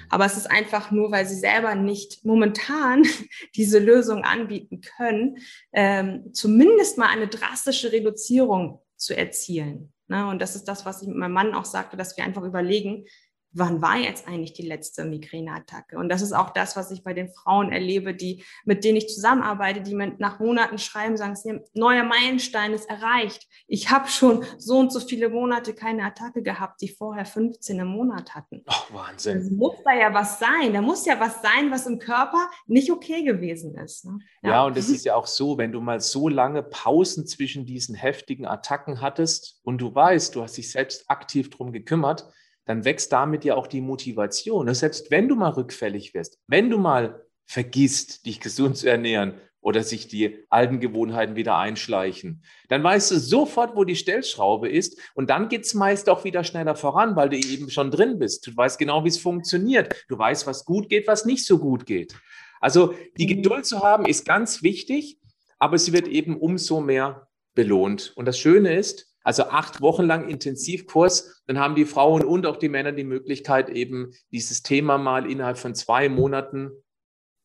Aber 0.10 0.26
es 0.26 0.38
ist 0.38 0.50
einfach 0.50 0.92
nur, 0.92 1.12
weil 1.12 1.26
sie 1.26 1.36
selber 1.36 1.76
nicht 1.76 2.26
momentan 2.26 3.04
diese 3.56 3.80
Lösung 3.80 4.24
anbieten 4.24 4.82
können, 4.82 5.38
ähm, 5.72 6.34
zumindest 6.34 6.98
mal 6.98 7.10
eine 7.10 7.28
drastische 7.28 7.92
Reduzierung 7.92 8.82
zu 8.96 9.16
erzielen. 9.16 9.94
Ne? 10.08 10.28
Und 10.28 10.42
das 10.42 10.56
ist 10.56 10.66
das, 10.66 10.86
was 10.86 11.02
ich 11.02 11.08
mit 11.08 11.18
meinem 11.18 11.34
Mann 11.34 11.54
auch 11.54 11.66
sagte, 11.66 11.98
dass 11.98 12.18
wir 12.18 12.24
einfach 12.24 12.44
überlegen, 12.44 13.06
wann 13.54 13.82
war 13.82 13.98
jetzt 13.98 14.28
eigentlich 14.28 14.54
die 14.54 14.68
letzte 14.68 15.06
Migräneattacke? 15.06 15.98
Und 15.98 16.10
das 16.10 16.22
ist 16.22 16.34
auch 16.34 16.50
das, 16.50 16.76
was 16.76 16.92
ich 16.92 17.04
bei 17.04 17.14
den 17.14 17.30
Frauen 17.30 17.72
erlebe, 17.72 18.14
die, 18.14 18.44
mit 18.66 18.84
denen 18.84 18.98
ich 18.98 19.08
zusammenarbeite, 19.08 19.82
die 19.82 19.96
mir 19.96 20.16
nach 20.18 20.40
Monaten 20.40 20.78
schreiben, 20.78 21.18
sagen, 21.18 21.62
neuer 21.74 22.04
Meilenstein 22.04 22.74
ist 22.74 22.90
erreicht. 22.90 23.48
Ich 23.68 23.92
habe 23.92 24.08
schon 24.08 24.44
so 24.58 24.80
und 24.80 24.92
so 24.92 25.00
viele 25.00 25.30
Monate 25.30 25.74
keine 25.74 26.04
Attacke 26.04 26.42
gehabt, 26.42 26.82
die 26.82 26.90
vorher 26.90 27.26
15 27.26 27.80
im 27.80 27.88
Monat 27.88 28.34
hatten. 28.36 28.64
Ach, 28.66 28.92
Wahnsinn. 28.92 29.38
Also 29.38 29.54
muss 29.56 29.76
da 29.84 29.94
ja 29.94 30.14
was 30.14 30.40
sein. 30.40 30.74
Da 30.74 30.82
muss 30.82 31.06
ja 31.06 31.20
was 31.20 31.42
sein, 31.42 31.72
was 31.72 31.86
im 31.86 32.00
Körper 32.00 32.50
nicht 32.66 32.92
okay 32.92 33.24
gewesen 33.24 33.76
ist. 33.76 34.06
Ne? 34.06 34.20
Ja. 34.42 34.50
ja, 34.50 34.66
und 34.66 34.78
es 34.78 34.90
ist 34.90 35.06
ja 35.06 35.16
auch 35.16 35.28
so, 35.28 35.58
wenn 35.58 35.72
du 35.72 35.80
mal 35.80 36.00
so 36.00 36.28
lange 36.28 36.64
Pausen 36.64 37.28
zwischen 37.28 37.66
diesen 37.66 37.96
heftigen 37.96 38.46
Attacken 38.46 39.02
hattest 39.02 39.60
und 39.64 39.80
du 39.80 39.94
weißt, 39.94 40.36
du 40.36 40.42
hast 40.42 40.58
dich 40.58 40.72
selbst 40.72 41.10
aktiv 41.10 41.50
drum 41.50 41.72
gekümmert, 41.72 42.28
dann 42.66 42.86
wächst 42.86 43.12
damit 43.12 43.46
ja 43.46 43.56
auch 43.56 43.68
die 43.68 43.82
Motivation. 43.82 44.68
Und 44.68 44.76
selbst 44.76 45.12
wenn 45.12 45.28
du 45.28 45.36
mal 45.36 45.52
rückfällig 45.52 46.14
wirst, 46.14 46.40
wenn 46.48 46.70
du 46.70 46.78
mal 46.78 47.26
vergisst, 47.46 48.26
dich 48.26 48.40
gesund 48.40 48.78
zu 48.78 48.90
ernähren 48.90 49.34
oder 49.60 49.84
sich 49.84 50.08
die 50.08 50.46
alten 50.50 50.80
Gewohnheiten 50.80 51.36
wieder 51.36 51.58
einschleichen, 51.58 52.44
dann 52.70 52.84
weißt 52.84 53.12
du 53.12 53.20
sofort, 53.20 53.76
wo 53.76 53.84
die 53.84 53.96
Stellschraube 53.96 54.70
ist 54.70 55.00
und 55.14 55.30
dann 55.30 55.50
geht 55.50 55.66
es 55.66 55.74
meist 55.74 56.10
auch 56.10 56.24
wieder 56.24 56.44
schneller 56.44 56.76
voran, 56.76 57.16
weil 57.16 57.30
du 57.30 57.38
eben 57.38 57.70
schon 57.70 57.92
drin 57.92 58.20
bist. 58.20 58.48
Du 58.48 58.56
weißt 58.56 58.80
genau, 58.80 59.04
wie 59.04 59.10
es 59.10 59.18
funktioniert. 59.18 59.94
Du 60.08 60.18
weißt, 60.18 60.48
was 60.48 60.66
gut 60.66 60.90
geht, 60.90 61.08
was 61.08 61.26
nicht 61.26 61.46
so 61.46 61.60
gut 61.60 61.86
geht. 61.86 62.16
Also 62.60 62.94
die 63.18 63.26
mhm. 63.26 63.38
Geduld 63.38 63.66
zu 63.66 63.82
haben 63.82 64.06
ist 64.06 64.26
ganz 64.26 64.64
wichtig, 64.64 65.20
aber 65.60 65.78
sie 65.78 65.94
wird 65.94 66.08
eben 66.08 66.38
umso 66.38 66.80
mehr 66.80 67.28
belohnt. 67.56 68.14
Und 68.16 68.26
das 68.26 68.40
Schöne 68.40 68.76
ist, 68.76 69.13
also 69.24 69.44
acht 69.44 69.82
Wochen 69.82 70.04
lang 70.04 70.30
Intensivkurs, 70.30 71.44
dann 71.48 71.60
haben 71.60 71.76
die 71.76 71.86
Frauen 71.86 72.24
und 72.24 72.46
auch 72.46 72.58
die 72.58 72.70
Männer 72.70 72.92
die 72.92 73.04
Möglichkeit, 73.04 73.70
eben 73.70 74.12
dieses 74.32 74.62
Thema 74.64 74.98
mal 74.98 75.30
innerhalb 75.30 75.58
von 75.58 75.76
zwei 75.76 76.10
Monaten 76.10 76.72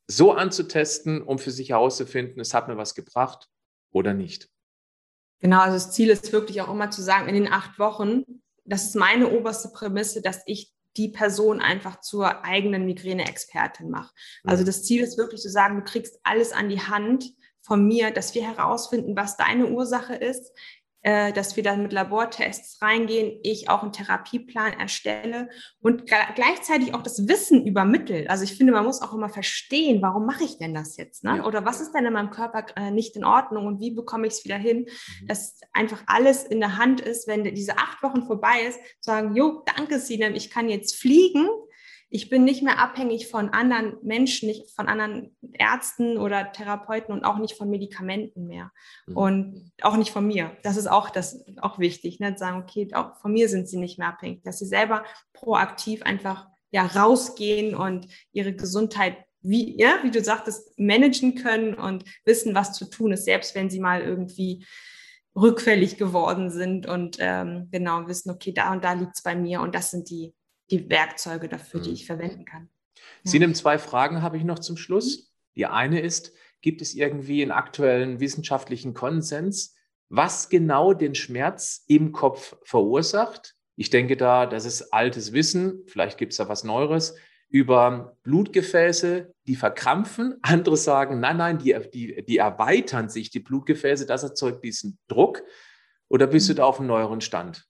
so 0.07 0.33
anzutesten, 0.33 1.23
um 1.23 1.39
für 1.39 1.51
sich 1.51 1.71
herauszufinden, 1.71 2.41
es 2.41 2.55
hat 2.55 2.69
mir 2.69 2.77
was 2.77 2.95
gebracht 2.95 3.49
oder 3.93 4.15
nicht. 4.15 4.49
Genau, 5.41 5.61
also 5.61 5.75
das 5.75 5.93
Ziel 5.93 6.09
ist 6.09 6.33
wirklich 6.33 6.61
auch 6.63 6.73
immer 6.73 6.91
zu 6.91 7.03
sagen, 7.03 7.29
in 7.29 7.35
den 7.35 7.53
acht 7.53 7.79
Wochen, 7.79 8.25
das 8.65 8.87
ist 8.87 8.97
meine 8.97 9.31
oberste 9.31 9.69
Prämisse, 9.69 10.21
dass 10.21 10.43
ich 10.47 10.73
die 10.97 11.09
Person 11.09 11.61
einfach 11.61 12.01
zur 12.01 12.45
eigenen 12.45 12.85
Migräne-Expertin 12.87 13.89
mache. 13.89 14.13
Also 14.43 14.65
das 14.65 14.83
Ziel 14.83 15.03
ist 15.03 15.17
wirklich 15.17 15.41
zu 15.41 15.51
sagen, 15.51 15.77
du 15.77 15.85
kriegst 15.85 16.19
alles 16.25 16.53
an 16.53 16.69
die 16.69 16.81
Hand 16.81 17.33
von 17.61 17.87
mir, 17.87 18.11
dass 18.11 18.35
wir 18.35 18.43
herausfinden, 18.43 19.15
was 19.15 19.37
deine 19.37 19.69
Ursache 19.69 20.15
ist, 20.15 20.53
dass 21.33 21.57
wir 21.57 21.63
dann 21.63 21.83
mit 21.83 21.93
Labortests 21.93 22.83
reingehen, 22.83 23.39
ich 23.43 23.71
auch 23.71 23.83
einen 23.83 23.93
Therapieplan 23.93 24.75
erstelle 24.75 25.49
und 25.81 26.07
gleichzeitig 26.07 26.95
auch 26.95 27.03
das 27.03 27.29
Wissen 27.29 27.67
übermittle. 27.67 28.29
Also 28.29 28.45
ich 28.45 28.57
finde, 28.57 28.73
man 28.73 28.85
muss 28.85 29.01
auch 29.01 29.15
immer 29.15 29.29
verstehen, 29.29 30.03
warum 30.03 30.27
mache 30.27 30.45
ich 30.45 30.59
denn 30.59 30.75
das 30.75 30.97
jetzt? 30.97 31.25
Ne? 31.25 31.45
Oder 31.45 31.65
was 31.65 31.81
ist 31.81 31.93
denn 31.93 32.05
in 32.05 32.13
meinem 32.13 32.31
Körper 32.31 32.67
äh, 32.77 32.91
nicht 32.91 33.17
in 33.17 33.25
Ordnung 33.25 33.67
und 33.67 33.81
wie 33.81 33.93
bekomme 33.93 34.27
ich 34.27 34.35
es 34.35 34.45
wieder 34.45 34.57
hin, 34.57 34.89
mhm. 35.21 35.27
dass 35.27 35.61
einfach 35.73 36.03
alles 36.07 36.45
in 36.45 36.61
der 36.61 36.77
Hand 36.77 37.01
ist, 37.01 37.27
wenn 37.27 37.45
diese 37.45 37.79
acht 37.79 38.03
Wochen 38.03 38.25
vorbei 38.25 38.63
ist, 38.69 38.79
sagen, 39.01 39.35
jo, 39.35 39.63
danke 39.77 39.99
Sinem, 40.01 40.35
ich 40.35 40.51
kann 40.51 40.69
jetzt 40.69 40.97
fliegen 40.97 41.49
ich 42.11 42.31
bin 42.31 42.45
nicht 42.45 42.63
mehr 42.63 42.79
abhängig 42.79 43.29
von 43.29 43.51
anderen 43.51 43.99
Menschen, 44.03 44.49
nicht 44.49 44.71
von 44.71 44.89
anderen 44.89 45.37
Ärzten 45.53 46.17
oder 46.17 46.53
Therapeuten 46.53 47.13
und 47.13 47.25
auch 47.25 47.39
nicht 47.39 47.57
von 47.57 47.69
Medikamenten 47.69 48.47
mehr. 48.47 48.73
Mhm. 49.07 49.17
Und 49.17 49.73
auch 49.83 49.97
nicht 49.97 50.11
von 50.11 50.27
mir. 50.27 50.57
Das 50.63 50.77
ist 50.77 50.87
auch, 50.87 51.11
das 51.11 51.45
auch 51.61 51.79
wichtig, 51.79 52.19
ne? 52.19 52.37
sagen, 52.39 52.63
okay, 52.63 52.89
auch 52.95 53.17
von 53.17 53.33
mir 53.33 53.49
sind 53.49 53.69
sie 53.69 53.79
nicht 53.79 53.99
mehr 53.99 54.09
abhängig, 54.09 54.43
dass 54.43 54.59
sie 54.59 54.67
selber 54.67 55.05
proaktiv 55.35 56.03
einfach 56.03 56.49
ja, 56.71 56.87
rausgehen 56.87 57.75
und 57.75 58.07
ihre 58.33 58.55
Gesundheit 58.55 59.17
wie, 59.41 59.79
ja, 59.79 60.01
wie 60.03 60.11
du 60.11 60.23
sagtest, 60.23 60.79
managen 60.79 61.35
können 61.35 61.75
und 61.75 62.05
wissen, 62.25 62.55
was 62.55 62.73
zu 62.73 62.91
tun 62.91 63.13
ist, 63.13 63.25
selbst 63.25 63.55
wenn 63.55 63.71
sie 63.71 63.81
mal 63.81 64.03
irgendwie 64.03 64.67
rückfällig 65.37 65.97
geworden 65.97 66.51
sind 66.51 66.87
und 66.87 67.19
ähm, 67.21 67.69
genau 67.71 68.09
wissen, 68.09 68.31
okay, 68.31 68.53
da 68.53 68.73
und 68.73 68.83
da 68.83 68.95
liegt 68.95 69.13
es 69.15 69.23
bei 69.23 69.37
mir 69.37 69.61
und 69.61 69.75
das 69.75 69.91
sind 69.91 70.11
die 70.11 70.35
die 70.71 70.89
Werkzeuge 70.91 71.49
dafür, 71.49 71.81
die 71.81 71.91
mhm. 71.91 71.95
ich 71.95 72.07
verwenden 72.07 72.45
kann. 72.45 72.69
Ja. 73.25 73.31
Sie 73.31 73.39
nehmen 73.39 73.55
zwei 73.55 73.79
Fragen, 73.79 74.23
habe 74.23 74.37
ich 74.37 74.45
noch 74.45 74.59
zum 74.59 74.77
Schluss. 74.77 75.33
Die 75.57 75.67
eine 75.67 76.01
ist, 76.01 76.33
gibt 76.61 76.83
es 76.83 76.95
irgendwie 76.95 77.43
einen 77.43 77.53
aktuellen 77.53 78.21
wissenschaftlichen 78.21 78.95
Konsens, 78.95 79.75
was 80.09 80.49
genau 80.49 80.95
den 80.95 81.15
Schmerz 81.15 81.85
im 81.87 82.13
Kopf 82.13 82.57
verursacht? 82.65 83.55
Ich 83.77 83.91
denke 83.91 84.17
da, 84.17 84.47
das 84.47 84.65
ist 84.65 84.93
altes 84.93 85.33
Wissen, 85.33 85.85
vielleicht 85.87 86.19
gibt 86.19 86.33
es 86.33 86.39
da 86.39 86.49
was 86.49 86.65
Neues, 86.65 87.15
über 87.51 88.17
Blutgefäße, 88.23 89.33
die 89.47 89.57
verkrampfen. 89.57 90.39
Andere 90.43 90.77
sagen, 90.77 91.21
nein, 91.21 91.37
nein, 91.37 91.59
die, 91.59 91.77
die, 91.93 92.25
die 92.25 92.39
erweitern 92.39 93.09
sich, 93.09 93.31
die 93.31 93.41
Blutgefäße, 93.41 94.07
das 94.07 94.23
erzeugt 94.23 94.65
diesen 94.65 94.99
Druck. 95.09 95.43
Oder 96.09 96.27
bist 96.27 96.49
du 96.49 96.53
mhm. 96.53 96.57
da 96.57 96.65
auf 96.65 96.79
einem 96.79 96.89
neueren 96.89 97.21
Stand? 97.21 97.68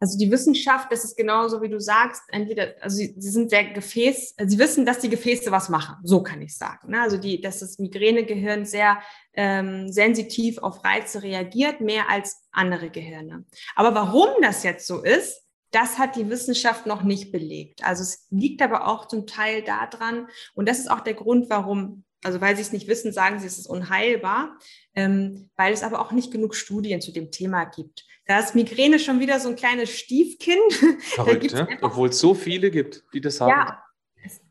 Also 0.00 0.18
die 0.18 0.30
Wissenschaft, 0.30 0.90
das 0.90 1.04
ist 1.04 1.14
genauso 1.14 1.60
wie 1.60 1.68
du 1.68 1.78
sagst, 1.78 2.22
entweder, 2.28 2.74
also 2.80 2.96
sie, 2.96 3.14
sie 3.18 3.30
sind 3.30 3.50
sehr 3.50 3.64
Gefäß, 3.64 4.34
sie 4.46 4.58
wissen, 4.58 4.86
dass 4.86 4.98
die 4.98 5.10
Gefäße 5.10 5.52
was 5.52 5.68
machen, 5.68 5.96
so 6.02 6.22
kann 6.22 6.40
ich 6.40 6.56
sagen. 6.56 6.90
Ne? 6.90 7.02
Also 7.02 7.18
die, 7.18 7.38
dass 7.40 7.60
das 7.60 7.78
Migränegehirn 7.78 8.64
sehr 8.64 8.98
ähm, 9.34 9.92
sensitiv 9.92 10.56
auf 10.58 10.82
Reize 10.84 11.22
reagiert, 11.22 11.82
mehr 11.82 12.08
als 12.08 12.42
andere 12.50 12.88
Gehirne. 12.88 13.44
Aber 13.76 13.94
warum 13.94 14.30
das 14.40 14.62
jetzt 14.62 14.86
so 14.86 15.02
ist, 15.02 15.42
das 15.70 15.98
hat 15.98 16.16
die 16.16 16.30
Wissenschaft 16.30 16.86
noch 16.86 17.02
nicht 17.02 17.30
belegt. 17.30 17.84
Also 17.84 18.02
es 18.02 18.26
liegt 18.30 18.62
aber 18.62 18.88
auch 18.88 19.06
zum 19.06 19.26
Teil 19.26 19.62
daran, 19.62 20.28
und 20.54 20.66
das 20.66 20.78
ist 20.78 20.90
auch 20.90 21.00
der 21.00 21.14
Grund, 21.14 21.50
warum 21.50 22.04
also 22.22 22.40
weil 22.40 22.56
sie 22.56 22.62
es 22.62 22.72
nicht 22.72 22.88
wissen, 22.88 23.12
sagen 23.12 23.38
sie, 23.38 23.46
es 23.46 23.58
ist 23.58 23.66
unheilbar, 23.66 24.58
ähm, 24.94 25.50
weil 25.56 25.72
es 25.72 25.82
aber 25.82 26.00
auch 26.00 26.12
nicht 26.12 26.32
genug 26.32 26.54
Studien 26.54 27.00
zu 27.00 27.12
dem 27.12 27.30
Thema 27.30 27.64
gibt. 27.64 28.06
Da 28.26 28.38
ist 28.38 28.54
Migräne 28.54 28.98
schon 28.98 29.20
wieder 29.20 29.40
so 29.40 29.48
ein 29.48 29.56
kleines 29.56 29.90
Stiefkind. 29.90 30.72
Verrückt, 31.00 31.52
ja? 31.52 31.66
Obwohl 31.80 32.10
es 32.10 32.18
so 32.18 32.34
viele 32.34 32.70
gibt, 32.70 33.04
die 33.12 33.20
das 33.20 33.40
haben. 33.40 33.50
Ja, 33.50 33.82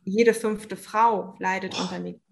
jede 0.03 0.33
fünfte 0.33 0.75
Frau 0.75 1.35
leidet 1.39 1.75
oh. 1.77 1.83
unter 1.83 1.99
Migräne. 1.99 2.23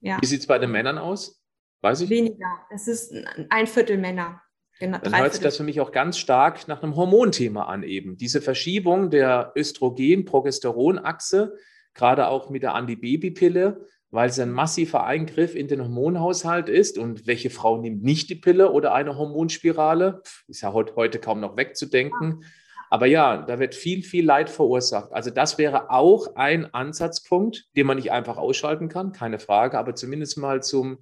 Ja. 0.00 0.18
Wie 0.20 0.26
sieht 0.26 0.40
es 0.40 0.46
bei 0.46 0.58
den 0.58 0.70
Männern 0.70 0.98
aus? 0.98 1.40
Weiß 1.80 2.00
ich? 2.02 2.10
Weniger. 2.10 2.60
Es 2.70 2.88
ist 2.88 3.14
ein 3.48 3.66
Viertel 3.66 3.98
Männer. 3.98 4.42
Genau, 4.78 4.98
Dann 4.98 5.16
hört 5.16 5.32
sich 5.32 5.42
das 5.42 5.56
für 5.56 5.62
mich 5.62 5.80
auch 5.80 5.92
ganz 5.92 6.18
stark 6.18 6.66
nach 6.66 6.82
einem 6.82 6.96
Hormonthema 6.96 7.66
an 7.66 7.84
eben. 7.84 8.16
Diese 8.16 8.40
Verschiebung 8.40 9.10
der 9.10 9.52
Östrogen-Progesteron-Achse, 9.54 11.56
gerade 11.94 12.26
auch 12.26 12.50
mit 12.50 12.64
der 12.64 12.74
Antibabypille, 12.74 13.86
weil 14.12 14.28
es 14.28 14.38
ein 14.38 14.52
massiver 14.52 15.04
Eingriff 15.04 15.56
in 15.56 15.68
den 15.68 15.80
Hormonhaushalt 15.80 16.68
ist. 16.68 16.98
Und 16.98 17.26
welche 17.26 17.50
Frau 17.50 17.78
nimmt 17.78 18.04
nicht 18.04 18.28
die 18.28 18.34
Pille 18.34 18.70
oder 18.70 18.92
eine 18.92 19.16
Hormonspirale? 19.16 20.22
Ist 20.46 20.60
ja 20.60 20.72
heute 20.72 21.18
kaum 21.18 21.40
noch 21.40 21.56
wegzudenken. 21.56 22.44
Aber 22.90 23.06
ja, 23.06 23.38
da 23.38 23.58
wird 23.58 23.74
viel, 23.74 24.02
viel 24.02 24.26
Leid 24.26 24.50
verursacht. 24.50 25.12
Also 25.12 25.30
das 25.30 25.56
wäre 25.56 25.90
auch 25.90 26.36
ein 26.36 26.74
Ansatzpunkt, 26.74 27.64
den 27.74 27.86
man 27.86 27.96
nicht 27.96 28.12
einfach 28.12 28.36
ausschalten 28.36 28.90
kann, 28.90 29.12
keine 29.12 29.38
Frage, 29.38 29.78
aber 29.78 29.94
zumindest 29.94 30.36
mal 30.36 30.62
zum 30.62 30.98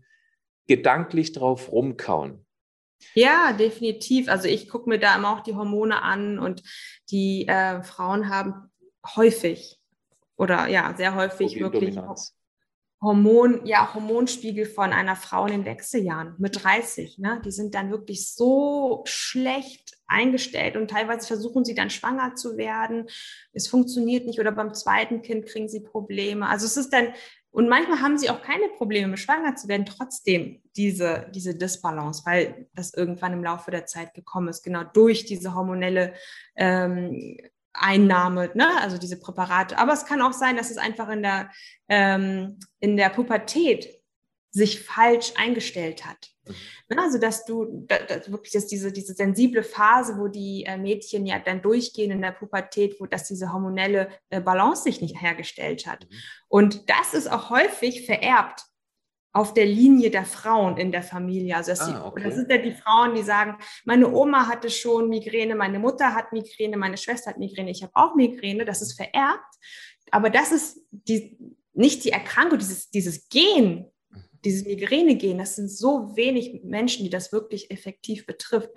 gedanklich 0.68 1.32
drauf 1.32 1.72
rumkauen. 1.72 2.46
Ja, 3.14 3.52
definitiv. 3.52 4.28
Also 4.28 4.46
ich 4.46 4.68
gucke 4.68 4.88
mir 4.88 5.00
da 5.00 5.16
immer 5.16 5.32
auch 5.36 5.40
die 5.40 5.56
Hormone 5.56 6.00
an 6.00 6.38
und 6.38 6.62
die 7.10 7.48
äh, 7.48 7.82
Frauen 7.82 8.28
haben 8.28 8.70
häufig 9.16 9.80
oder 10.36 10.68
ja, 10.68 10.94
sehr 10.96 11.16
häufig 11.16 11.58
wirklich 11.58 11.98
Hormon, 13.02 13.64
ja, 13.64 13.94
Hormonspiegel 13.94 14.66
von 14.66 14.92
einer 14.92 15.16
Frau 15.16 15.46
in 15.46 15.52
den 15.52 15.64
Wechseljahren 15.64 16.34
mit 16.38 16.62
30. 16.62 17.18
Ne? 17.18 17.40
Die 17.44 17.50
sind 17.50 17.74
dann 17.74 17.90
wirklich 17.90 18.34
so 18.34 19.02
schlecht 19.06 19.96
eingestellt 20.06 20.76
und 20.76 20.90
teilweise 20.90 21.26
versuchen 21.26 21.64
sie 21.64 21.74
dann 21.74 21.88
schwanger 21.88 22.34
zu 22.34 22.58
werden. 22.58 23.08
Es 23.52 23.68
funktioniert 23.68 24.26
nicht 24.26 24.38
oder 24.38 24.52
beim 24.52 24.74
zweiten 24.74 25.22
Kind 25.22 25.46
kriegen 25.46 25.68
sie 25.68 25.80
Probleme. 25.80 26.46
Also 26.46 26.66
es 26.66 26.76
ist 26.76 26.92
dann, 26.92 27.14
und 27.52 27.68
manchmal 27.68 28.00
haben 28.00 28.18
sie 28.18 28.28
auch 28.28 28.42
keine 28.42 28.68
Probleme, 28.68 29.16
schwanger 29.16 29.56
zu 29.56 29.68
werden, 29.68 29.86
trotzdem 29.86 30.60
diese, 30.76 31.30
diese 31.34 31.54
Disbalance, 31.54 32.22
weil 32.26 32.68
das 32.74 32.92
irgendwann 32.92 33.32
im 33.32 33.44
Laufe 33.44 33.70
der 33.70 33.86
Zeit 33.86 34.12
gekommen 34.12 34.48
ist, 34.48 34.62
genau 34.62 34.84
durch 34.84 35.24
diese 35.24 35.54
hormonelle 35.54 36.12
ähm, 36.54 37.38
Einnahme, 37.72 38.50
ne? 38.54 38.68
also 38.80 38.98
diese 38.98 39.18
Präparate. 39.18 39.78
Aber 39.78 39.92
es 39.92 40.04
kann 40.04 40.22
auch 40.22 40.32
sein, 40.32 40.56
dass 40.56 40.70
es 40.70 40.76
einfach 40.76 41.08
in 41.08 41.22
der, 41.22 41.50
ähm, 41.88 42.58
in 42.80 42.96
der 42.96 43.10
Pubertät 43.10 44.00
sich 44.50 44.82
falsch 44.82 45.32
eingestellt 45.36 46.04
hat. 46.04 46.30
Mhm. 46.46 46.54
Ne? 46.96 47.02
Also 47.02 47.18
dass 47.18 47.44
du 47.44 47.86
dass 47.86 48.30
wirklich 48.30 48.52
dass 48.52 48.66
diese, 48.66 48.92
diese 48.92 49.14
sensible 49.14 49.62
Phase, 49.62 50.18
wo 50.18 50.26
die 50.28 50.64
äh, 50.66 50.76
Mädchen 50.76 51.26
ja 51.26 51.38
dann 51.38 51.62
durchgehen 51.62 52.10
in 52.10 52.22
der 52.22 52.32
Pubertät, 52.32 52.96
wo 53.00 53.06
dass 53.06 53.28
diese 53.28 53.52
hormonelle 53.52 54.08
äh, 54.30 54.40
Balance 54.40 54.82
sich 54.82 55.00
nicht 55.00 55.20
hergestellt 55.20 55.86
hat. 55.86 56.06
Mhm. 56.08 56.16
Und 56.48 56.90
das 56.90 57.14
ist 57.14 57.30
auch 57.30 57.50
häufig 57.50 58.04
vererbt 58.06 58.64
auf 59.32 59.54
der 59.54 59.66
Linie 59.66 60.10
der 60.10 60.24
Frauen 60.24 60.76
in 60.76 60.90
der 60.90 61.02
Familie. 61.02 61.56
Also 61.56 61.70
das, 61.70 61.80
ah, 61.80 62.06
okay. 62.06 62.24
das 62.24 62.34
sind 62.34 62.50
ja 62.50 62.58
die 62.58 62.74
Frauen, 62.74 63.14
die 63.14 63.22
sagen, 63.22 63.56
meine 63.84 64.12
Oma 64.12 64.48
hatte 64.48 64.70
schon 64.70 65.08
Migräne, 65.08 65.54
meine 65.54 65.78
Mutter 65.78 66.14
hat 66.14 66.32
Migräne, 66.32 66.76
meine 66.76 66.96
Schwester 66.96 67.30
hat 67.30 67.38
Migräne, 67.38 67.70
ich 67.70 67.82
habe 67.82 67.92
auch 67.94 68.16
Migräne, 68.16 68.64
das 68.64 68.82
ist 68.82 68.94
vererbt. 68.94 69.54
Aber 70.10 70.30
das 70.30 70.50
ist 70.50 70.80
die, 70.90 71.38
nicht 71.72 72.04
die 72.04 72.10
Erkrankung, 72.10 72.58
dieses, 72.58 72.90
dieses 72.90 73.28
Gen, 73.28 73.86
mhm. 74.10 74.24
dieses 74.44 74.66
Migräne-Gen, 74.66 75.38
das 75.38 75.54
sind 75.54 75.70
so 75.70 76.16
wenig 76.16 76.62
Menschen, 76.64 77.04
die 77.04 77.10
das 77.10 77.32
wirklich 77.32 77.70
effektiv 77.70 78.26
betrifft. 78.26 78.70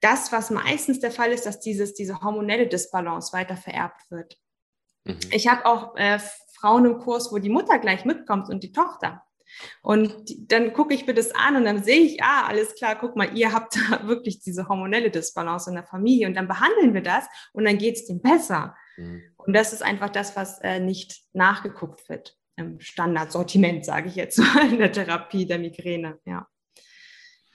Das, 0.00 0.32
was 0.32 0.50
meistens 0.50 0.98
der 0.98 1.12
Fall 1.12 1.30
ist, 1.30 1.46
dass 1.46 1.60
dieses, 1.60 1.94
diese 1.94 2.20
hormonelle 2.20 2.66
Disbalance 2.66 3.32
weiter 3.32 3.56
vererbt 3.56 4.10
wird. 4.10 4.36
Mhm. 5.04 5.18
Ich 5.30 5.46
habe 5.46 5.66
auch 5.66 5.94
äh, 5.96 6.18
Frauen 6.60 6.84
im 6.84 6.98
Kurs, 6.98 7.32
wo 7.32 7.38
die 7.38 7.48
Mutter 7.48 7.78
gleich 7.78 8.04
mitkommt 8.04 8.48
und 8.48 8.62
die 8.62 8.72
Tochter. 8.72 9.22
Und 9.82 10.14
dann 10.52 10.72
gucke 10.72 10.94
ich 10.94 11.06
mir 11.06 11.14
das 11.14 11.34
an 11.34 11.56
und 11.56 11.64
dann 11.64 11.82
sehe 11.82 12.00
ich, 12.00 12.22
ah, 12.22 12.46
alles 12.46 12.74
klar, 12.74 12.96
guck 12.98 13.16
mal, 13.16 13.36
ihr 13.36 13.52
habt 13.52 13.76
da 13.90 14.06
wirklich 14.06 14.40
diese 14.40 14.68
hormonelle 14.68 15.10
Disbalance 15.10 15.70
in 15.70 15.76
der 15.76 15.84
Familie 15.84 16.26
und 16.26 16.34
dann 16.34 16.48
behandeln 16.48 16.94
wir 16.94 17.02
das 17.02 17.24
und 17.52 17.64
dann 17.64 17.78
geht 17.78 17.96
es 17.96 18.06
dem 18.06 18.20
besser. 18.20 18.76
Mhm. 18.96 19.22
Und 19.36 19.54
das 19.54 19.72
ist 19.72 19.82
einfach 19.82 20.10
das, 20.10 20.36
was 20.36 20.60
äh, 20.60 20.80
nicht 20.80 21.22
nachgeguckt 21.32 22.08
wird 22.08 22.36
im 22.56 22.80
Standardsortiment, 22.80 23.84
sage 23.84 24.08
ich 24.08 24.16
jetzt 24.16 24.38
in 24.70 24.78
der 24.78 24.92
Therapie 24.92 25.46
der 25.46 25.58
Migräne. 25.58 26.18
Ja. 26.24 26.46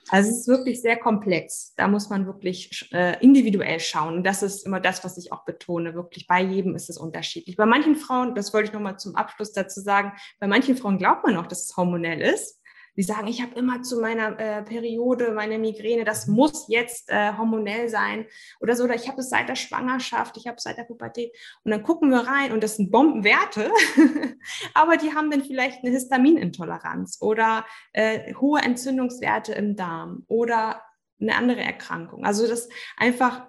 Also 0.09 0.29
es 0.29 0.41
ist 0.41 0.47
wirklich 0.47 0.81
sehr 0.81 0.97
komplex. 0.97 1.73
Da 1.77 1.87
muss 1.87 2.09
man 2.09 2.25
wirklich 2.25 2.89
äh, 2.93 3.21
individuell 3.23 3.79
schauen. 3.79 4.17
Und 4.17 4.23
das 4.23 4.43
ist 4.43 4.65
immer 4.65 4.79
das, 4.79 5.03
was 5.03 5.17
ich 5.17 5.31
auch 5.31 5.45
betone. 5.45 5.95
Wirklich 5.95 6.27
bei 6.27 6.41
jedem 6.41 6.75
ist 6.75 6.89
es 6.89 6.97
unterschiedlich. 6.97 7.57
Bei 7.57 7.65
manchen 7.65 7.95
Frauen, 7.95 8.35
das 8.35 8.53
wollte 8.53 8.67
ich 8.67 8.73
nochmal 8.73 8.99
zum 8.99 9.15
Abschluss 9.15 9.51
dazu 9.53 9.81
sagen, 9.81 10.13
bei 10.39 10.47
manchen 10.47 10.77
Frauen 10.77 10.97
glaubt 10.97 11.25
man 11.25 11.37
auch, 11.37 11.47
dass 11.47 11.63
es 11.63 11.75
hormonell 11.75 12.21
ist 12.21 12.59
die 12.95 13.03
sagen, 13.03 13.27
ich 13.27 13.41
habe 13.41 13.55
immer 13.55 13.81
zu 13.81 13.99
meiner 13.99 14.39
äh, 14.39 14.63
Periode 14.63 15.31
meine 15.31 15.59
Migräne, 15.59 16.03
das 16.05 16.27
muss 16.27 16.67
jetzt 16.69 17.09
äh, 17.09 17.33
hormonell 17.33 17.89
sein 17.89 18.25
oder 18.59 18.75
so, 18.75 18.85
oder 18.85 18.95
ich 18.95 19.07
habe 19.07 19.21
es 19.21 19.29
seit 19.29 19.49
der 19.49 19.55
Schwangerschaft, 19.55 20.37
ich 20.37 20.47
habe 20.47 20.57
es 20.57 20.63
seit 20.63 20.77
der 20.77 20.83
Pubertät. 20.83 21.35
Und 21.63 21.71
dann 21.71 21.83
gucken 21.83 22.09
wir 22.09 22.19
rein 22.19 22.51
und 22.51 22.63
das 22.63 22.77
sind 22.77 22.91
Bombenwerte, 22.91 23.71
aber 24.73 24.97
die 24.97 25.13
haben 25.13 25.29
dann 25.29 25.43
vielleicht 25.43 25.83
eine 25.83 25.91
Histaminintoleranz 25.91 27.17
oder 27.21 27.65
äh, 27.93 28.33
hohe 28.35 28.61
Entzündungswerte 28.61 29.53
im 29.53 29.75
Darm 29.75 30.23
oder 30.27 30.81
eine 31.19 31.35
andere 31.35 31.61
Erkrankung. 31.61 32.25
Also 32.25 32.47
das 32.47 32.69
einfach 32.97 33.47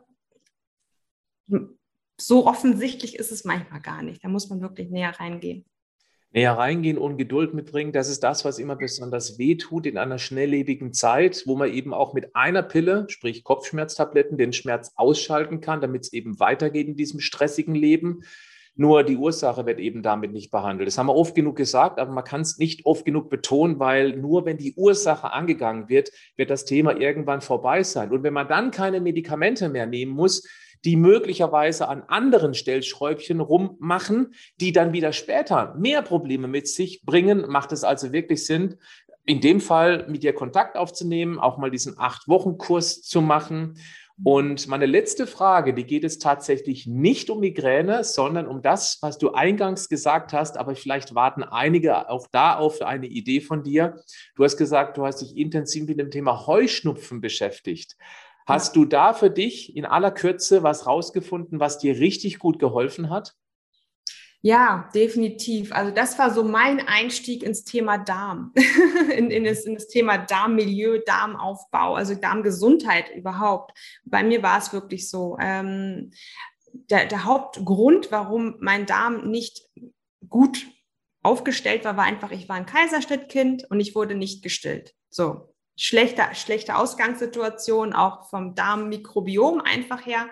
so 2.19 2.47
offensichtlich 2.47 3.17
ist 3.17 3.31
es 3.31 3.45
manchmal 3.45 3.81
gar 3.81 4.03
nicht. 4.03 4.25
Da 4.25 4.29
muss 4.29 4.49
man 4.49 4.61
wirklich 4.61 4.91
näher 4.91 5.19
reingehen 5.21 5.65
näher 6.33 6.53
reingehen 6.53 6.99
und 6.99 7.17
Geduld 7.17 7.55
mitbringen. 7.55 7.93
Das 7.93 8.09
ist 8.09 8.23
das, 8.23 8.45
was 8.45 8.59
immer 8.59 8.77
besonders 8.77 9.39
wehtut 9.39 9.87
in 9.87 9.97
einer 9.97 10.19
schnelllebigen 10.19 10.93
Zeit, 10.93 11.45
wo 11.47 11.57
man 11.57 11.73
eben 11.73 11.95
auch 11.95 12.15
mit 12.15 12.37
einer 12.37 12.63
Pille, 12.63 13.07
sprich 13.09 13.45
Kopfschmerztabletten, 13.45 14.37
den 14.37 14.53
Schmerz 14.53 14.93
ausschalten 14.97 15.61
kann, 15.61 15.81
damit 15.81 16.05
es 16.05 16.13
eben 16.13 16.39
weitergeht 16.39 16.89
in 16.89 16.97
diesem 16.97 17.21
stressigen 17.21 17.75
Leben. 17.75 18.23
Nur 18.79 19.05
die 19.05 19.17
Ursache 19.17 19.65
wird 19.65 19.81
eben 19.81 20.03
damit 20.03 20.33
nicht 20.33 20.51
behandelt. 20.51 20.87
Das 20.87 20.99
haben 20.99 21.07
wir 21.07 21.15
oft 21.15 21.35
genug 21.35 21.57
gesagt, 21.57 21.99
aber 21.99 22.13
man 22.13 22.25
kann 22.25 22.43
es 22.43 22.59
nicht 22.59 22.85
oft 22.85 23.07
genug 23.07 23.31
betonen, 23.31 23.79
weil 23.79 24.15
nur 24.19 24.45
wenn 24.45 24.59
die 24.59 24.75
Ursache 24.75 25.33
angegangen 25.33 25.89
wird, 25.89 26.11
wird 26.37 26.51
das 26.51 26.67
Thema 26.67 26.95
irgendwann 26.95 27.41
vorbei 27.41 27.83
sein. 27.83 28.11
Und 28.13 28.23
wenn 28.23 28.35
man 28.35 28.49
dann 28.49 28.71
keine 28.71 29.01
Medikamente 29.01 29.71
mehr 29.71 29.87
nehmen 29.87 30.13
muss, 30.13 30.47
die 30.87 30.97
möglicherweise 30.97 31.89
an 31.89 32.05
anderen 32.07 32.55
Stellschräubchen 32.55 33.41
rummachen, 33.41 34.33
die 34.61 34.73
dann 34.73 34.93
wieder 34.93 35.13
später 35.13 35.75
mehr 35.77 36.01
Probleme 36.01 36.47
mit 36.47 36.69
sich 36.69 37.03
bringen, 37.05 37.45
macht 37.49 37.73
es 37.73 37.83
also 37.83 38.13
wirklich 38.13 38.47
Sinn, 38.47 38.77
in 39.27 39.41
dem 39.41 39.61
Fall 39.61 40.07
mit 40.09 40.23
dir 40.23 40.33
Kontakt 40.33 40.77
aufzunehmen, 40.77 41.41
auch 41.41 41.59
mal 41.59 41.73
diesen 41.73 41.99
Acht-Wochen-Kurs 41.99 43.03
zu 43.03 43.21
machen. 43.21 43.75
Und 44.23 44.69
meine 44.69 44.87
letzte 44.87 45.27
Frage, 45.27 45.75
die 45.75 45.85
geht 45.85 46.05
es 46.05 46.19
tatsächlich 46.19 46.87
nicht 46.87 47.29
um 47.29 47.41
Migräne, 47.41 48.03
sondern 48.03 48.47
um 48.47 48.63
das, 48.63 48.99
was 49.03 49.19
du 49.19 49.33
eingangs 49.33 49.89
gesagt 49.89 50.33
hast, 50.33 50.57
aber 50.57 50.75
vielleicht 50.75 51.15
warten 51.15 51.43
einige 51.43 52.09
auch 52.09 52.27
da 52.31 52.57
auf 52.57 52.81
eine 52.81 53.09
Idee 53.09 53.41
von 53.41 53.63
dir. 53.63 53.97
Du 54.37 54.45
hast 54.45 54.57
gesagt, 54.57 54.97
du 54.97 55.05
hast 55.05 55.21
dich 55.21 55.37
intensiv 55.37 55.87
mit 55.87 55.99
dem 55.99 56.11
Thema 56.11 56.47
Heuschnupfen 56.47 57.21
beschäftigt. 57.21 57.97
Hast 58.47 58.77
du 58.77 58.85
da 58.85 59.13
für 59.13 59.31
dich 59.31 59.77
in 59.77 59.85
aller 59.85 60.13
Kürze 60.13 60.63
was 60.63 60.87
rausgefunden, 60.87 61.59
was 61.59 61.79
dir 61.79 61.99
richtig 61.99 62.39
gut 62.39 62.61
geholfen 62.61 63.11
hat? 63.11 63.35
Ja, 64.41 64.89
definitiv. 64.95 65.73
Also 65.73 65.91
das 65.91 66.17
war 66.21 66.33
so 66.33 66.45
mein 66.45 66.79
Einstieg 66.87 67.43
ins 67.43 67.65
Thema 67.65 67.99
Darm, 67.99 68.53
in, 69.17 69.33
in, 69.33 69.43
das, 69.43 69.65
in, 69.65 69.75
das, 69.75 69.89
Thema 69.89 70.19
Darmmilieu, 70.19 71.01
Darmaufbau, 71.05 71.97
also 71.97 72.15
Darmgesundheit 72.15 73.11
überhaupt. 73.17 73.77
Bei 74.05 74.23
mir 74.23 74.45
war 74.45 74.59
es 74.59 74.73
wirklich 74.73 75.11
so. 75.11 75.37
Ähm, 75.41 76.13
der, 76.73 77.07
der 77.07 77.25
Hauptgrund, 77.25 78.13
warum 78.13 78.57
mein 78.61 78.87
Darm 78.87 79.29
nicht 79.29 79.63
gut 80.29 80.67
aufgestellt 81.23 81.85
war, 81.85 81.97
war 81.97 82.05
einfach, 82.05 82.31
ich 82.31 82.49
war 82.49 82.55
ein 82.55 82.67
Kaiserschnittkind 82.67 83.69
und 83.71 83.81
ich 83.81 83.97
wurde 83.97 84.15
nicht 84.15 84.45
gestillt. 84.45 84.95
So, 85.09 85.56
schlechte, 85.77 86.23
schlechte 86.33 86.77
Ausgangssituation, 86.77 87.93
auch 87.93 88.29
vom 88.29 88.55
Darmmikrobiom 88.55 89.61
einfach 89.61 90.05
her. 90.07 90.29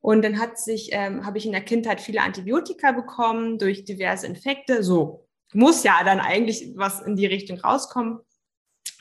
Und 0.00 0.22
dann 0.22 0.38
hat 0.38 0.58
sich, 0.58 0.90
ähm, 0.92 1.24
habe 1.26 1.38
ich 1.38 1.46
in 1.46 1.52
der 1.52 1.64
Kindheit 1.64 2.00
viele 2.00 2.22
Antibiotika 2.22 2.92
bekommen 2.92 3.58
durch 3.58 3.84
diverse 3.84 4.26
Infekte. 4.26 4.82
So 4.82 5.28
muss 5.52 5.84
ja 5.84 6.02
dann 6.04 6.20
eigentlich 6.20 6.72
was 6.76 7.00
in 7.00 7.16
die 7.16 7.26
Richtung 7.26 7.60
rauskommen. 7.60 8.20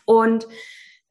Und 0.06 0.48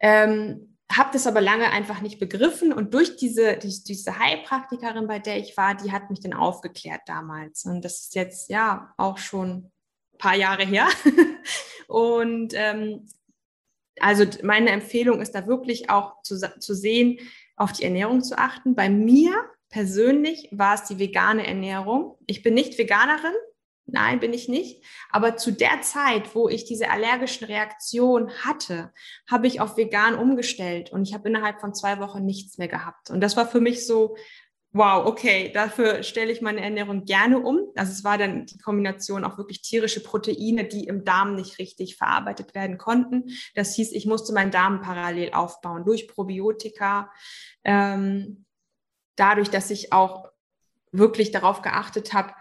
ähm, 0.00 0.76
habe 0.90 1.10
das 1.12 1.26
aber 1.26 1.40
lange 1.40 1.70
einfach 1.70 2.00
nicht 2.00 2.18
begriffen. 2.18 2.72
Und 2.72 2.94
durch 2.94 3.16
diese, 3.16 3.56
die, 3.56 3.82
diese 3.84 4.18
Heilpraktikerin, 4.18 5.06
bei 5.06 5.18
der 5.18 5.38
ich 5.38 5.56
war, 5.56 5.74
die 5.74 5.92
hat 5.92 6.10
mich 6.10 6.20
dann 6.20 6.32
aufgeklärt 6.32 7.02
damals. 7.06 7.64
Und 7.64 7.84
das 7.84 8.00
ist 8.00 8.14
jetzt 8.14 8.50
ja 8.50 8.92
auch 8.96 9.18
schon 9.18 9.70
ein 10.14 10.18
paar 10.18 10.34
Jahre 10.34 10.64
her. 10.64 10.88
und 11.88 12.52
ähm, 12.54 13.06
also 14.00 14.24
meine 14.42 14.70
Empfehlung 14.70 15.20
ist 15.20 15.34
da 15.34 15.46
wirklich 15.46 15.90
auch 15.90 16.22
zu, 16.22 16.38
zu 16.58 16.74
sehen, 16.74 17.18
auf 17.56 17.72
die 17.72 17.84
Ernährung 17.84 18.22
zu 18.22 18.38
achten. 18.38 18.74
Bei 18.74 18.88
mir 18.88 19.34
persönlich 19.68 20.48
war 20.52 20.74
es 20.74 20.84
die 20.84 20.98
vegane 20.98 21.46
Ernährung. 21.46 22.16
Ich 22.26 22.42
bin 22.42 22.54
nicht 22.54 22.78
Veganerin, 22.78 23.34
Nein, 23.90 24.20
bin 24.20 24.34
ich 24.34 24.48
nicht. 24.48 24.84
Aber 25.10 25.38
zu 25.38 25.50
der 25.50 25.80
Zeit, 25.80 26.34
wo 26.34 26.50
ich 26.50 26.66
diese 26.66 26.90
allergischen 26.90 27.46
Reaktionen 27.46 28.30
hatte, 28.44 28.92
habe 29.26 29.46
ich 29.46 29.62
auf 29.62 29.78
vegan 29.78 30.14
umgestellt 30.14 30.92
und 30.92 31.08
ich 31.08 31.14
habe 31.14 31.30
innerhalb 31.30 31.58
von 31.58 31.74
zwei 31.74 31.98
Wochen 31.98 32.22
nichts 32.22 32.58
mehr 32.58 32.68
gehabt. 32.68 33.08
Und 33.08 33.22
das 33.22 33.34
war 33.38 33.48
für 33.48 33.62
mich 33.62 33.86
so, 33.86 34.14
wow, 34.78 35.04
okay, 35.06 35.50
dafür 35.52 36.02
stelle 36.04 36.30
ich 36.32 36.40
meine 36.40 36.60
Ernährung 36.60 37.04
gerne 37.04 37.40
um. 37.40 37.60
Also 37.74 37.92
es 37.92 38.04
war 38.04 38.16
dann 38.16 38.46
die 38.46 38.58
Kombination 38.58 39.24
auch 39.24 39.36
wirklich 39.36 39.60
tierische 39.60 40.02
Proteine, 40.02 40.64
die 40.64 40.84
im 40.84 41.04
Darm 41.04 41.34
nicht 41.34 41.58
richtig 41.58 41.96
verarbeitet 41.96 42.54
werden 42.54 42.78
konnten. 42.78 43.30
Das 43.54 43.74
hieß, 43.74 43.92
ich 43.92 44.06
musste 44.06 44.32
meinen 44.32 44.52
Darm 44.52 44.80
parallel 44.80 45.32
aufbauen 45.32 45.84
durch 45.84 46.06
Probiotika. 46.06 47.10
Ähm, 47.64 48.46
dadurch, 49.16 49.50
dass 49.50 49.70
ich 49.70 49.92
auch 49.92 50.28
wirklich 50.92 51.32
darauf 51.32 51.60
geachtet 51.60 52.14
habe, 52.14 52.32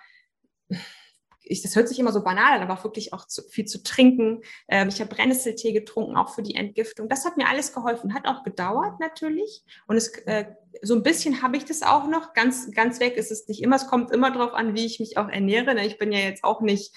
ich, 1.50 1.62
das 1.62 1.76
hört 1.76 1.88
sich 1.88 2.00
immer 2.00 2.12
so 2.12 2.24
banal 2.24 2.60
an, 2.60 2.70
aber 2.70 2.84
wirklich 2.84 3.14
auch 3.14 3.26
zu, 3.26 3.42
viel 3.44 3.66
zu 3.66 3.84
trinken. 3.84 4.42
Ähm, 4.68 4.90
ich 4.90 5.00
habe 5.00 5.14
Brennnesseltee 5.14 5.74
getrunken, 5.74 6.16
auch 6.16 6.34
für 6.34 6.44
die 6.44 6.56
Entgiftung. 6.56 7.10
Das 7.10 7.26
hat 7.26 7.38
mir 7.38 7.48
alles 7.48 7.74
geholfen, 7.74 8.14
hat 8.14 8.28
auch 8.28 8.44
gedauert 8.44 9.00
natürlich. 9.00 9.64
Und 9.88 9.98
es, 9.98 10.10
äh, 10.26 10.46
so 10.82 10.96
ein 10.96 11.04
bisschen 11.04 11.42
habe 11.42 11.58
ich 11.58 11.66
das 11.66 11.82
auch 11.82 12.08
noch. 12.08 12.34
Ganz, 12.34 12.72
ganz 12.72 13.00
weg 13.00 13.18
ist 13.18 13.32
es 13.32 13.48
nicht 13.48 13.62
immer. 13.62 13.76
Es 13.76 13.88
kommt 13.88 14.12
immer 14.12 14.32
darauf 14.32 14.54
an, 14.54 14.76
wie 14.76 14.86
ich 14.86 15.00
mich 15.00 15.18
auch 15.18 15.30
ernähre. 15.30 15.74
Ne? 15.74 15.86
Ich 15.86 15.98
bin 15.98 16.12
ja 16.12 16.20
jetzt 16.20 16.44
auch 16.44 16.62
nicht 16.62 16.94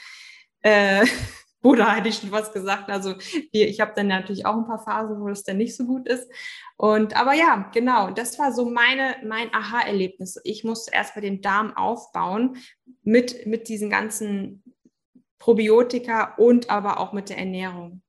äh, 0.62 1.06
Buddha 1.62 1.94
hätte 1.94 2.08
ich 2.08 2.16
schon 2.16 2.32
was 2.32 2.52
gesagt. 2.52 2.90
Also 2.90 3.14
ich 3.52 3.80
habe 3.80 3.92
dann 3.94 4.06
natürlich 4.06 4.46
auch 4.46 4.56
ein 4.56 4.66
paar 4.66 4.82
Phasen, 4.82 5.20
wo 5.20 5.28
es 5.28 5.44
dann 5.44 5.58
nicht 5.58 5.76
so 5.76 5.84
gut 5.84 6.08
ist. 6.08 6.30
Und 6.76 7.16
aber 7.16 7.34
ja, 7.34 7.70
genau, 7.72 8.10
das 8.10 8.38
war 8.38 8.52
so 8.52 8.70
meine, 8.70 9.16
mein 9.24 9.52
Aha-Erlebnis. 9.52 10.40
Ich 10.44 10.64
musste 10.64 10.92
erst 10.94 11.14
mal 11.14 11.22
den 11.22 11.42
Darm 11.42 11.76
aufbauen 11.76 12.56
mit, 13.02 13.46
mit 13.46 13.68
diesen 13.68 13.90
ganzen 13.90 14.62
Probiotika 15.38 16.34
und 16.36 16.70
aber 16.70 17.00
auch 17.00 17.12
mit 17.12 17.28
der 17.28 17.38
Ernährung. 17.38 18.02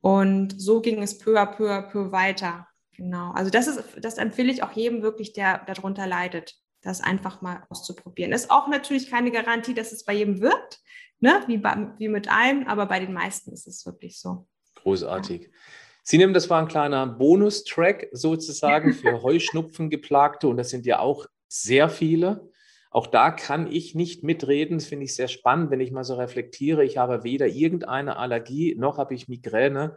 Und 0.00 0.60
so 0.60 0.80
ging 0.80 1.02
es 1.02 1.18
peu 1.18 1.38
à 1.38 1.46
peu 1.46 1.70
à 1.70 1.82
peu 1.82 2.12
weiter. 2.12 2.66
Genau. 2.96 3.32
Also 3.32 3.50
das 3.50 3.66
ist, 3.66 3.82
das 4.00 4.18
empfehle 4.18 4.52
ich 4.52 4.62
auch 4.62 4.72
jedem 4.72 5.02
wirklich, 5.02 5.32
der 5.32 5.58
darunter 5.66 6.06
leidet, 6.06 6.54
das 6.82 7.00
einfach 7.00 7.40
mal 7.40 7.64
auszuprobieren. 7.70 8.32
Ist 8.32 8.50
auch 8.50 8.68
natürlich 8.68 9.10
keine 9.10 9.30
Garantie, 9.30 9.74
dass 9.74 9.92
es 9.92 10.04
bei 10.04 10.14
jedem 10.14 10.40
wirkt 10.40 10.80
ne? 11.20 11.42
wie, 11.46 11.58
bei, 11.58 11.92
wie 11.98 12.08
mit 12.08 12.28
einem, 12.28 12.66
aber 12.66 12.86
bei 12.86 13.00
den 13.00 13.12
meisten 13.12 13.52
ist 13.52 13.66
es 13.66 13.86
wirklich 13.86 14.18
so. 14.18 14.46
Großartig. 14.76 15.42
Ja. 15.42 15.48
Sie 16.02 16.18
nehmen, 16.18 16.34
das 16.34 16.50
war 16.50 16.60
ein 16.60 16.68
kleiner 16.68 17.06
Bonustrack 17.06 18.08
sozusagen 18.12 18.92
für 18.94 19.22
Heuschnupfengeplagte 19.22 20.48
und 20.48 20.56
das 20.56 20.70
sind 20.70 20.86
ja 20.86 20.98
auch 20.98 21.26
sehr 21.48 21.88
viele. 21.88 22.50
Auch 22.90 23.06
da 23.06 23.30
kann 23.30 23.70
ich 23.70 23.94
nicht 23.94 24.24
mitreden. 24.24 24.78
Das 24.78 24.88
finde 24.88 25.04
ich 25.04 25.14
sehr 25.14 25.28
spannend, 25.28 25.70
wenn 25.70 25.80
ich 25.80 25.92
mal 25.92 26.02
so 26.02 26.14
reflektiere. 26.14 26.84
Ich 26.84 26.98
habe 26.98 27.22
weder 27.22 27.46
irgendeine 27.46 28.16
Allergie 28.16 28.74
noch 28.76 28.98
habe 28.98 29.14
ich 29.14 29.28
Migräne. 29.28 29.96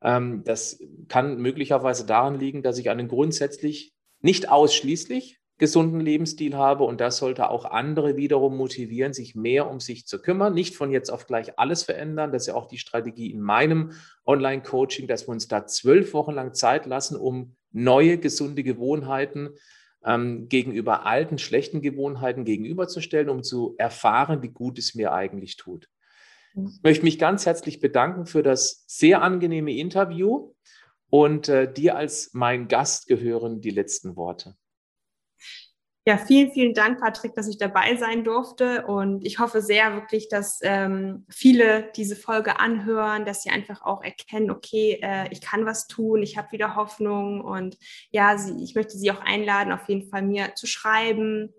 Ähm, 0.00 0.42
das 0.44 0.80
kann 1.08 1.36
möglicherweise 1.38 2.06
daran 2.06 2.38
liegen, 2.38 2.62
dass 2.62 2.78
ich 2.78 2.88
einen 2.88 3.08
grundsätzlich 3.08 3.92
nicht 4.20 4.48
ausschließlich 4.48 5.41
gesunden 5.62 6.00
Lebensstil 6.00 6.56
habe 6.56 6.82
und 6.82 7.00
das 7.00 7.18
sollte 7.18 7.48
auch 7.48 7.64
andere 7.64 8.16
wiederum 8.16 8.56
motivieren, 8.56 9.12
sich 9.12 9.36
mehr 9.36 9.70
um 9.70 9.78
sich 9.78 10.08
zu 10.08 10.20
kümmern. 10.20 10.54
Nicht 10.54 10.74
von 10.74 10.90
jetzt 10.90 11.08
auf 11.08 11.28
gleich 11.28 11.56
alles 11.56 11.84
verändern. 11.84 12.32
Das 12.32 12.42
ist 12.42 12.46
ja 12.48 12.54
auch 12.54 12.66
die 12.66 12.78
Strategie 12.78 13.30
in 13.30 13.40
meinem 13.40 13.92
Online-Coaching, 14.26 15.06
dass 15.06 15.28
wir 15.28 15.30
uns 15.30 15.46
da 15.46 15.64
zwölf 15.64 16.14
Wochen 16.14 16.32
lang 16.32 16.52
Zeit 16.52 16.84
lassen, 16.86 17.14
um 17.14 17.54
neue 17.70 18.18
gesunde 18.18 18.64
Gewohnheiten 18.64 19.50
ähm, 20.04 20.48
gegenüber 20.48 21.06
alten, 21.06 21.38
schlechten 21.38 21.80
Gewohnheiten 21.80 22.44
gegenüberzustellen, 22.44 23.28
um 23.28 23.44
zu 23.44 23.76
erfahren, 23.78 24.42
wie 24.42 24.48
gut 24.48 24.80
es 24.80 24.96
mir 24.96 25.12
eigentlich 25.12 25.58
tut. 25.58 25.88
Mhm. 26.54 26.72
Ich 26.74 26.82
möchte 26.82 27.04
mich 27.04 27.20
ganz 27.20 27.46
herzlich 27.46 27.78
bedanken 27.78 28.26
für 28.26 28.42
das 28.42 28.82
sehr 28.88 29.22
angenehme 29.22 29.72
Interview 29.76 30.54
und 31.08 31.48
äh, 31.48 31.72
dir 31.72 31.94
als 31.94 32.30
mein 32.32 32.66
Gast 32.66 33.06
gehören 33.06 33.60
die 33.60 33.70
letzten 33.70 34.16
Worte. 34.16 34.56
Ja, 36.04 36.18
vielen, 36.18 36.50
vielen 36.50 36.74
Dank, 36.74 37.00
Patrick, 37.00 37.34
dass 37.36 37.46
ich 37.46 37.58
dabei 37.58 37.94
sein 37.94 38.24
durfte. 38.24 38.86
Und 38.86 39.24
ich 39.24 39.38
hoffe 39.38 39.62
sehr 39.62 39.94
wirklich, 39.94 40.28
dass 40.28 40.58
ähm, 40.62 41.24
viele 41.28 41.92
diese 41.94 42.16
Folge 42.16 42.58
anhören, 42.58 43.24
dass 43.24 43.44
sie 43.44 43.50
einfach 43.50 43.82
auch 43.82 44.02
erkennen, 44.02 44.50
okay, 44.50 44.98
äh, 45.00 45.28
ich 45.30 45.40
kann 45.40 45.64
was 45.64 45.86
tun, 45.86 46.24
ich 46.24 46.36
habe 46.36 46.50
wieder 46.50 46.74
Hoffnung. 46.74 47.40
Und 47.40 47.78
ja, 48.10 48.36
sie, 48.36 48.64
ich 48.64 48.74
möchte 48.74 48.98
Sie 48.98 49.12
auch 49.12 49.20
einladen, 49.20 49.72
auf 49.72 49.88
jeden 49.88 50.10
Fall 50.10 50.22
mir 50.22 50.56
zu 50.56 50.66
schreiben. 50.66 51.54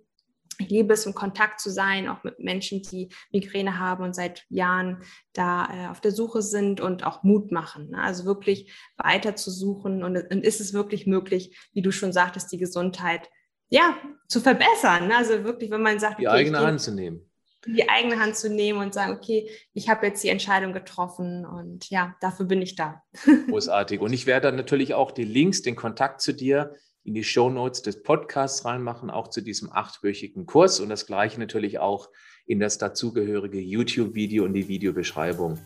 Ich 0.59 0.67
liebe 0.67 0.93
es, 0.93 1.05
im 1.05 1.13
Kontakt 1.13 1.61
zu 1.61 1.71
sein, 1.71 2.09
auch 2.09 2.25
mit 2.25 2.39
Menschen, 2.39 2.81
die 2.81 3.13
Migräne 3.31 3.79
haben 3.79 4.03
und 4.03 4.13
seit 4.13 4.45
Jahren 4.49 5.03
da 5.31 5.69
äh, 5.71 5.87
auf 5.87 6.01
der 6.01 6.11
Suche 6.11 6.41
sind 6.41 6.81
und 6.81 7.05
auch 7.05 7.23
Mut 7.23 7.53
machen. 7.53 7.91
Ne? 7.91 8.01
Also 8.01 8.25
wirklich 8.25 8.73
weiter 8.97 9.37
zu 9.37 9.51
suchen. 9.51 10.03
Und, 10.03 10.17
und 10.17 10.43
ist 10.43 10.59
es 10.59 10.73
wirklich 10.73 11.07
möglich, 11.07 11.57
wie 11.71 11.81
du 11.81 11.91
schon 11.93 12.11
sagtest, 12.11 12.51
die 12.51 12.57
Gesundheit 12.57 13.29
ja, 13.73 13.97
zu 14.27 14.39
verbessern. 14.39 15.11
Also 15.11 15.43
wirklich, 15.43 15.71
wenn 15.71 15.81
man 15.81 15.99
sagt, 15.99 16.19
die 16.19 16.27
okay, 16.27 16.37
eigene 16.37 16.59
Hand 16.59 16.79
zu 16.79 16.93
nehmen. 16.93 17.27
Die 17.65 17.89
eigene 17.89 18.19
Hand 18.19 18.35
zu 18.35 18.49
nehmen 18.49 18.79
und 18.79 18.93
sagen, 18.93 19.13
okay, 19.13 19.49
ich 19.73 19.89
habe 19.89 20.05
jetzt 20.05 20.23
die 20.23 20.29
Entscheidung 20.29 20.73
getroffen 20.73 21.45
und 21.45 21.89
ja, 21.89 22.15
dafür 22.21 22.45
bin 22.45 22.61
ich 22.61 22.75
da. 22.75 23.01
Großartig. 23.49 23.99
Und 23.99 24.13
ich 24.13 24.27
werde 24.27 24.47
dann 24.47 24.57
natürlich 24.57 24.93
auch 24.93 25.11
die 25.11 25.23
Links, 25.23 25.63
den 25.63 25.75
Kontakt 25.75 26.21
zu 26.21 26.33
dir 26.33 26.75
in 27.03 27.15
die 27.15 27.23
Show 27.23 27.49
Notes 27.49 27.81
des 27.81 28.03
Podcasts 28.03 28.63
reinmachen, 28.63 29.09
auch 29.09 29.29
zu 29.29 29.41
diesem 29.41 29.71
achtwöchigen 29.71 30.45
Kurs 30.45 30.79
und 30.79 30.89
das 30.89 31.07
gleiche 31.07 31.39
natürlich 31.39 31.79
auch 31.79 32.09
in 32.45 32.59
das 32.59 32.77
dazugehörige 32.77 33.59
YouTube-Video 33.59 34.43
und 34.43 34.53
die 34.53 34.67
Videobeschreibung. 34.67 35.57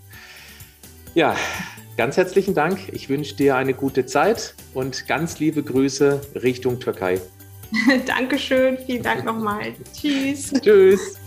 Ja, 1.13 1.35
ganz 1.97 2.15
herzlichen 2.15 2.53
Dank. 2.53 2.93
Ich 2.93 3.09
wünsche 3.09 3.35
dir 3.35 3.55
eine 3.55 3.73
gute 3.73 4.05
Zeit 4.05 4.53
und 4.73 5.07
ganz 5.07 5.39
liebe 5.39 5.63
Grüße 5.63 6.21
Richtung 6.35 6.79
Türkei. 6.79 7.19
Dankeschön, 8.05 8.77
vielen 8.85 9.03
Dank 9.03 9.25
nochmal. 9.25 9.73
Tschüss. 9.93 10.53
Tschüss. 10.61 11.17